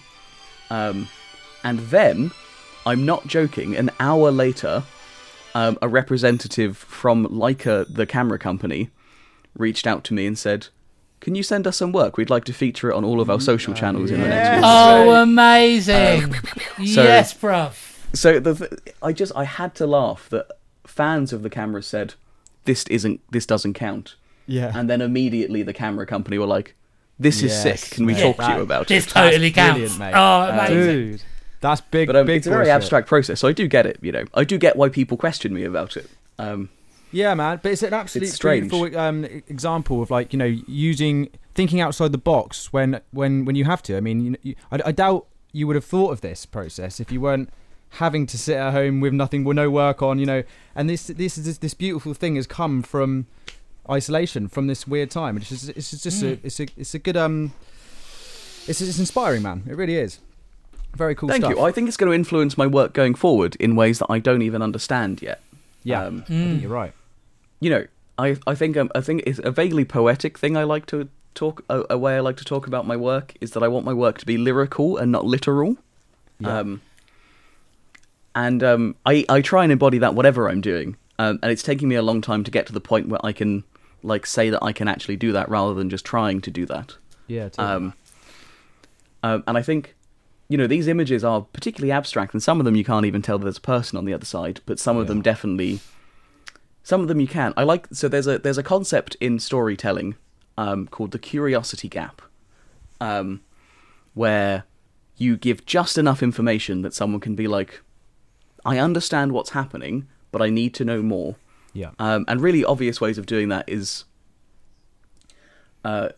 Um, 0.71 1.09
and 1.63 1.79
then, 1.81 2.31
I'm 2.87 3.05
not 3.05 3.27
joking, 3.27 3.77
an 3.77 3.91
hour 4.01 4.31
later, 4.31 4.83
um, 5.55 5.79
a 5.83 5.89
representative 5.89 6.77
from 6.77 7.27
Leica, 7.27 7.93
the 7.93 8.07
camera 8.07 8.39
company, 8.39 8.89
reached 9.57 9.87
out 9.87 10.05
to 10.05 10.15
me 10.15 10.27
and 10.27 10.39
said, 10.39 10.69
Can 11.21 11.35
you 11.35 11.43
send 11.43 11.67
us 11.67 11.77
some 11.77 11.93
work? 11.93 12.17
We'd 12.17 12.31
like 12.31 12.45
to 12.45 12.53
feature 12.53 12.91
it 12.91 12.95
on 12.95 13.05
all 13.05 13.21
of 13.21 13.29
our 13.31 13.41
social 13.41 13.75
channels 13.75 14.11
in 14.11 14.21
the 14.21 14.29
next 14.29 14.57
week. 14.57 14.65
Oh, 14.67 15.23
amazing! 15.23 16.25
Um, 16.25 16.33
so- 16.87 17.03
yes, 17.03 17.35
bruv. 17.35 17.75
So 18.13 18.41
the 18.41 18.55
th- 18.55 18.73
I 19.03 19.13
just 19.13 19.31
I 19.37 19.45
had 19.45 19.75
to 19.77 19.87
laugh 19.87 20.29
that 20.31 20.47
fans 20.85 21.33
of 21.33 21.43
the 21.43 21.51
camera 21.51 21.83
said 21.83 22.15
this 22.65 22.85
isn't 22.89 23.21
this 23.31 23.47
doesn't 23.47 23.75
count, 23.75 24.17
Yeah. 24.47 24.73
and 24.75 24.91
then 24.91 25.01
immediately 25.01 25.63
the 25.63 25.73
camera 25.73 26.07
company 26.07 26.37
were 26.39 26.47
like, 26.47 26.75
"This 27.21 27.37
is 27.43 27.53
Yes, 27.53 27.63
sick. 27.83 27.91
Can 27.93 28.07
we 28.07 28.15
mate. 28.15 28.23
talk 28.23 28.37
to 28.37 28.43
That- 28.43 28.57
you 28.57 28.63
about 28.63 28.83
it? 28.83 28.89
This 28.89 29.07
totally 29.07 29.51
counts. 29.53 29.75
brilliant, 29.79 29.99
mate. 30.01 30.13
Oh, 30.15 30.43
amazing. 30.49 31.11
Dude. 31.11 31.23
That's 31.61 31.81
big. 31.83 32.07
But 32.09 32.17
um, 32.17 32.27
big 32.27 32.39
it's 32.39 32.47
a 32.47 32.51
very 32.51 32.65
bullshit. 32.65 32.75
abstract 32.75 33.07
process, 33.09 33.39
so 33.39 33.47
I 33.47 33.53
do 33.53 33.69
get 33.69 33.87
it. 33.87 33.99
You 34.03 34.11
know, 34.13 34.25
I 34.35 34.43
do 34.45 34.59
get 34.59 34.75
why 34.77 34.89
people 34.89 35.17
question 35.17 35.53
me 35.55 35.63
about 35.65 35.97
it. 35.97 36.09
Um, 36.39 36.71
Yeah, 37.12 37.35
man. 37.35 37.61
But 37.62 37.73
it's 37.73 37.83
an 37.83 37.92
absolute 37.92 38.29
It's 38.29 38.38
beautiful 38.38 38.96
um, 38.99 39.25
example 39.25 40.03
of 40.03 40.11
like 40.11 40.33
you 40.33 40.38
know 40.38 40.44
using 40.66 41.29
thinking 41.55 41.81
outside 41.81 42.12
the 42.12 42.18
box 42.18 42.73
when 42.73 43.01
when 43.11 43.44
when 43.44 43.57
you 43.57 43.64
have 43.64 43.83
to. 43.85 43.96
I 43.96 44.01
mean, 44.01 44.20
you, 44.20 44.37
you, 44.42 44.55
I, 44.70 44.81
I 44.87 44.92
doubt 44.92 45.27
you 45.53 45.66
would 45.66 45.77
have 45.77 45.85
thought 45.85 46.12
of 46.12 46.20
this 46.20 46.46
process 46.46 47.01
if 47.01 47.11
you 47.11 47.20
weren't 47.20 47.51
having 47.94 48.25
to 48.27 48.38
sit 48.38 48.57
at 48.57 48.73
home 48.73 49.01
with 49.01 49.12
nothing, 49.12 49.42
with 49.42 49.57
no 49.57 49.68
work 49.70 50.03
on. 50.03 50.18
You 50.18 50.27
know, 50.27 50.42
and 50.75 50.88
this 50.88 51.07
this 51.09 51.37
is 51.37 51.59
this 51.59 51.75
beautiful 51.75 52.14
thing 52.14 52.37
has 52.37 52.46
come 52.46 52.83
from 52.83 53.27
isolation 53.88 54.46
from 54.49 54.68
this 54.68 54.87
weird 54.87 55.11
time. 55.11 55.37
It's 55.37 55.49
just 55.49 55.68
it's 55.70 55.90
just 56.03 56.23
a 56.23 56.38
it's 56.44 56.61
a 56.61 56.66
it's 56.77 56.94
a 56.94 56.99
good 56.99 57.16
um. 57.16 57.53
It's 58.68 58.81
it's 58.81 58.99
inspiring, 58.99 59.42
man. 59.42 59.64
It 59.68 59.77
really 59.77 59.96
is. 59.96 60.20
Very 60.94 61.14
cool 61.14 61.29
thank 61.29 61.44
stuff. 61.44 61.57
you. 61.57 61.61
I 61.61 61.73
think 61.73 61.88
it's 61.88 61.96
going 61.96 62.11
to 62.11 62.14
influence 62.14 62.59
my 62.59 62.66
work 62.66 62.92
going 62.92 63.14
forward 63.14 63.57
in 63.57 63.77
ways 63.77 64.01
that 64.01 64.07
I 64.11 64.18
don't 64.18 64.42
even 64.42 64.61
understand 64.61 65.23
yet. 65.23 65.40
yeah, 65.85 66.05
Um, 66.05 66.25
I 66.27 66.31
think 66.31 66.62
you're 66.62 66.70
right. 66.70 66.92
You 67.61 67.70
know, 67.70 67.87
I 68.18 68.37
I 68.46 68.55
think 68.55 68.77
um, 68.77 68.90
I 68.94 69.01
think 69.01 69.23
it's 69.27 69.38
a 69.38 69.51
vaguely 69.51 69.85
poetic 69.85 70.38
thing 70.38 70.57
I 70.57 70.64
like 70.64 70.87
to 70.87 71.09
talk. 71.35 71.64
A, 71.68 71.85
a 71.90 71.99
way 71.99 72.16
I 72.16 72.20
like 72.20 72.37
to 72.38 72.44
talk 72.44 72.66
about 72.66 72.87
my 72.87 72.96
work 72.96 73.35
is 73.40 73.53
that 73.53 73.62
I 73.62 73.68
want 73.68 73.85
my 73.87 73.92
work 73.92 74.18
to 74.18 74.27
be 74.27 74.37
lyrical 74.37 74.96
and 74.96 75.12
not 75.12 75.25
literal. 75.25 75.77
Yeah. 76.38 76.59
Um, 76.59 76.83
and 78.35 78.62
um, 78.62 78.96
I 79.07 79.25
I 79.29 79.40
try 79.40 79.62
and 79.62 79.73
embody 79.73 79.99
that 79.99 80.14
whatever 80.14 80.49
I'm 80.49 80.61
doing. 80.61 80.96
Um, 81.18 81.38
and 81.42 81.53
it's 81.53 81.62
taking 81.62 81.88
me 81.88 81.96
a 81.96 82.03
long 82.03 82.23
time 82.23 82.44
to 82.44 82.51
get 82.51 82.66
to 82.66 82.73
the 82.73 82.81
point 82.81 83.09
where 83.09 83.20
I 83.23 83.33
can 83.33 83.64
like 84.03 84.25
say 84.25 84.49
that 84.49 84.62
I 84.62 84.73
can 84.73 84.88
actually 84.88 85.16
do 85.16 85.33
that 85.33 85.49
rather 85.51 85.75
than 85.75 85.90
just 85.90 86.05
trying 86.05 86.40
to 86.40 86.51
do 86.51 86.64
that. 86.66 86.96
Yeah. 87.27 87.51
Totally. 87.51 87.66
Um, 87.68 87.94
um, 89.23 89.44
and 89.46 89.59
I 89.59 89.62
think, 89.62 89.94
you 90.49 90.57
know, 90.57 90.66
these 90.66 90.88
images 90.88 91.23
are 91.23 91.42
particularly 91.42 91.93
abstract, 91.93 92.32
and 92.32 92.43
some 92.43 92.59
of 92.59 92.64
them 92.64 92.74
you 92.74 92.85
can't 92.85 93.05
even 93.05 93.20
tell 93.20 93.39
that 93.39 93.45
there's 93.45 93.59
a 93.59 93.61
person 93.61 93.99
on 93.99 94.07
the 94.07 94.14
other 94.14 94.24
side, 94.24 94.62
but 94.64 94.78
some 94.78 94.97
of 94.97 95.09
them 95.09 95.20
definitely. 95.20 95.80
Some 96.91 97.03
of 97.03 97.09
them 97.09 97.20
you 97.20 97.28
can. 97.28 97.55
I 97.57 97.62
like 97.62 97.86
so 97.93 98.09
there's 98.09 98.26
a 98.26 98.38
there's 98.41 98.59
a 98.59 98.64
concept 98.64 99.16
in 99.20 99.38
storytelling 99.38 100.16
um, 100.59 100.88
called 100.88 101.12
the 101.12 101.20
curiosity 101.20 101.88
gap, 101.88 102.20
um, 103.01 103.43
where 104.14 104.64
you 105.16 105.36
give 105.36 105.64
just 105.66 105.97
enough 105.99 106.20
information 106.20 106.82
that 106.82 106.93
someone 106.93 107.20
can 107.20 107.36
be 107.36 107.47
like, 107.47 107.80
I 108.64 108.78
understand 108.78 109.30
what's 109.30 109.51
happening, 109.51 110.09
but 110.32 110.43
I 110.43 110.51
need 110.51 110.74
to 110.74 110.84
know 110.84 111.01
more. 111.01 111.36
Yeah. 111.74 111.91
Um, 112.01 112.24
and 112.26 112.41
really 112.41 112.64
obvious 112.64 113.01
ways 113.01 113.18
of 113.18 113.26
doing 113.26 113.51
that 113.51 113.68
is 113.68 114.05
uh, 115.84 116.09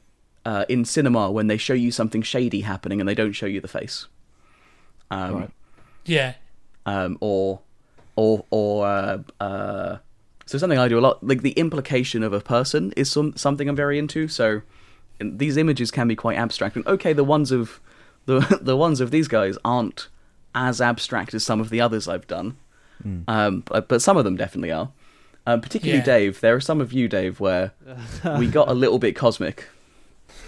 uh, 0.46 0.64
in 0.70 0.86
cinema 0.86 1.30
when 1.30 1.48
they 1.48 1.58
show 1.58 1.74
you 1.74 1.90
something 1.92 2.22
shady 2.22 2.62
happening 2.62 2.98
and 2.98 3.06
they 3.06 3.14
don't 3.14 3.32
show 3.32 3.44
you 3.46 3.60
the 3.60 3.68
face. 3.68 4.06
Um, 5.10 5.34
Right. 5.34 5.50
Yeah. 6.06 6.34
um, 6.86 7.18
or 7.20 7.60
or 8.16 8.46
or 8.50 8.86
uh, 8.86 9.18
uh, 9.38 9.98
so 10.46 10.58
something 10.58 10.78
I 10.78 10.88
do 10.88 10.98
a 10.98 11.00
lot. 11.00 11.22
Like 11.26 11.42
the 11.42 11.52
implication 11.52 12.22
of 12.22 12.32
a 12.32 12.40
person 12.40 12.92
is 12.96 13.10
some 13.10 13.36
something 13.36 13.68
I'm 13.68 13.76
very 13.76 13.98
into. 13.98 14.28
So 14.28 14.62
these 15.20 15.56
images 15.56 15.90
can 15.90 16.08
be 16.08 16.16
quite 16.16 16.36
abstract. 16.38 16.76
And 16.76 16.86
okay, 16.86 17.12
the 17.12 17.24
ones 17.24 17.52
of 17.52 17.80
the 18.26 18.40
the 18.62 18.76
ones 18.76 19.00
of 19.00 19.10
these 19.10 19.28
guys 19.28 19.56
aren't 19.64 20.08
as 20.54 20.80
abstract 20.80 21.32
as 21.34 21.44
some 21.44 21.60
of 21.60 21.70
the 21.70 21.80
others 21.80 22.08
I've 22.08 22.26
done. 22.26 22.56
Um, 23.26 23.64
but, 23.66 23.88
but 23.88 24.00
some 24.00 24.16
of 24.16 24.22
them 24.24 24.36
definitely 24.36 24.70
are. 24.70 24.90
Um, 25.44 25.60
particularly 25.60 25.98
Yeah. 25.98 26.04
Dave. 26.04 26.40
There 26.40 26.54
are 26.54 26.60
some 26.60 26.80
of 26.80 26.92
you, 26.92 27.08
Dave, 27.08 27.40
where 27.40 27.72
we 28.38 28.46
got 28.46 28.68
a 28.68 28.74
little 28.74 29.00
bit 29.00 29.16
cosmic. 29.16 29.66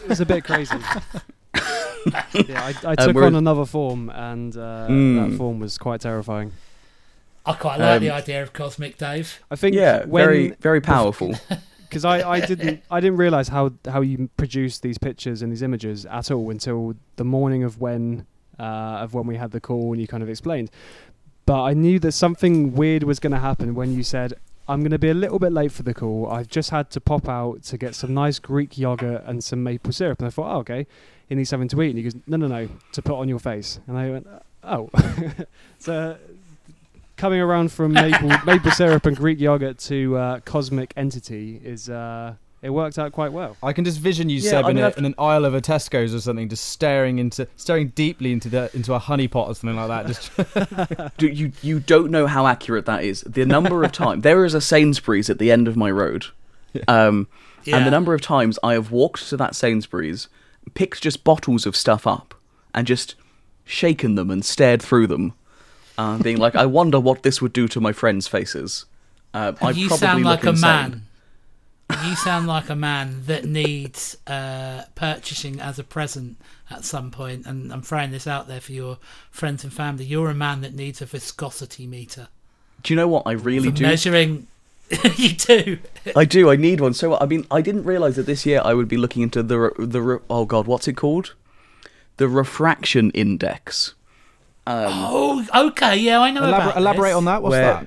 It 0.05 0.09
was 0.11 0.21
a 0.21 0.27
bit 0.27 0.45
crazy. 0.45 0.77
yeah, 1.55 2.63
I, 2.63 2.75
I 2.85 2.91
Um, 2.91 2.97
took 2.97 3.15
whereas- 3.17 3.27
on 3.29 3.35
another 3.35 3.65
form, 3.65 4.09
and 4.11 4.57
uh, 4.57 4.87
Mm. 4.89 5.31
that 5.31 5.37
form 5.37 5.59
was 5.59 5.79
quite 5.79 6.01
terrifying. 6.01 6.53
I 7.47 7.53
quite 7.55 7.79
like 7.79 8.01
the 8.01 8.11
Um, 8.11 8.17
idea 8.17 8.43
of 8.43 8.53
Cosmic 8.53 8.97
Dave. 8.97 9.41
I 9.51 9.57
think 9.57 9.75
Yeah, 9.77 10.05
when, 10.05 10.25
very 10.25 10.49
very 10.61 10.81
powerful. 10.81 11.35
because 11.89 12.05
I, 12.05 12.29
I 12.29 12.41
didn't 12.41 12.83
I 12.91 13.01
didn't 13.01 13.19
realize 13.19 13.49
how 13.49 13.73
how 13.87 14.01
you 14.01 14.29
produce 14.37 14.79
these 14.81 14.99
pictures 14.99 15.43
and 15.43 15.53
these 15.53 15.63
images 15.63 16.07
at 16.07 16.31
all 16.31 16.51
until 16.51 16.95
the 17.17 17.25
morning 17.25 17.63
of 17.63 17.81
when 17.81 18.27
uh, 18.59 18.63
of 19.03 19.15
when 19.15 19.27
we 19.27 19.37
had 19.37 19.51
the 19.51 19.61
call 19.61 19.93
and 19.93 20.01
you 20.01 20.07
kind 20.09 20.23
of 20.23 20.29
explained. 20.29 20.71
But 21.47 21.63
I 21.63 21.75
knew 21.75 21.99
that 22.01 22.13
something 22.13 22.73
weird 22.75 23.03
was 23.03 23.21
going 23.21 23.33
to 23.33 23.39
happen 23.39 23.75
when 23.75 23.93
you 23.93 24.03
said 24.03 24.35
I'm 24.67 24.81
going 24.81 24.93
to 24.93 24.99
be 24.99 25.11
a 25.11 25.15
little 25.15 25.39
bit 25.39 25.53
late 25.53 25.73
for 25.73 25.83
the 25.83 25.93
call. 25.93 26.31
I've 26.31 26.49
just 26.49 26.71
had 26.71 26.91
to 26.93 27.01
pop 27.01 27.29
out 27.29 27.63
to 27.65 27.77
get 27.77 27.95
some 27.95 28.15
nice 28.15 28.39
Greek 28.39 28.79
yogurt 28.79 29.23
and 29.27 29.45
some 29.45 29.63
maple 29.63 29.93
syrup, 29.93 30.21
and 30.21 30.27
I 30.27 30.31
thought, 30.31 30.55
oh, 30.55 30.59
okay, 30.61 30.87
he 31.29 31.35
needs 31.35 31.51
something 31.51 31.69
to 31.69 31.83
eat. 31.83 31.91
And 31.91 31.99
he 31.99 32.05
goes, 32.05 32.15
no, 32.27 32.39
no, 32.39 32.47
no, 32.47 32.69
to 32.93 33.03
put 33.03 33.19
on 33.19 33.29
your 33.29 33.39
face. 33.39 33.79
And 33.87 33.99
I 33.99 34.09
went, 34.09 34.27
oh, 34.63 34.89
so 35.79 36.17
coming 37.17 37.41
around 37.41 37.73
from 37.73 37.93
maple 37.95 38.31
maple 38.45 38.71
syrup 38.71 39.07
and 39.07 39.17
Greek 39.17 39.41
yogurt 39.41 39.79
to 39.79 40.17
uh, 40.17 40.41
cosmic 40.41 40.93
entity 40.97 41.61
is 41.65 41.89
uh, 41.89 42.35
it 42.63 42.71
worked 42.71 42.99
out 42.99 43.13
quite 43.13 43.31
well. 43.33 43.57
I 43.63 43.73
can 43.75 43.85
just 43.85 43.99
vision 44.01 44.31
you, 44.31 44.39
Yeah, 44.39 44.51
Seb, 44.51 44.65
I 44.65 44.71
in, 44.71 44.77
mean, 44.77 44.85
a, 44.85 44.89
I've- 44.89 44.99
in 44.99 45.05
an 45.05 45.15
aisle 45.19 45.45
of 45.45 45.55
a 45.55 45.61
Tesco's 45.61 46.15
or 46.15 46.21
something, 46.21 46.49
just 46.49 46.65
staring 46.71 47.19
into, 47.19 47.47
staring 47.57 47.89
deeply 47.89 48.33
into 48.33 48.49
the 48.49 48.71
into 48.75 48.95
a 48.95 48.99
honey 48.99 49.29
pot 49.29 49.49
or 49.49 49.55
something 49.55 49.77
like 49.77 49.89
that. 49.89 50.07
Just 50.07 51.17
Do 51.19 51.27
you 51.29 51.53
you 51.63 51.81
don't 51.81 52.11
know 52.11 52.27
how 52.27 52.47
accurate 52.47 52.87
that 52.87 53.05
is. 53.05 53.21
The 53.23 53.45
number 53.45 53.85
of 53.85 53.93
times 53.93 54.23
there 54.23 54.45
is 54.45 54.55
a 54.55 54.61
Sainsbury's 54.63 55.29
at 55.29 55.39
the 55.39 55.51
end 55.53 55.69
of 55.69 55.77
my 55.77 55.91
road, 55.91 56.27
um, 56.89 57.29
and 57.67 57.87
the 57.87 57.91
number 57.91 58.15
of 58.15 58.21
times 58.23 58.59
I 58.63 58.73
have 58.73 58.91
walked 58.91 59.29
to 59.29 59.37
that 59.37 59.55
Sainsbury's, 59.55 60.29
picked 60.75 61.03
just 61.03 61.23
bottles 61.23 61.67
of 61.67 61.77
stuff 61.77 62.07
up, 62.07 62.35
and 62.75 62.87
just 62.87 63.15
shaken 63.65 64.15
them 64.15 64.31
and 64.31 64.43
stared 64.45 64.81
through 64.83 65.07
them, 65.07 65.35
uh, 65.99 66.19
being 66.19 66.39
like, 66.39 66.55
"I 66.55 66.67
wonder 66.67 66.99
what 67.01 67.23
this 67.23 67.41
would 67.43 67.53
do 67.53 67.69
to 67.69 67.81
my 67.81 67.93
friends' 67.93 68.27
faces." 68.29 68.87
Uh, 69.33 69.53
I 69.61 69.71
you 69.71 69.89
probably 69.89 70.07
sound 70.07 70.25
look 70.25 70.31
like 70.31 70.45
a 70.45 70.51
insane. 70.51 70.61
man. 70.71 71.03
You 72.05 72.17
sound 72.17 72.47
like 72.47 72.71
a 72.71 72.75
man 72.77 73.23
that 73.27 73.45
needs 73.45 74.17
uh, 74.27 74.85
purchasing 74.95 75.61
as 75.61 75.79
a 75.79 75.85
present 75.85 76.39
at 76.71 76.85
some 76.85 77.11
point, 77.11 77.45
and 77.47 77.73
I'm 77.73 77.83
throwing 77.83 78.11
this 78.11 78.27
out 78.27 78.49
there 78.49 78.61
for 78.61 78.73
your 78.73 78.99
friends 79.31 79.65
and 79.65 79.73
family. 79.73 80.05
You're 80.05 80.31
a 80.31 80.35
man 80.35 80.63
that 80.63 80.75
needs 80.75 81.03
a 81.03 81.07
viscosity 81.07 81.87
meter 81.87 82.29
Do 82.83 82.93
you 82.95 82.97
know 82.97 83.07
what 83.09 83.25
I 83.27 83.33
really 83.33 83.71
do? 83.71 83.83
measuring. 83.83 84.47
you 85.17 85.31
do. 85.35 85.79
I 86.17 86.25
do. 86.25 86.51
I 86.51 86.57
need 86.57 86.81
one. 86.81 86.95
So 86.95 87.19
I 87.19 87.27
mean, 87.27 87.47
I 87.51 87.61
didn't 87.61 87.85
realize 87.85 88.17
that 88.17 88.27
this 88.27 88.45
year 88.47 88.61
I 88.65 88.73
would 88.75 88.89
be 88.89 88.97
looking 88.97 89.23
into 89.23 89.43
the 89.43 89.71
the 89.79 90.01
re- 90.03 90.19
oh 90.31 90.45
god, 90.47 90.67
what's 90.67 90.89
it 90.89 90.95
called? 90.97 91.35
The 92.17 92.29
refraction 92.29 93.11
index. 93.11 93.95
Um, 94.67 94.87
Oh, 94.93 95.47
okay. 95.69 95.97
Yeah, 95.97 96.21
I 96.21 96.31
know 96.31 96.45
elaborate, 96.45 96.71
about 96.73 96.77
elaborate 96.81 97.09
this. 97.11 97.17
on 97.17 97.25
that. 97.27 97.43
What's 97.43 97.51
where- 97.53 97.63
that? 97.75 97.87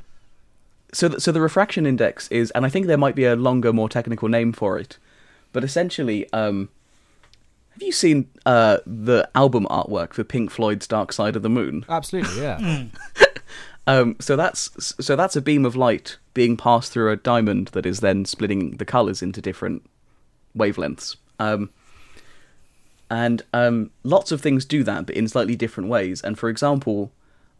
So, 0.93 1.09
th- 1.09 1.21
so 1.21 1.31
the 1.33 1.41
refraction 1.41 1.85
index 1.85 2.27
is, 2.29 2.49
and 2.51 2.65
I 2.65 2.69
think 2.69 2.87
there 2.87 2.97
might 2.97 3.13
be 3.15 3.25
a 3.25 3.35
longer, 3.35 3.73
more 3.73 3.89
technical 3.89 4.29
name 4.29 4.53
for 4.53 4.79
it, 4.79 4.97
but 5.51 5.63
essentially, 5.63 6.31
um, 6.31 6.69
have 7.73 7.81
you 7.83 7.91
seen 7.91 8.29
uh, 8.45 8.77
the 8.85 9.29
album 9.35 9.67
artwork 9.69 10.13
for 10.13 10.23
Pink 10.23 10.49
Floyd's 10.49 10.87
Dark 10.87 11.11
Side 11.11 11.35
of 11.35 11.41
the 11.43 11.49
Moon? 11.49 11.85
Absolutely, 11.89 12.41
yeah. 12.41 12.85
Um, 13.89 14.17
so 14.19 14.35
that's 14.35 14.93
so 14.99 15.15
that's 15.15 15.37
a 15.37 15.41
beam 15.41 15.65
of 15.65 15.77
light 15.77 16.17
being 16.33 16.57
passed 16.57 16.91
through 16.91 17.09
a 17.09 17.15
diamond 17.15 17.69
that 17.69 17.85
is 17.85 18.01
then 18.01 18.25
splitting 18.25 18.71
the 18.75 18.83
colors 18.83 19.21
into 19.21 19.41
different 19.41 19.81
wavelengths. 20.57 21.15
Um, 21.39 21.69
and 23.09 23.43
um, 23.53 23.91
lots 24.03 24.31
of 24.31 24.41
things 24.41 24.65
do 24.65 24.83
that, 24.83 25.05
but 25.05 25.15
in 25.15 25.27
slightly 25.27 25.55
different 25.55 25.89
ways. 25.89 26.21
And 26.21 26.37
for 26.37 26.49
example, 26.49 27.11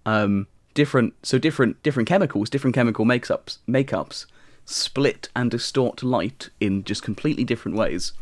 um, 0.05 0.47
different 0.73 1.13
so 1.23 1.37
different 1.37 1.81
different 1.83 2.07
chemicals, 2.09 2.49
different 2.49 2.75
chemical 2.75 3.05
makeups 3.05 3.57
makeups 3.67 4.25
split 4.65 5.29
and 5.35 5.49
distort 5.51 6.03
light 6.03 6.49
in 6.59 6.83
just 6.83 7.01
completely 7.01 7.43
different 7.43 7.77
ways. 7.77 8.13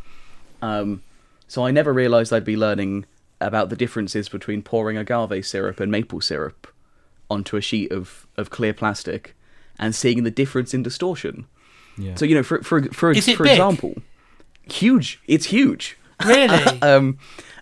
Um, 0.61 1.01
so 1.47 1.65
I 1.65 1.71
never 1.71 1.91
realised 1.93 2.31
I'd 2.31 2.45
be 2.45 2.55
learning 2.57 3.05
about 3.41 3.69
the 3.69 3.75
differences 3.75 4.29
between 4.29 4.61
pouring 4.61 4.97
agave 4.97 5.45
syrup 5.45 5.79
and 5.79 5.91
maple 5.91 6.21
syrup 6.21 6.67
onto 7.29 7.57
a 7.57 7.61
sheet 7.61 7.91
of, 7.91 8.25
of 8.37 8.49
clear 8.49 8.73
plastic 8.73 9.35
and 9.77 9.93
seeing 9.93 10.23
the 10.23 10.31
difference 10.31 10.73
in 10.73 10.83
distortion. 10.83 11.45
yeah. 11.97 12.15
So 12.15 12.25
you 12.25 12.35
know, 12.35 12.43
for 12.43 12.61
for 12.63 12.83
for, 12.93 13.11
Is 13.11 13.27
it 13.27 13.35
for 13.35 13.43
big? 13.43 13.53
example, 13.53 13.95
huge. 14.69 15.19
It's 15.27 15.47
huge. 15.47 15.97
Really? 16.23 16.79
Um, 16.81 17.17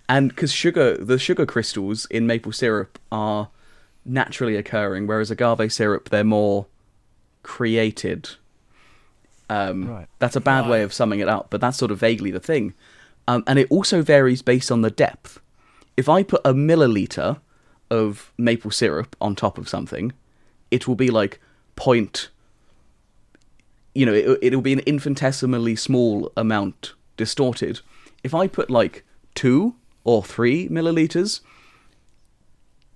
and 0.10 0.30
because 0.30 0.52
sugar, 0.52 0.98
the 0.98 1.18
sugar 1.18 1.46
crystals 1.46 2.06
in 2.08 2.28
maple 2.28 2.52
syrup 2.52 3.00
are 3.12 3.50
naturally 4.06 4.58
occurring, 4.58 5.08
whereas 5.08 5.32
agave 5.32 5.72
syrup 5.72 6.10
they're 6.10 6.24
more 6.26 6.66
created. 7.42 8.30
Um, 9.50 9.90
Right. 9.90 10.08
That's 10.20 10.36
a 10.36 10.42
bad 10.42 10.68
way 10.68 10.84
of 10.84 10.94
summing 10.94 11.20
it 11.20 11.30
up, 11.30 11.48
but 11.50 11.62
that's 11.62 11.78
sort 11.78 11.92
of 11.92 12.00
vaguely 12.00 12.32
the 12.32 12.40
thing. 12.40 12.74
Um, 13.28 13.44
and 13.48 13.58
it 13.58 13.68
also 13.70 14.02
varies 14.02 14.42
based 14.42 14.72
on 14.72 14.82
the 14.82 14.92
depth. 14.92 15.40
If 15.96 16.10
I 16.10 16.24
put 16.24 16.42
a 16.44 16.54
milliliter 16.54 17.40
of 17.90 18.34
maple 18.38 18.72
syrup 18.72 19.16
on 19.22 19.36
top 19.36 19.58
of 19.58 19.70
something, 19.70 20.12
it 20.72 20.88
will 20.88 20.96
be 20.96 21.10
like 21.10 21.40
point. 21.76 22.30
You 23.96 24.06
know, 24.06 24.14
it, 24.14 24.40
it'll 24.42 24.62
be 24.62 24.74
an 24.74 24.80
infinitesimally 24.80 25.76
small 25.76 26.32
amount 26.36 26.94
distorted. 27.16 27.80
If 28.24 28.34
I 28.34 28.48
put 28.48 28.70
like 28.70 29.04
two 29.36 29.76
or 30.04 30.24
three 30.24 30.68
milliliters, 30.70 31.42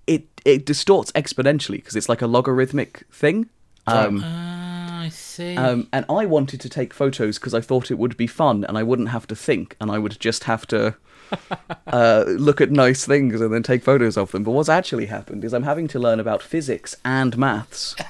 it 0.05 0.25
it 0.45 0.65
distorts 0.65 1.11
exponentially 1.13 1.78
because 1.78 1.95
it's 1.95 2.09
like 2.09 2.21
a 2.21 2.28
logarithmic 2.28 3.03
thing. 3.11 3.49
Um, 3.88 4.21
Ah, 4.25 5.01
I 5.03 5.09
see. 5.09 5.55
um, 5.55 5.88
and 5.93 6.05
I 6.09 6.25
wanted 6.25 6.59
to 6.61 6.69
take 6.69 6.93
photos 6.93 7.38
because 7.39 7.53
I 7.53 7.61
thought 7.61 7.89
it 7.91 7.97
would 7.97 8.17
be 8.17 8.28
fun 8.28 8.65
and 8.65 8.78
I 8.78 8.84
wouldn't 8.84 9.09
have 9.09 9.28
to 9.28 9.36
think 9.36 9.75
and 9.80 9.89
I 9.89 9.97
would 9.97 10.19
just 10.19 10.43
have 10.45 10.65
to 10.67 10.95
uh, 11.88 12.25
look 12.28 12.59
at 12.59 12.69
nice 12.71 13.05
things 13.05 13.39
and 13.39 13.53
then 13.53 13.63
take 13.63 13.84
photos 13.84 14.17
of 14.17 14.32
them. 14.32 14.43
But 14.43 14.51
what's 14.51 14.67
actually 14.69 15.05
happened 15.05 15.43
is 15.45 15.53
I'm 15.53 15.63
having 15.63 15.88
to 15.89 15.99
learn 15.99 16.19
about 16.19 16.41
physics 16.41 16.95
and 17.05 17.38
maths. 17.38 17.95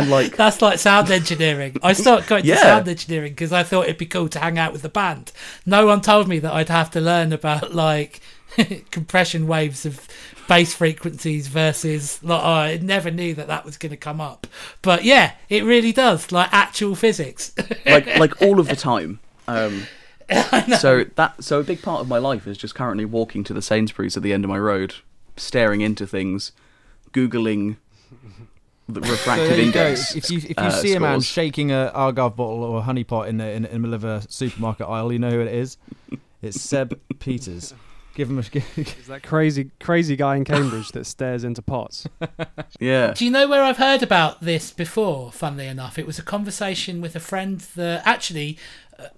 and 0.00 0.10
like, 0.10 0.36
That's 0.36 0.60
like 0.62 0.78
sound 0.78 1.10
engineering. 1.10 1.76
I 1.82 1.92
started 1.92 2.28
going 2.28 2.44
Yeah. 2.44 2.54
to 2.56 2.60
sound 2.60 2.88
engineering 2.88 3.32
because 3.32 3.52
I 3.52 3.62
thought 3.62 3.84
it'd 3.84 3.98
be 3.98 4.06
cool 4.06 4.28
to 4.28 4.38
hang 4.38 4.58
out 4.58 4.72
with 4.72 4.82
the 4.82 4.88
band. 4.88 5.32
No 5.66 5.86
one 5.86 6.00
told 6.00 6.28
me 6.28 6.38
that 6.40 6.52
I'd 6.52 6.68
have 6.68 6.90
to 6.92 7.00
learn 7.00 7.32
about 7.32 7.74
like 7.74 8.20
compression 8.90 9.46
waves 9.46 9.86
of 9.86 10.06
bass 10.48 10.74
frequencies 10.74 11.46
versus 11.48 12.22
like 12.22 12.42
I 12.42 12.78
never 12.82 13.10
knew 13.10 13.34
that 13.34 13.46
that 13.46 13.64
was 13.64 13.76
going 13.76 13.90
to 13.90 13.96
come 13.96 14.20
up. 14.20 14.46
But 14.82 15.04
yeah, 15.04 15.32
it 15.48 15.64
really 15.64 15.92
does 15.92 16.32
like 16.32 16.52
actual 16.52 16.94
physics. 16.94 17.52
like, 17.86 18.06
like 18.18 18.42
all 18.42 18.60
of 18.60 18.68
the 18.68 18.76
time. 18.76 19.20
Um, 19.48 19.86
so 20.78 21.04
that 21.16 21.42
so 21.42 21.60
a 21.60 21.64
big 21.64 21.82
part 21.82 22.00
of 22.00 22.08
my 22.08 22.18
life 22.18 22.46
is 22.46 22.56
just 22.56 22.74
currently 22.74 23.04
walking 23.04 23.44
to 23.44 23.52
the 23.54 23.62
Sainsbury's 23.62 24.16
at 24.16 24.22
the 24.22 24.32
end 24.32 24.44
of 24.44 24.48
my 24.50 24.58
road, 24.58 24.94
staring 25.36 25.80
into 25.80 26.06
things, 26.06 26.52
googling 27.12 27.76
the 28.94 29.04
So 29.04 29.12
refractive 29.12 29.48
there 29.48 29.60
you 29.60 29.72
go. 29.72 29.86
If 29.86 30.30
you 30.30 30.38
if 30.38 30.48
you 30.48 30.54
uh, 30.56 30.70
see 30.70 30.94
a 30.94 31.00
man 31.00 31.20
scores. 31.20 31.26
shaking 31.26 31.72
a 31.72 31.92
argov 31.94 32.36
bottle 32.36 32.64
or 32.64 32.78
a 32.78 32.82
honey 32.82 33.04
pot 33.04 33.28
in 33.28 33.38
the 33.38 33.50
in, 33.50 33.64
in 33.64 33.72
the 33.72 33.78
middle 33.78 33.94
of 33.94 34.04
a 34.04 34.22
supermarket 34.30 34.86
aisle, 34.86 35.12
you 35.12 35.18
know 35.18 35.30
who 35.30 35.40
it 35.40 35.52
is. 35.52 35.76
It's 36.42 36.60
Seb 36.60 36.98
Peters. 37.20 37.72
Give 38.14 38.28
him 38.28 38.38
a. 38.38 38.40
Is 38.76 39.06
that 39.06 39.22
crazy 39.22 39.70
crazy 39.80 40.16
guy 40.16 40.36
in 40.36 40.44
Cambridge 40.44 40.90
that 40.92 41.06
stares 41.06 41.44
into 41.44 41.62
pots? 41.62 42.06
yeah. 42.80 43.14
Do 43.14 43.24
you 43.24 43.30
know 43.30 43.48
where 43.48 43.62
I've 43.62 43.78
heard 43.78 44.02
about 44.02 44.40
this 44.42 44.70
before? 44.72 45.32
Funnily 45.32 45.66
enough, 45.66 45.98
it 45.98 46.06
was 46.06 46.18
a 46.18 46.22
conversation 46.22 47.00
with 47.00 47.16
a 47.16 47.20
friend 47.20 47.60
that 47.76 48.02
actually 48.04 48.58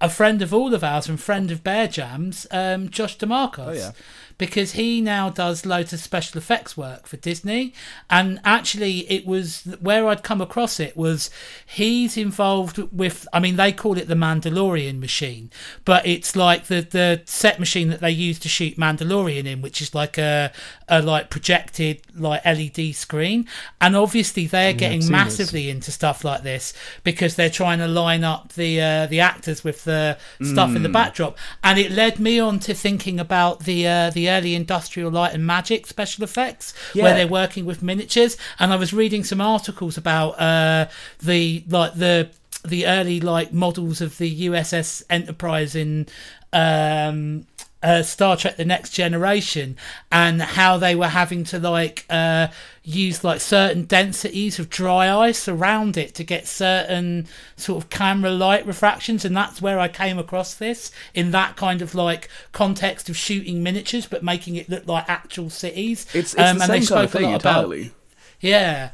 a 0.01 0.09
friend 0.09 0.43
of 0.43 0.53
all 0.53 0.75
of 0.75 0.85
ours 0.85 1.09
and 1.09 1.21
friend 1.21 1.51
of 1.51 1.63
Bear 1.63 1.89
Jams, 1.89 2.47
um, 2.51 2.89
Josh 2.91 3.19
DeMarcos. 3.19 3.69
Oh, 3.69 3.73
yeah. 3.73 3.93
Because 4.37 4.73
he 4.73 5.01
now 5.01 5.31
does 5.31 5.65
loads 5.65 5.93
of 5.93 6.01
special 6.01 6.39
effects 6.39 6.77
work 6.77 7.07
for 7.07 7.17
Disney, 7.17 7.73
and 8.11 8.41
actually, 8.45 9.09
it 9.09 9.25
was 9.25 9.63
where 9.81 10.09
I'd 10.09 10.25
come 10.25 10.41
across 10.41 10.81
it 10.81 10.97
was 10.97 11.31
he's 11.65 12.17
involved 12.17 12.79
with. 12.93 13.29
I 13.33 13.39
mean, 13.39 13.55
they 13.55 13.71
call 13.71 13.97
it 13.97 14.09
the 14.09 14.17
Mandalorian 14.17 14.99
machine, 14.99 15.53
but 15.85 16.05
it's 16.05 16.35
like 16.35 16.65
the 16.65 16.81
the 16.81 17.23
set 17.27 17.61
machine 17.61 17.91
that 17.91 18.01
they 18.01 18.11
use 18.11 18.41
to 18.41 18.49
shoot 18.49 18.77
Mandalorian 18.77 19.47
in, 19.47 19.63
which 19.63 19.81
is 19.81 19.95
like 19.95 20.19
a 20.19 20.51
a 20.89 21.01
like 21.01 21.31
projected 21.31 22.01
like 22.15 22.45
LED 22.45 22.95
screen, 22.95 23.47
and 23.81 23.97
obviously 23.97 24.47
they're 24.47 24.71
I've 24.71 24.77
getting 24.77 25.01
seen 25.01 25.13
this. 25.13 25.39
massively 25.39 25.71
into 25.71 25.91
stuff 25.91 26.25
like 26.25 26.43
this 26.43 26.75
because 27.03 27.37
they're 27.37 27.51
trying 27.51 27.79
to 27.79 27.89
line 27.89 28.25
up 28.25 28.53
the 28.53 28.81
uh, 28.81 29.07
the 29.07 29.21
actors 29.21 29.65
with 29.65 29.85
the 29.85 30.19
stuff 30.43 30.75
in 30.77 30.83
the 30.83 30.89
backdrop, 30.89 31.39
and 31.63 31.79
it 31.79 31.91
led 31.91 32.19
me 32.19 32.39
on 32.39 32.59
to 32.61 32.75
thinking 32.75 33.19
about 33.19 33.61
the 33.61 33.87
uh, 33.87 34.11
the 34.11 34.29
early 34.31 34.55
Industrial 34.55 35.11
Light 35.11 35.35
and 35.35 35.47
Magic 35.47 35.87
special 35.87 36.25
effects 36.25 36.75
where 36.95 37.15
they're 37.15 37.27
working 37.29 37.65
with 37.65 37.83
miniatures, 37.83 38.37
and 38.59 38.73
I 38.73 38.77
was 38.77 38.93
reading 38.93 39.25
some 39.25 39.41
articles 39.41 39.97
about 39.97 40.41
uh, 40.41 40.89
the 41.21 41.65
like 41.69 41.95
the 41.95 42.31
the 42.65 42.87
early 42.87 43.21
like 43.21 43.53
models 43.53 44.01
of 44.01 44.19
the 44.19 44.49
USS 44.49 45.03
Enterprise 45.11 45.75
in 45.75 46.07
um, 46.53 47.47
uh, 47.85 48.03
Star 48.03 48.37
Trek: 48.37 48.57
The 48.57 48.65
Next 48.65 48.91
Generation, 48.91 49.77
and 50.11 50.41
how 50.43 50.79
they 50.79 50.95
were 50.97 51.09
having 51.09 51.45
to 51.45 51.59
like 51.59 52.05
uh, 52.11 52.49
use 52.83 53.23
like 53.23 53.41
certain 53.41 53.85
densities 53.85 54.59
of 54.59 54.71
dry 54.71 55.15
ice 55.29 55.47
around 55.47 55.97
it 55.97 56.15
to 56.17 56.25
get 56.25 56.47
certain 56.47 57.29
sort 57.57 57.83
of 57.85 57.91
camera 57.91 58.31
light 58.31 58.67
refractions, 58.67 59.25
and 59.25 59.37
that's 59.37 59.61
where 59.63 59.79
I 59.79 59.89
came 59.89 60.19
across 60.19 60.55
this 60.55 60.91
in 61.15 61.31
that 61.33 61.57
kind 61.57 61.83
of 61.83 61.95
like 61.95 62.29
context 62.53 63.09
of 63.09 63.17
shooting 63.17 63.63
miniatures 63.63 64.07
but 64.07 64.23
making 64.25 64.57
it 64.57 64.69
look 64.69 64.87
like 64.89 65.05
actual 65.09 65.51
cities. 65.51 66.07
It's, 66.15 66.35
it's 66.35 66.39
Um, 66.39 66.59
the 66.59 66.65
and 66.65 66.73
they 66.73 66.81
same 66.81 66.97
kind 66.97 67.05
of 67.05 67.11
spoke 67.11 67.21
a 67.21 67.23
thing 67.23 67.31
lot 67.33 67.41
about- 67.43 67.65
entirely. 67.65 67.93
yeah, 68.41 68.91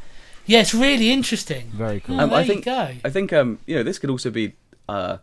yeah, 0.46 0.60
it's 0.60 0.74
really 0.74 1.10
interesting. 1.12 1.70
Very 1.74 2.00
cool. 2.00 2.20
Oh, 2.20 2.24
Um, 2.24 2.30
there 2.30 2.38
I 2.40 2.44
think 2.46 2.66
you 2.66 2.72
go. 2.72 2.88
I 3.04 3.10
think 3.10 3.32
um 3.32 3.58
you 3.66 3.76
know 3.76 3.82
this 3.82 3.98
could 4.00 4.10
also 4.10 4.30
be 4.30 4.54
uh 4.88 5.18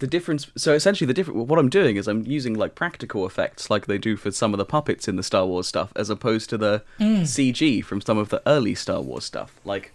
the 0.00 0.06
difference. 0.06 0.48
So 0.56 0.74
essentially, 0.74 1.06
the 1.06 1.14
different 1.14 1.46
what 1.46 1.58
I'm 1.58 1.68
doing 1.70 1.96
is 1.96 2.08
I'm 2.08 2.26
using 2.26 2.54
like 2.54 2.74
practical 2.74 3.24
effects 3.26 3.70
like 3.70 3.86
they 3.86 3.98
do 3.98 4.16
for 4.16 4.30
some 4.32 4.52
of 4.52 4.58
the 4.58 4.64
puppets 4.64 5.06
in 5.08 5.16
the 5.16 5.22
Star 5.22 5.46
Wars 5.46 5.66
stuff, 5.68 5.92
as 5.96 6.10
opposed 6.10 6.50
to 6.50 6.58
the 6.58 6.82
Mm. 6.98 7.22
CG 7.22 7.82
from 7.84 8.00
some 8.00 8.18
of 8.18 8.28
the 8.30 8.42
early 8.46 8.74
Star 8.74 9.00
Wars 9.00 9.24
stuff. 9.24 9.54
Like 9.64 9.92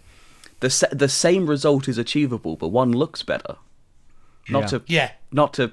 the 0.60 0.70
sa- 0.70 0.86
the 0.92 1.08
same 1.08 1.46
result 1.46 1.86
is 1.88 1.98
achievable, 1.98 2.56
but 2.56 2.68
one 2.68 2.92
looks 2.92 3.22
better. 3.22 3.56
Not 4.48 4.62
Yeah. 4.62 4.66
to 4.78 4.82
Yeah, 4.86 5.10
not 5.32 5.52
to 5.54 5.72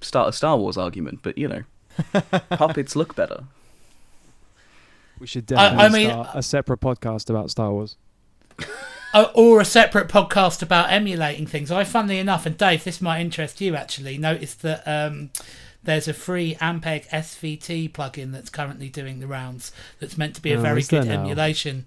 start 0.00 0.28
a 0.28 0.32
Star 0.32 0.56
Wars 0.56 0.76
argument, 0.78 1.20
but 1.22 1.36
you 1.36 1.48
know, 1.48 1.62
puppets 2.50 2.94
look 2.94 3.14
better. 3.16 3.44
We 5.18 5.26
should 5.26 5.52
I- 5.52 5.66
I 5.66 5.70
definitely 5.70 5.98
mean- 6.00 6.10
start 6.10 6.28
a 6.34 6.42
separate 6.42 6.80
podcast 6.80 7.28
about 7.28 7.50
Star 7.50 7.70
Wars. 7.72 7.96
Uh, 9.12 9.28
or 9.34 9.60
a 9.60 9.64
separate 9.64 10.08
podcast 10.08 10.62
about 10.62 10.90
emulating 10.90 11.46
things. 11.46 11.70
I, 11.70 11.84
funnily 11.84 12.18
enough, 12.18 12.46
and 12.46 12.56
Dave, 12.56 12.84
this 12.84 13.00
might 13.00 13.20
interest 13.20 13.60
you 13.60 13.74
actually, 13.74 14.18
noticed 14.18 14.62
that 14.62 14.86
um, 14.86 15.30
there's 15.82 16.06
a 16.06 16.12
free 16.14 16.54
Ampeg 16.60 17.08
SVT 17.08 17.90
plugin 17.90 18.30
that's 18.32 18.50
currently 18.50 18.88
doing 18.88 19.18
the 19.18 19.26
rounds 19.26 19.72
that's 19.98 20.16
meant 20.16 20.34
to 20.36 20.42
be 20.42 20.52
a 20.52 20.58
Oh, 20.58 20.62
very 20.62 20.82
good 20.82 21.08
emulation. 21.08 21.86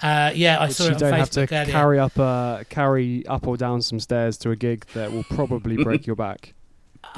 Uh, 0.00 0.30
yeah, 0.34 0.58
I 0.58 0.68
Which 0.68 0.76
saw 0.76 0.84
you 0.84 0.90
it 0.90 0.94
on 0.94 0.98
don't 1.00 1.12
have 1.14 1.30
Facebook 1.30 1.48
to 1.48 1.56
earlier. 1.56 1.72
carry 1.72 1.98
up 1.98 2.18
uh, 2.18 2.64
carry 2.68 3.26
up 3.26 3.46
or 3.48 3.56
down 3.56 3.82
some 3.82 3.98
stairs 3.98 4.36
to 4.38 4.50
a 4.50 4.56
gig 4.56 4.86
that 4.94 5.10
will 5.12 5.24
probably 5.24 5.76
break 5.82 6.06
your 6.06 6.16
back. 6.16 6.54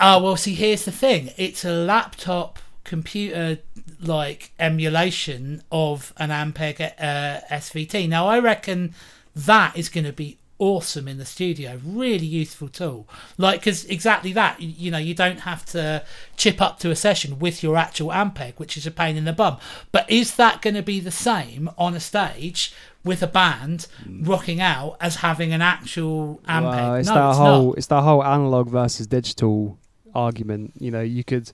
Oh 0.00 0.22
well, 0.22 0.36
see, 0.36 0.54
here's 0.54 0.84
the 0.86 0.92
thing: 0.92 1.30
it's 1.36 1.64
a 1.64 1.72
laptop 1.72 2.58
computer 2.84 3.58
like 4.00 4.52
emulation 4.58 5.62
of 5.70 6.12
an 6.16 6.30
Ampeg 6.30 6.80
uh, 6.98 7.40
SVT. 7.50 8.08
Now, 8.08 8.26
I 8.28 8.38
reckon 8.38 8.94
that 9.34 9.76
is 9.76 9.88
going 9.88 10.04
to 10.04 10.12
be 10.12 10.38
awesome 10.58 11.08
in 11.08 11.18
the 11.18 11.24
studio. 11.24 11.80
Really 11.84 12.26
useful 12.26 12.68
tool. 12.68 13.08
Like, 13.36 13.60
because 13.60 13.84
exactly 13.86 14.32
that, 14.34 14.60
you, 14.60 14.68
you 14.68 14.90
know, 14.92 14.98
you 14.98 15.12
don't 15.12 15.40
have 15.40 15.64
to 15.66 16.04
chip 16.36 16.60
up 16.62 16.78
to 16.80 16.90
a 16.90 16.96
session 16.96 17.40
with 17.40 17.64
your 17.64 17.76
actual 17.76 18.10
Ampeg, 18.10 18.58
which 18.58 18.76
is 18.76 18.86
a 18.86 18.92
pain 18.92 19.16
in 19.16 19.24
the 19.24 19.32
bum. 19.32 19.58
But 19.90 20.08
is 20.08 20.36
that 20.36 20.62
going 20.62 20.74
to 20.74 20.82
be 20.82 21.00
the 21.00 21.10
same 21.10 21.68
on 21.76 21.94
a 21.94 22.00
stage? 22.00 22.72
With 23.04 23.20
a 23.20 23.26
band 23.26 23.88
mm. 24.04 24.28
rocking 24.28 24.60
out 24.60 24.96
as 25.00 25.16
having 25.16 25.52
an 25.52 25.60
actual 25.60 26.40
Ampeg. 26.48 26.62
Well, 26.62 26.94
it's 26.94 27.08
no, 27.08 27.14
that 27.16 27.28
it's 27.30 27.38
whole 27.38 27.66
not. 27.66 27.78
it's 27.78 27.86
that 27.88 28.02
whole 28.02 28.22
analog 28.22 28.68
versus 28.68 29.08
digital 29.08 29.76
argument. 30.14 30.74
You 30.78 30.92
know, 30.92 31.00
you 31.00 31.24
could 31.24 31.50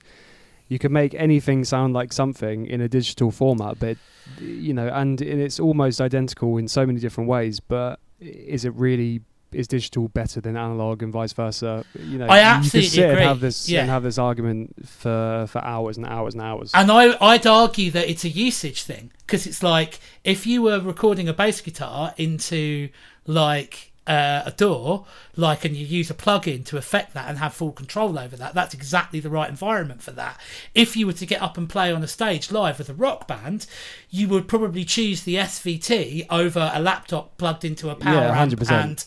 you 0.69 0.79
can 0.79 0.93
make 0.93 1.13
anything 1.15 1.65
sound 1.65 1.93
like 1.93 2.13
something 2.13 2.65
in 2.65 2.79
a 2.79 2.87
digital 2.87 3.31
format, 3.31 3.79
but 3.79 3.97
you 4.39 4.73
know, 4.73 4.87
and, 4.87 5.19
it's 5.21 5.59
almost 5.59 5.99
identical 5.99 6.57
in 6.57 6.67
so 6.67 6.85
many 6.85 6.99
different 6.99 7.29
ways. 7.29 7.59
But 7.59 7.99
is 8.21 8.63
it 8.63 8.73
really? 8.75 9.21
Is 9.51 9.67
digital 9.67 10.07
better 10.09 10.39
than 10.39 10.55
analog 10.55 11.01
and 11.01 11.11
vice 11.11 11.33
versa? 11.33 11.83
You 11.99 12.19
know, 12.19 12.27
I 12.27 12.37
you 12.37 12.43
absolutely 12.43 12.81
could 12.81 12.91
sit 12.93 13.03
agree. 13.09 13.17
and 13.21 13.27
have 13.29 13.39
this 13.39 13.67
Yeah. 13.67 13.81
and 13.81 13.89
have 13.89 14.03
this 14.03 14.19
argument 14.19 14.87
for 14.87 15.47
for 15.49 15.59
hours 15.65 15.97
and 15.97 16.05
hours 16.05 16.35
and 16.35 16.43
hours. 16.43 16.69
And 16.75 16.91
I, 16.91 17.17
I'd 17.19 17.47
argue 17.47 17.89
that 17.89 18.07
it's 18.07 18.23
a 18.23 18.29
usage 18.29 18.83
thing 18.83 19.11
because 19.25 19.47
it's 19.47 19.63
like 19.63 19.99
if 20.23 20.45
you 20.45 20.61
were 20.61 20.79
recording 20.79 21.27
a 21.27 21.33
bass 21.33 21.61
guitar 21.61 22.13
into 22.15 22.89
like 23.25 23.88
uh, 24.09 24.41
a 24.47 24.51
DAW, 24.51 25.05
like, 25.35 25.63
and 25.63 25.77
you 25.77 25.85
use 25.85 26.09
a 26.09 26.13
plug-in 26.15 26.63
to 26.65 26.77
affect 26.77 27.13
that 27.13 27.29
and 27.29 27.37
have 27.37 27.53
full 27.53 27.71
control 27.71 28.17
over 28.17 28.35
that, 28.35 28.53
that's 28.55 28.73
exactly 28.73 29.19
the 29.19 29.29
right 29.29 29.49
environment 29.49 30.01
for 30.01 30.11
that. 30.11 30.39
If 30.73 30.97
you 30.97 31.05
were 31.05 31.13
to 31.13 31.25
get 31.25 31.41
up 31.41 31.57
and 31.57 31.69
play 31.69 31.91
on 31.93 32.01
a 32.03 32.07
stage 32.07 32.51
live 32.51 32.79
with 32.79 32.89
a 32.89 32.93
rock 32.95 33.27
band, 33.27 33.67
you 34.09 34.27
would 34.29 34.47
probably 34.47 34.83
choose 34.83 35.23
the 35.23 35.35
SVT 35.35 36.25
over 36.31 36.71
a 36.73 36.79
laptop 36.81 37.37
plugged 37.37 37.63
into 37.63 37.89
a 37.89 37.95
power 37.95 38.15
Yeah, 38.15 38.41
amp 38.41 38.51
100%. 38.51 38.71
and 38.71 39.05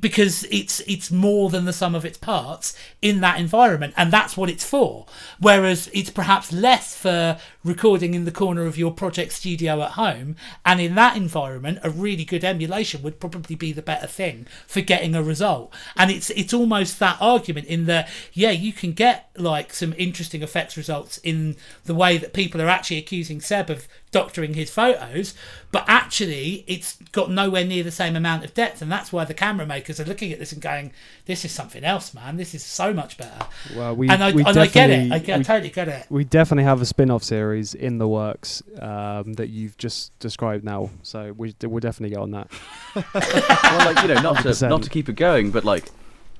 because 0.00 0.44
it's 0.50 0.80
it's 0.80 1.10
more 1.10 1.50
than 1.50 1.64
the 1.64 1.72
sum 1.72 1.94
of 1.94 2.04
its 2.04 2.16
parts 2.16 2.76
in 3.02 3.20
that 3.20 3.38
environment 3.38 3.92
and 3.96 4.12
that's 4.12 4.36
what 4.36 4.48
it's 4.48 4.64
for. 4.64 5.06
Whereas 5.38 5.90
it's 5.92 6.10
perhaps 6.10 6.52
less 6.52 6.96
for 6.96 7.38
recording 7.62 8.14
in 8.14 8.24
the 8.24 8.30
corner 8.30 8.66
of 8.66 8.78
your 8.78 8.92
project 8.92 9.32
studio 9.32 9.82
at 9.82 9.92
home 9.92 10.36
and 10.64 10.80
in 10.80 10.94
that 10.94 11.16
environment 11.16 11.78
a 11.82 11.90
really 11.90 12.24
good 12.24 12.44
emulation 12.44 13.02
would 13.02 13.20
probably 13.20 13.56
be 13.56 13.72
the 13.72 13.82
better 13.82 14.06
thing 14.06 14.46
for 14.66 14.80
getting 14.80 15.14
a 15.14 15.22
result. 15.22 15.72
And 15.96 16.10
it's 16.10 16.30
it's 16.30 16.54
almost 16.54 16.98
that 16.98 17.18
argument 17.20 17.66
in 17.66 17.84
that 17.86 18.08
yeah 18.32 18.50
you 18.50 18.72
can 18.72 18.92
get 18.92 19.28
like 19.36 19.74
some 19.74 19.94
interesting 19.98 20.42
effects 20.42 20.76
results 20.76 21.18
in 21.18 21.56
the 21.84 21.94
way 21.94 22.16
that 22.16 22.32
people 22.32 22.62
are 22.62 22.68
actually 22.68 22.98
accusing 22.98 23.40
Seb 23.40 23.68
of 23.68 23.86
doctoring 24.14 24.54
his 24.54 24.70
photos, 24.70 25.34
but 25.72 25.84
actually 25.88 26.64
it's 26.68 26.96
got 27.10 27.32
nowhere 27.32 27.64
near 27.64 27.82
the 27.82 27.90
same 27.90 28.14
amount 28.14 28.44
of 28.44 28.54
depth, 28.54 28.80
and 28.80 28.90
that's 28.90 29.12
why 29.12 29.24
the 29.24 29.34
camera 29.34 29.66
makers 29.66 29.98
are 29.98 30.04
looking 30.04 30.32
at 30.32 30.38
this 30.38 30.52
and 30.52 30.62
going, 30.62 30.92
"This 31.26 31.44
is 31.44 31.50
something 31.50 31.82
else, 31.82 32.14
man. 32.14 32.36
This 32.36 32.54
is 32.54 32.62
so 32.62 32.94
much 32.94 33.18
better." 33.18 33.46
well, 33.74 33.96
we 33.96 34.08
and 34.08 34.22
I, 34.22 34.30
we 34.30 34.44
and 34.44 34.56
I 34.56 34.68
get 34.68 34.90
it. 34.90 35.10
I, 35.10 35.18
get, 35.18 35.40
I 35.40 35.42
totally 35.42 35.70
get 35.70 35.88
it. 35.88 36.06
we 36.10 36.22
definitely 36.22 36.62
have 36.62 36.80
a 36.80 36.86
spin-off 36.86 37.24
series 37.24 37.74
in 37.74 37.98
the 37.98 38.06
works 38.06 38.62
um, 38.78 39.32
that 39.32 39.48
you've 39.48 39.76
just 39.78 40.16
described 40.20 40.62
now. 40.62 40.90
So 41.02 41.32
we 41.36 41.52
we'll 41.62 41.80
definitely 41.80 42.14
get 42.14 42.22
on 42.22 42.30
that. 42.30 42.52
well, 42.94 43.84
like 43.92 44.00
you 44.02 44.14
know, 44.14 44.22
not 44.22 44.36
to 44.42 44.50
100%. 44.50 44.68
not 44.68 44.84
to 44.84 44.90
keep 44.90 45.08
it 45.08 45.16
going, 45.16 45.50
but 45.50 45.64
like 45.64 45.90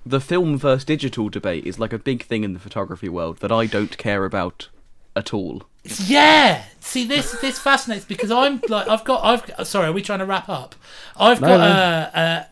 the 0.06 0.20
film 0.20 0.56
versus 0.56 0.84
digital 0.84 1.28
debate 1.28 1.66
is 1.66 1.80
like 1.80 1.92
a 1.92 1.98
big 1.98 2.22
thing 2.22 2.44
in 2.44 2.52
the 2.52 2.60
photography 2.60 3.08
world 3.08 3.38
that 3.38 3.50
I 3.50 3.66
don't 3.66 3.98
care 3.98 4.24
about 4.24 4.68
at 5.16 5.34
all. 5.34 5.64
Yeah. 5.84 6.64
See, 6.80 7.06
this 7.06 7.32
this 7.40 7.58
fascinates 7.58 8.04
because 8.04 8.30
I'm 8.30 8.60
like 8.68 8.88
I've 8.88 9.04
got 9.04 9.24
I've 9.58 9.66
sorry. 9.66 9.88
Are 9.88 9.92
we 9.92 10.02
trying 10.02 10.18
to 10.20 10.26
wrap 10.26 10.48
up? 10.48 10.74
I've 11.16 11.40
No, 11.40 11.48
got 11.48 11.56
no. 11.58 11.66
a, 11.66 12.10
a 12.20 12.46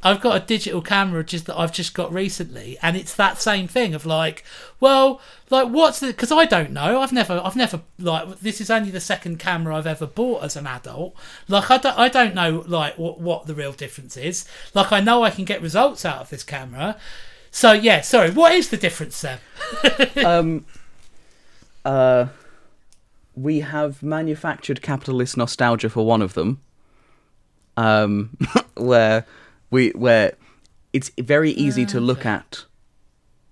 I've 0.00 0.20
got 0.20 0.40
a 0.40 0.46
digital 0.46 0.80
camera 0.80 1.24
just 1.24 1.46
that 1.46 1.58
I've 1.58 1.72
just 1.72 1.92
got 1.92 2.12
recently, 2.12 2.78
and 2.82 2.96
it's 2.96 3.14
that 3.16 3.40
same 3.42 3.66
thing 3.66 3.94
of 3.94 4.06
like, 4.06 4.44
well, 4.78 5.20
like 5.50 5.68
what's 5.68 5.98
the? 5.98 6.08
Because 6.08 6.30
I 6.30 6.44
don't 6.44 6.70
know. 6.70 7.00
I've 7.00 7.12
never, 7.12 7.40
I've 7.44 7.56
never 7.56 7.80
like 7.98 8.38
this 8.38 8.60
is 8.60 8.70
only 8.70 8.90
the 8.90 9.00
second 9.00 9.40
camera 9.40 9.76
I've 9.76 9.88
ever 9.88 10.06
bought 10.06 10.44
as 10.44 10.54
an 10.54 10.68
adult. 10.68 11.16
Like 11.48 11.68
I 11.70 11.78
don't, 11.78 11.98
I 11.98 12.08
don't 12.08 12.34
know 12.34 12.64
like 12.68 12.96
what 12.96 13.20
what 13.20 13.46
the 13.46 13.54
real 13.54 13.72
difference 13.72 14.16
is. 14.16 14.44
Like 14.72 14.92
I 14.92 15.00
know 15.00 15.24
I 15.24 15.30
can 15.30 15.44
get 15.44 15.60
results 15.62 16.04
out 16.04 16.20
of 16.20 16.30
this 16.30 16.44
camera. 16.44 16.96
So 17.50 17.72
yeah, 17.72 18.00
sorry. 18.02 18.30
What 18.30 18.52
is 18.52 18.68
the 18.68 18.76
difference, 18.76 19.16
Seb? 19.16 19.40
um, 20.24 20.64
uh, 21.84 22.26
we 23.42 23.60
have 23.60 24.02
manufactured 24.02 24.82
capitalist 24.82 25.36
nostalgia 25.36 25.88
for 25.88 26.04
one 26.04 26.22
of 26.22 26.34
them, 26.34 26.60
um, 27.76 28.36
where 28.76 29.24
we 29.70 29.90
where 29.90 30.34
it's 30.92 31.10
very 31.18 31.52
easy 31.52 31.84
to 31.86 32.00
look 32.00 32.24
at 32.26 32.64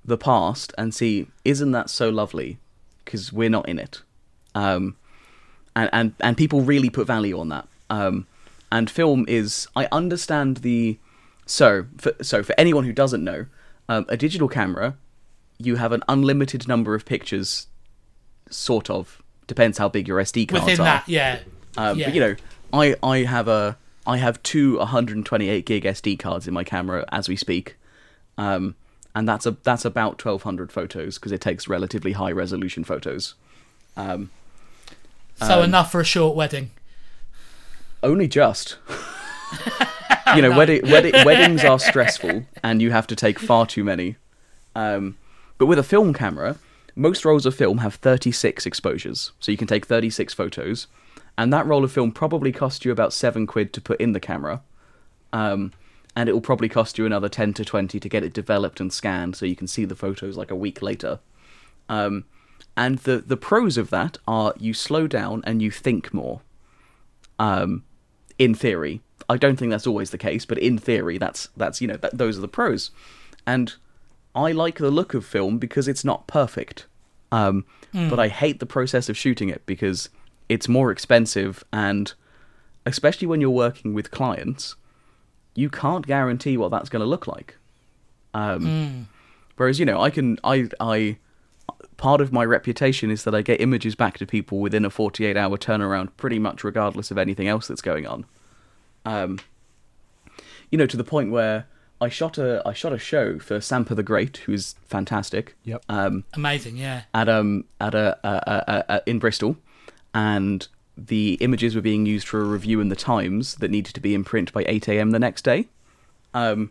the 0.04 0.16
past 0.16 0.72
and 0.78 0.94
see, 0.94 1.26
isn't 1.44 1.72
that 1.72 1.90
so 1.90 2.08
lovely? 2.08 2.58
Because 3.04 3.32
we're 3.32 3.50
not 3.50 3.68
in 3.68 3.78
it, 3.78 4.02
um, 4.54 4.96
and 5.74 5.90
and 5.92 6.14
and 6.20 6.36
people 6.36 6.62
really 6.62 6.90
put 6.90 7.06
value 7.06 7.38
on 7.38 7.48
that. 7.50 7.68
Um, 7.88 8.26
and 8.72 8.90
film 8.90 9.24
is, 9.28 9.68
I 9.76 9.86
understand 9.92 10.58
the 10.58 10.98
so 11.46 11.86
for, 11.98 12.12
so 12.20 12.42
for 12.42 12.54
anyone 12.58 12.84
who 12.84 12.92
doesn't 12.92 13.22
know, 13.22 13.46
Um, 13.88 14.04
a 14.08 14.16
digital 14.16 14.48
camera, 14.48 14.96
you 15.58 15.76
have 15.76 15.92
an 15.92 16.02
unlimited 16.08 16.66
number 16.66 16.96
of 16.96 17.04
pictures, 17.04 17.68
sort 18.50 18.90
of. 18.90 19.22
Depends 19.46 19.78
how 19.78 19.88
big 19.88 20.08
your 20.08 20.18
SD 20.18 20.48
cards 20.48 20.64
Within 20.64 20.80
are. 20.80 20.84
that, 20.84 21.08
yeah. 21.08 21.40
Um, 21.76 21.98
yeah. 21.98 22.06
But 22.06 22.14
you 22.14 22.20
know, 22.20 22.36
I 22.72 22.96
I 23.02 23.18
have 23.18 23.48
a 23.48 23.76
I 24.06 24.16
have 24.18 24.42
two 24.42 24.78
128 24.78 25.66
gig 25.66 25.84
SD 25.84 26.18
cards 26.18 26.46
in 26.48 26.54
my 26.54 26.64
camera 26.64 27.04
as 27.10 27.28
we 27.28 27.36
speak, 27.36 27.76
um, 28.38 28.74
and 29.14 29.28
that's 29.28 29.46
a 29.46 29.52
that's 29.62 29.84
about 29.84 30.24
1200 30.24 30.72
photos 30.72 31.18
because 31.18 31.32
it 31.32 31.40
takes 31.40 31.68
relatively 31.68 32.12
high 32.12 32.32
resolution 32.32 32.84
photos. 32.84 33.34
Um, 33.96 34.30
so 35.36 35.62
enough 35.62 35.92
for 35.92 36.00
a 36.00 36.04
short 36.04 36.36
wedding. 36.36 36.70
only 38.02 38.28
just. 38.28 38.76
you 40.34 40.42
know, 40.42 40.56
wedding, 40.56 40.82
wedding, 40.90 41.12
weddings 41.24 41.64
are 41.64 41.78
stressful, 41.78 42.44
and 42.62 42.82
you 42.82 42.90
have 42.90 43.06
to 43.06 43.16
take 43.16 43.38
far 43.38 43.66
too 43.66 43.84
many. 43.84 44.16
Um, 44.74 45.16
but 45.58 45.66
with 45.66 45.78
a 45.78 45.82
film 45.82 46.12
camera, 46.12 46.56
most 46.96 47.24
rolls 47.24 47.46
of 47.46 47.54
film 47.54 47.78
have 47.78 47.94
36 47.94 48.66
exposures, 48.66 49.32
so 49.38 49.52
you 49.52 49.58
can 49.58 49.68
take 49.68 49.86
36 49.86 50.34
photos, 50.34 50.86
and 51.38 51.52
that 51.52 51.66
roll 51.66 51.84
of 51.84 51.92
film 51.92 52.10
probably 52.10 52.50
cost 52.50 52.84
you 52.84 52.90
about 52.90 53.12
seven 53.12 53.46
quid 53.46 53.72
to 53.74 53.80
put 53.80 54.00
in 54.00 54.12
the 54.12 54.20
camera, 54.20 54.62
um, 55.32 55.72
and 56.16 56.28
it 56.28 56.32
will 56.32 56.40
probably 56.40 56.68
cost 56.68 56.96
you 56.96 57.04
another 57.04 57.28
10 57.28 57.52
to 57.54 57.64
20 57.64 58.00
to 58.00 58.08
get 58.08 58.24
it 58.24 58.32
developed 58.32 58.80
and 58.80 58.92
scanned, 58.92 59.36
so 59.36 59.44
you 59.44 59.54
can 59.54 59.66
see 59.66 59.84
the 59.84 59.94
photos 59.94 60.36
like 60.36 60.50
a 60.50 60.56
week 60.56 60.80
later. 60.80 61.20
Um, 61.88 62.24
and 62.76 62.98
the 63.00 63.18
the 63.18 63.36
pros 63.36 63.78
of 63.78 63.90
that 63.90 64.18
are 64.26 64.54
you 64.58 64.74
slow 64.74 65.06
down 65.06 65.42
and 65.46 65.62
you 65.62 65.70
think 65.70 66.12
more. 66.12 66.40
Um, 67.38 67.84
in 68.38 68.54
theory, 68.54 69.00
I 69.28 69.36
don't 69.36 69.56
think 69.56 69.70
that's 69.70 69.86
always 69.86 70.10
the 70.10 70.18
case, 70.18 70.44
but 70.44 70.58
in 70.58 70.78
theory, 70.78 71.18
that's 71.18 71.48
that's 71.56 71.80
you 71.80 71.88
know 71.88 71.98
those 72.12 72.36
are 72.36 72.42
the 72.42 72.48
pros. 72.48 72.90
And 73.46 73.74
I 74.36 74.52
like 74.52 74.76
the 74.78 74.90
look 74.90 75.14
of 75.14 75.24
film 75.24 75.58
because 75.58 75.88
it's 75.88 76.04
not 76.04 76.26
perfect, 76.28 76.86
um, 77.32 77.64
but 78.10 78.20
I 78.20 78.28
hate 78.28 78.60
the 78.60 78.66
process 78.66 79.08
of 79.08 79.16
shooting 79.16 79.48
it 79.48 79.64
because 79.66 80.10
it's 80.48 80.68
more 80.68 80.92
expensive 80.92 81.64
and 81.72 82.12
especially 82.84 83.26
when 83.26 83.40
you're 83.40 83.50
working 83.50 83.94
with 83.94 84.10
clients, 84.10 84.76
you 85.54 85.68
can't 85.70 86.06
guarantee 86.06 86.56
what 86.56 86.70
that's 86.70 86.88
going 86.90 87.00
to 87.00 87.06
look 87.06 87.26
like. 87.26 87.56
Um, 88.34 89.08
Whereas 89.56 89.80
you 89.80 89.86
know, 89.86 90.00
I 90.02 90.10
can 90.10 90.38
I 90.44 90.68
I 90.78 91.16
part 91.96 92.20
of 92.20 92.30
my 92.32 92.44
reputation 92.44 93.10
is 93.10 93.24
that 93.24 93.34
I 93.34 93.40
get 93.42 93.60
images 93.60 93.94
back 93.94 94.18
to 94.18 94.26
people 94.26 94.58
within 94.60 94.84
a 94.84 94.90
48 94.90 95.36
hour 95.36 95.56
turnaround, 95.56 96.10
pretty 96.18 96.38
much 96.38 96.62
regardless 96.62 97.10
of 97.10 97.18
anything 97.18 97.48
else 97.48 97.66
that's 97.66 97.80
going 97.80 98.06
on. 98.06 98.26
Um, 99.06 99.38
you 100.70 100.76
know, 100.76 100.86
to 100.86 100.96
the 100.96 101.04
point 101.04 101.30
where 101.30 101.66
I 102.00 102.08
shot 102.08 102.36
a 102.38 102.62
I 102.66 102.72
shot 102.72 102.92
a 102.92 102.98
show 102.98 103.38
for 103.38 103.60
Sampa 103.60 103.94
the 103.94 104.02
Great, 104.02 104.38
who's 104.38 104.74
fantastic. 104.86 105.56
Yep. 105.64 105.84
Um, 105.88 106.24
Amazing, 106.34 106.76
yeah. 106.76 107.02
at 107.14 107.28
um 107.28 107.64
at 107.80 107.94
a, 107.94 108.18
a, 108.22 108.30
a, 108.46 108.84
a 108.96 109.02
in 109.06 109.18
Bristol, 109.18 109.56
and 110.14 110.66
the 110.96 111.34
images 111.40 111.74
were 111.74 111.80
being 111.80 112.06
used 112.06 112.26
for 112.26 112.40
a 112.40 112.44
review 112.44 112.80
in 112.80 112.88
the 112.88 112.96
Times 112.96 113.56
that 113.56 113.70
needed 113.70 113.94
to 113.94 114.00
be 114.00 114.14
in 114.14 114.24
print 114.24 114.52
by 114.52 114.64
8 114.66 114.88
a.m. 114.88 115.10
the 115.10 115.18
next 115.18 115.42
day. 115.42 115.68
Um, 116.32 116.70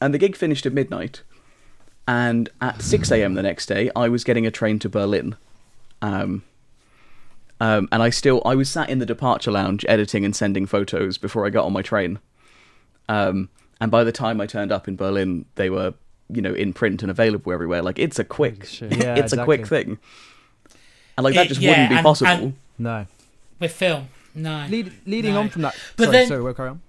and 0.00 0.14
the 0.14 0.18
gig 0.18 0.34
finished 0.36 0.66
at 0.66 0.72
midnight, 0.72 1.22
and 2.08 2.48
at 2.60 2.82
6 2.82 3.10
a.m. 3.12 3.34
the 3.34 3.42
next 3.42 3.66
day, 3.66 3.90
I 3.94 4.08
was 4.08 4.24
getting 4.24 4.46
a 4.46 4.50
train 4.50 4.78
to 4.80 4.88
Berlin. 4.88 5.36
Um, 6.00 6.42
um, 7.60 7.88
and 7.92 8.02
I 8.02 8.10
still 8.10 8.42
I 8.44 8.56
was 8.56 8.68
sat 8.68 8.90
in 8.90 8.98
the 8.98 9.06
departure 9.06 9.52
lounge 9.52 9.86
editing 9.88 10.24
and 10.24 10.34
sending 10.34 10.66
photos 10.66 11.16
before 11.16 11.46
I 11.46 11.50
got 11.50 11.64
on 11.64 11.72
my 11.72 11.82
train. 11.82 12.18
Um, 13.08 13.48
and 13.82 13.90
by 13.90 14.04
the 14.04 14.12
time 14.12 14.40
I 14.40 14.46
turned 14.46 14.72
up 14.72 14.88
in 14.88 14.96
Berlin, 14.96 15.44
they 15.56 15.68
were 15.70 15.94
you 16.30 16.40
know 16.40 16.54
in 16.54 16.72
print 16.72 17.02
and 17.02 17.10
available 17.10 17.52
everywhere. 17.52 17.82
Like 17.82 17.98
it's 17.98 18.18
a 18.18 18.24
quick. 18.24 18.80
Yeah, 18.80 19.16
it's 19.16 19.32
a 19.32 19.44
quick 19.44 19.66
thing. 19.66 19.98
And 21.16 21.24
like 21.24 21.34
that 21.34 21.46
It- 21.46 21.48
just 21.50 21.60
yeah, 21.60 21.70
wouldn't 21.70 21.88
be 21.90 21.94
and- 21.96 22.04
possible. 22.04 22.30
and- 22.30 22.54
No. 22.78 23.06
With 23.60 23.72
film, 23.72 24.08
no. 24.34 24.66
Lead, 24.70 24.92
leading 25.06 25.34
No. 25.34 25.40
on 25.40 25.48
from 25.50 25.62
that. 25.62 25.74
But 25.96 26.04
sorry, 26.04 26.16
then- 26.16 26.28
sorry, 26.28 26.42
we'll 26.42 26.54
carry 26.54 26.70
on. 26.70 26.80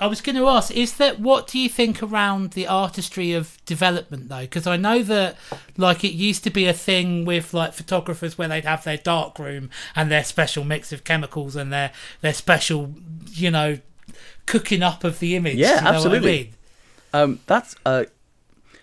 I 0.00 0.06
was 0.06 0.20
going 0.20 0.36
to 0.36 0.46
ask, 0.46 0.70
is 0.70 0.96
that 0.98 1.18
what 1.18 1.48
do 1.48 1.58
you 1.58 1.68
think 1.68 2.00
around 2.04 2.52
the 2.52 2.68
artistry 2.68 3.32
of 3.32 3.58
development 3.66 4.28
though? 4.28 4.42
Because 4.42 4.64
I 4.66 4.76
know 4.76 5.02
that 5.02 5.36
like 5.76 6.04
it 6.04 6.12
used 6.12 6.44
to 6.44 6.50
be 6.50 6.66
a 6.66 6.72
thing 6.72 7.24
with 7.24 7.52
like 7.52 7.72
photographers 7.72 8.38
where 8.38 8.46
they'd 8.46 8.64
have 8.64 8.84
their 8.84 8.96
dark 8.98 9.40
room 9.40 9.70
and 9.96 10.08
their 10.08 10.22
special 10.22 10.62
mix 10.62 10.92
of 10.92 11.02
chemicals 11.02 11.56
and 11.56 11.72
their 11.72 11.90
their 12.20 12.32
special, 12.34 12.94
you 13.32 13.50
know, 13.50 13.78
cooking 14.48 14.82
up 14.82 15.04
of 15.04 15.18
the 15.20 15.36
image. 15.36 15.56
Yeah, 15.56 15.68
you 15.68 15.74
know 15.76 15.82
what 15.82 15.92
I 15.92 15.94
absolutely. 15.96 16.32
mean? 16.32 16.48
Um, 17.12 17.40
that's 17.46 17.76
uh, 17.86 18.04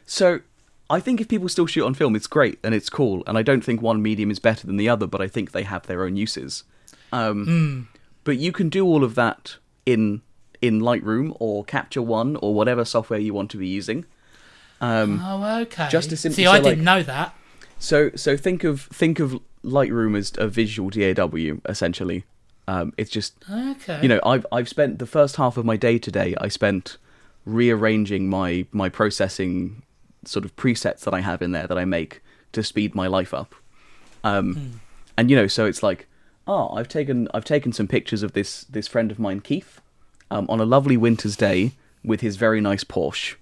so. 0.06 0.40
I 0.88 1.00
think 1.00 1.20
if 1.20 1.28
people 1.28 1.50
still 1.50 1.66
shoot 1.66 1.84
on 1.84 1.96
film, 1.96 2.16
it's 2.16 2.28
great 2.28 2.60
and 2.64 2.76
it's 2.76 2.92
cool. 2.92 3.24
And 3.26 3.40
I 3.40 3.42
don't 3.42 3.64
think 3.64 3.82
one 3.82 4.04
medium 4.04 4.30
is 4.30 4.38
better 4.38 4.68
than 4.68 4.78
the 4.78 4.88
other, 4.88 5.08
but 5.08 5.20
I 5.20 5.28
think 5.28 5.52
they 5.52 5.64
have 5.64 5.88
their 5.88 6.04
own 6.04 6.16
uses. 6.16 6.64
Um, 7.12 7.46
Hmm. 7.46 7.82
But 8.24 8.38
you 8.38 8.52
can 8.52 8.70
do 8.70 8.86
all 8.86 9.04
of 9.04 9.16
that 9.16 9.56
in 9.88 10.22
in 10.62 10.82
Lightroom 10.82 11.36
or 11.40 11.64
Capture 11.66 12.04
One 12.04 12.36
or 12.36 12.54
whatever 12.54 12.86
software 12.86 13.20
you 13.20 13.34
want 13.34 13.50
to 13.52 13.58
be 13.58 13.68
using. 13.68 14.06
Um, 14.80 15.22
Oh, 15.24 15.62
okay. 15.62 15.88
Just 15.90 16.10
to 16.12 16.18
sim- 16.18 16.34
See, 16.34 16.44
so, 16.44 16.52
I 16.52 16.54
like- 16.60 16.64
didn't 16.64 16.84
know 16.84 17.02
that. 17.02 17.34
So 17.80 18.12
so 18.16 18.38
think 18.38 18.64
of 18.64 18.82
think 18.94 19.20
of 19.20 19.40
Lightroom 19.64 20.16
as 20.16 20.34
a 20.38 20.48
visual 20.48 20.92
DAW 20.92 21.58
essentially. 21.68 22.26
Um, 22.68 22.94
it's 22.98 23.12
just 23.12 23.36
Okay. 23.50 24.00
you 24.02 24.08
know 24.08 24.20
I've 24.26 24.46
I've 24.52 24.68
spent 24.70 25.00
the 25.00 25.06
first 25.06 25.36
half 25.36 25.58
of 25.58 25.66
my 25.66 25.78
day 25.78 25.98
today. 26.00 26.36
I 26.40 26.48
spent 26.48 26.98
rearranging 27.46 28.28
my 28.30 28.66
my 28.72 28.90
processing 28.90 29.84
sort 30.26 30.46
of 30.46 30.56
presets 30.56 31.02
that 31.02 31.14
I 31.14 31.22
have 31.22 31.42
in 31.42 31.52
there 31.52 31.68
that 31.68 31.78
I 31.78 31.86
make 31.86 32.22
to 32.54 32.64
speed 32.64 32.96
my 32.96 33.08
life 33.08 33.34
up. 33.34 33.54
Um, 34.24 34.80
and 35.18 35.30
you 35.30 35.36
know 35.36 35.46
so 35.48 35.66
it's 35.66 35.84
like 35.84 36.08
oh 36.48 36.70
I've 36.76 36.88
taken 36.88 37.28
I've 37.34 37.46
taken 37.46 37.72
some 37.72 37.88
pictures 37.88 38.24
of 38.24 38.34
this 38.34 38.64
this 38.64 38.88
friend 38.88 39.12
of 39.12 39.20
mine 39.20 39.42
Keith 39.42 39.80
um, 40.32 40.48
on 40.50 40.60
a 40.60 40.66
lovely 40.66 40.98
winter's 40.98 41.36
day 41.36 41.74
with 42.04 42.22
his 42.22 42.36
very 42.36 42.62
nice 42.62 42.84
Porsche. 42.84 43.36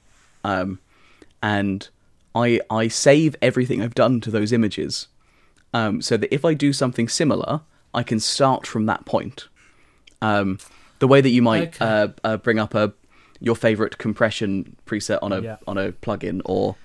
Um, 0.44 0.80
and 1.42 1.88
I 2.36 2.60
I 2.70 2.90
save 2.90 3.36
everything 3.42 3.82
I've 3.82 3.96
done 3.96 4.20
to 4.22 4.32
those 4.32 4.52
images, 4.52 5.08
um, 5.74 6.02
so 6.02 6.18
that 6.18 6.34
if 6.34 6.44
I 6.44 6.54
do 6.54 6.74
something 6.74 7.08
similar, 7.08 7.62
I 7.94 8.04
can 8.04 8.20
start 8.20 8.66
from 8.68 8.86
that 8.88 9.06
point. 9.06 9.48
Um, 10.22 10.58
the 11.00 11.08
way 11.08 11.22
that 11.22 11.30
you 11.30 11.42
might 11.42 11.76
Okay. 11.82 11.86
uh, 11.86 12.08
uh, 12.24 12.38
bring 12.38 12.60
up 12.60 12.74
a 12.76 12.94
your 13.40 13.56
favorite 13.56 13.98
compression 13.98 14.76
preset 14.86 15.20
on 15.22 15.34
a 15.34 15.42
Yeah. 15.42 15.58
on 15.68 15.78
a 15.78 15.92
plugin, 15.92 16.42
or 16.46 16.76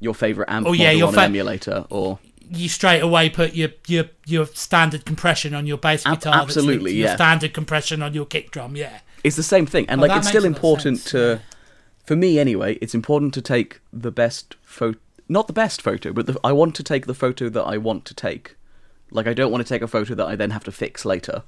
your 0.00 0.14
favorite 0.14 0.50
amp 0.50 0.66
Oh, 0.66 0.72
yeah, 0.72 0.90
your 0.90 1.08
on 1.08 1.14
fa- 1.14 1.20
an 1.20 1.26
emulator, 1.26 1.86
or 1.88 2.18
you 2.50 2.68
straight 2.68 3.00
away 3.00 3.30
put 3.30 3.54
your 3.54 3.70
your 3.86 4.04
your 4.26 4.44
standard 4.46 5.06
compression 5.06 5.54
on 5.54 5.66
your 5.66 5.78
bass 5.78 6.04
guitar. 6.04 6.34
absolutely, 6.34 6.92
your 6.92 7.08
yeah. 7.08 7.14
standard 7.14 7.54
compression 7.54 8.02
on 8.02 8.12
your 8.12 8.26
kick 8.26 8.50
drum. 8.50 8.76
Yeah. 8.76 9.00
it's 9.24 9.36
the 9.36 9.42
same 9.42 9.64
thing. 9.66 9.86
And 9.88 10.00
Oh, 10.00 10.06
like 10.06 10.18
it's 10.18 10.28
still 10.28 10.42
makes 10.42 10.44
a 10.44 10.48
lot 10.48 10.50
of 10.50 10.56
important 10.56 10.98
sense, 10.98 11.10
to, 11.12 11.18
yeah. 11.18 11.38
for 12.04 12.16
me 12.16 12.38
anyway, 12.40 12.74
it's 12.82 12.92
important 12.94 13.32
to 13.34 13.40
take 13.40 13.80
the 13.92 14.10
best 14.10 14.56
photo, 14.64 14.98
not 15.28 15.46
the 15.46 15.52
best 15.52 15.80
photo, 15.80 16.12
but 16.12 16.26
the, 16.26 16.36
I 16.42 16.50
want 16.52 16.74
to 16.74 16.82
take 16.82 17.06
the 17.06 17.14
photo 17.14 17.48
that 17.48 17.62
I 17.62 17.78
want 17.78 18.04
to 18.06 18.14
take. 18.14 18.56
Like 19.12 19.26
I 19.26 19.34
don't 19.34 19.50
want 19.52 19.64
to 19.64 19.68
take 19.68 19.82
a 19.82 19.86
photo 19.88 20.14
that 20.14 20.26
I 20.26 20.36
then 20.36 20.50
have 20.50 20.64
to 20.64 20.72
fix 20.72 21.04
later. 21.04 21.42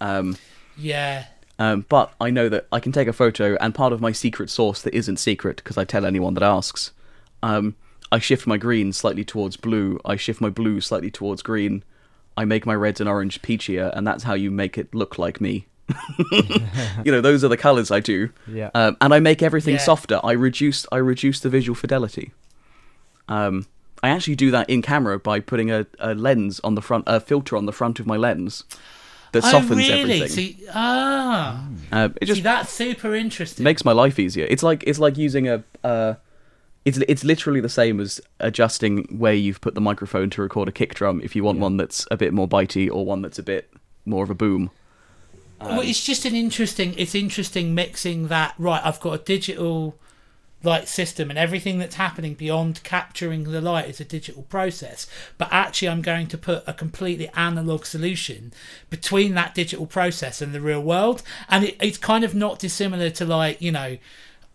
Um, 0.00 0.36
Yeah. 0.76 1.26
Um, 1.60 1.84
but 1.88 2.12
I 2.20 2.30
know 2.30 2.48
that 2.48 2.68
I 2.70 2.78
can 2.78 2.92
take 2.92 3.08
a 3.08 3.12
photo, 3.12 3.56
and 3.60 3.74
part 3.74 3.92
of 3.92 4.00
my 4.00 4.12
secret 4.12 4.48
sauce 4.48 4.80
that 4.82 4.94
isn't 4.94 5.16
secret 5.18 5.56
because 5.56 5.76
I 5.76 5.84
tell 5.84 6.06
anyone 6.06 6.34
that 6.34 6.42
asks, 6.44 6.92
um, 7.42 7.74
I 8.12 8.20
shift 8.20 8.46
my 8.46 8.56
green 8.56 8.92
slightly 8.92 9.24
towards 9.24 9.56
blue. 9.56 9.98
I 10.04 10.14
shift 10.16 10.40
my 10.40 10.50
blue 10.50 10.80
slightly 10.80 11.10
towards 11.10 11.42
green. 11.42 11.82
I 12.36 12.44
make 12.44 12.64
my 12.64 12.74
reds 12.76 13.00
and 13.00 13.08
orange 13.08 13.42
peachier, 13.42 13.90
and 13.96 14.06
that's 14.06 14.22
how 14.22 14.34
you 14.34 14.52
make 14.52 14.78
it 14.78 14.94
look 14.94 15.18
like 15.18 15.40
me. 15.40 15.66
you 17.04 17.10
know, 17.10 17.20
those 17.20 17.42
are 17.42 17.48
the 17.48 17.56
colors 17.56 17.90
I 17.90 17.98
do. 18.00 18.30
Yeah. 18.46 18.70
Um, 18.74 18.96
and 19.00 19.12
I 19.12 19.18
make 19.20 19.42
everything 19.42 19.74
Yeah. 19.74 19.80
softer. 19.80 20.20
I 20.22 20.32
reduce 20.32 20.86
I 20.92 20.98
reduce 20.98 21.40
the 21.40 21.48
visual 21.48 21.74
fidelity. 21.74 22.30
Um, 23.28 23.66
I 24.02 24.10
actually 24.10 24.36
do 24.36 24.50
that 24.52 24.68
in 24.70 24.82
camera 24.82 25.18
by 25.18 25.40
putting 25.40 25.70
a, 25.70 25.86
a 25.98 26.14
lens 26.14 26.60
on 26.64 26.74
the 26.74 26.82
front, 26.82 27.04
a 27.06 27.20
filter 27.20 27.56
on 27.56 27.66
the 27.66 27.72
front 27.72 27.98
of 28.00 28.06
my 28.06 28.16
lens 28.16 28.64
that 29.32 29.42
softens 29.42 29.72
oh, 29.72 29.74
really? 29.76 30.00
everything. 30.00 30.28
See, 30.28 30.58
ah, 30.72 31.66
Uh, 31.92 32.08
it 32.20 32.26
just 32.26 32.38
see, 32.38 32.42
that's 32.42 32.72
super 32.72 33.14
interesting. 33.14 33.64
makes 33.64 33.84
my 33.84 33.92
life 33.92 34.18
easier. 34.18 34.46
It's 34.48 34.62
like 34.62 34.84
it's 34.86 34.98
like 34.98 35.16
using 35.18 35.48
a 35.48 35.62
uh, 35.84 36.14
it's 36.84 36.98
it's 37.08 37.24
literally 37.24 37.60
the 37.60 37.68
same 37.68 38.00
as 38.00 38.20
adjusting 38.40 39.04
where 39.18 39.34
you've 39.34 39.60
put 39.60 39.74
the 39.74 39.80
microphone 39.80 40.30
to 40.30 40.42
record 40.42 40.68
a 40.68 40.72
kick 40.72 40.94
drum. 40.94 41.20
If 41.22 41.34
you 41.36 41.44
want 41.44 41.58
Yeah. 41.58 41.62
one 41.64 41.76
that's 41.76 42.06
a 42.10 42.16
bit 42.16 42.32
more 42.32 42.48
bitey 42.48 42.90
or 42.90 43.04
one 43.04 43.22
that's 43.22 43.38
a 43.38 43.42
bit 43.42 43.70
more 44.06 44.24
of 44.24 44.30
a 44.30 44.34
boom. 44.34 44.70
well, 45.60 45.80
it's 45.80 46.04
just 46.04 46.24
an 46.24 46.34
interesting. 46.34 46.94
It's 46.96 47.14
interesting 47.14 47.74
mixing 47.74 48.28
that. 48.28 48.54
Right, 48.58 48.80
I've 48.84 49.00
got 49.00 49.12
a 49.20 49.22
digital 49.22 49.96
light 50.62 50.88
system, 50.88 51.30
and 51.30 51.38
everything 51.38 51.78
that's 51.78 51.94
happening 51.94 52.34
beyond 52.34 52.82
capturing 52.82 53.44
the 53.44 53.60
light 53.60 53.88
is 53.88 54.00
a 54.00 54.04
digital 54.04 54.42
process. 54.44 55.06
But 55.36 55.48
actually, 55.52 55.88
I'm 55.88 56.02
going 56.02 56.26
to 56.28 56.38
put 56.38 56.64
a 56.66 56.72
completely 56.72 57.28
analog 57.30 57.84
solution 57.84 58.52
between 58.90 59.34
that 59.34 59.54
digital 59.54 59.86
process 59.86 60.42
and 60.42 60.54
the 60.54 60.60
real 60.60 60.82
world, 60.82 61.22
and 61.48 61.64
it, 61.64 61.76
it's 61.80 61.98
kind 61.98 62.24
of 62.24 62.34
not 62.34 62.58
dissimilar 62.58 63.10
to 63.10 63.24
like 63.24 63.60
you 63.62 63.72
know. 63.72 63.98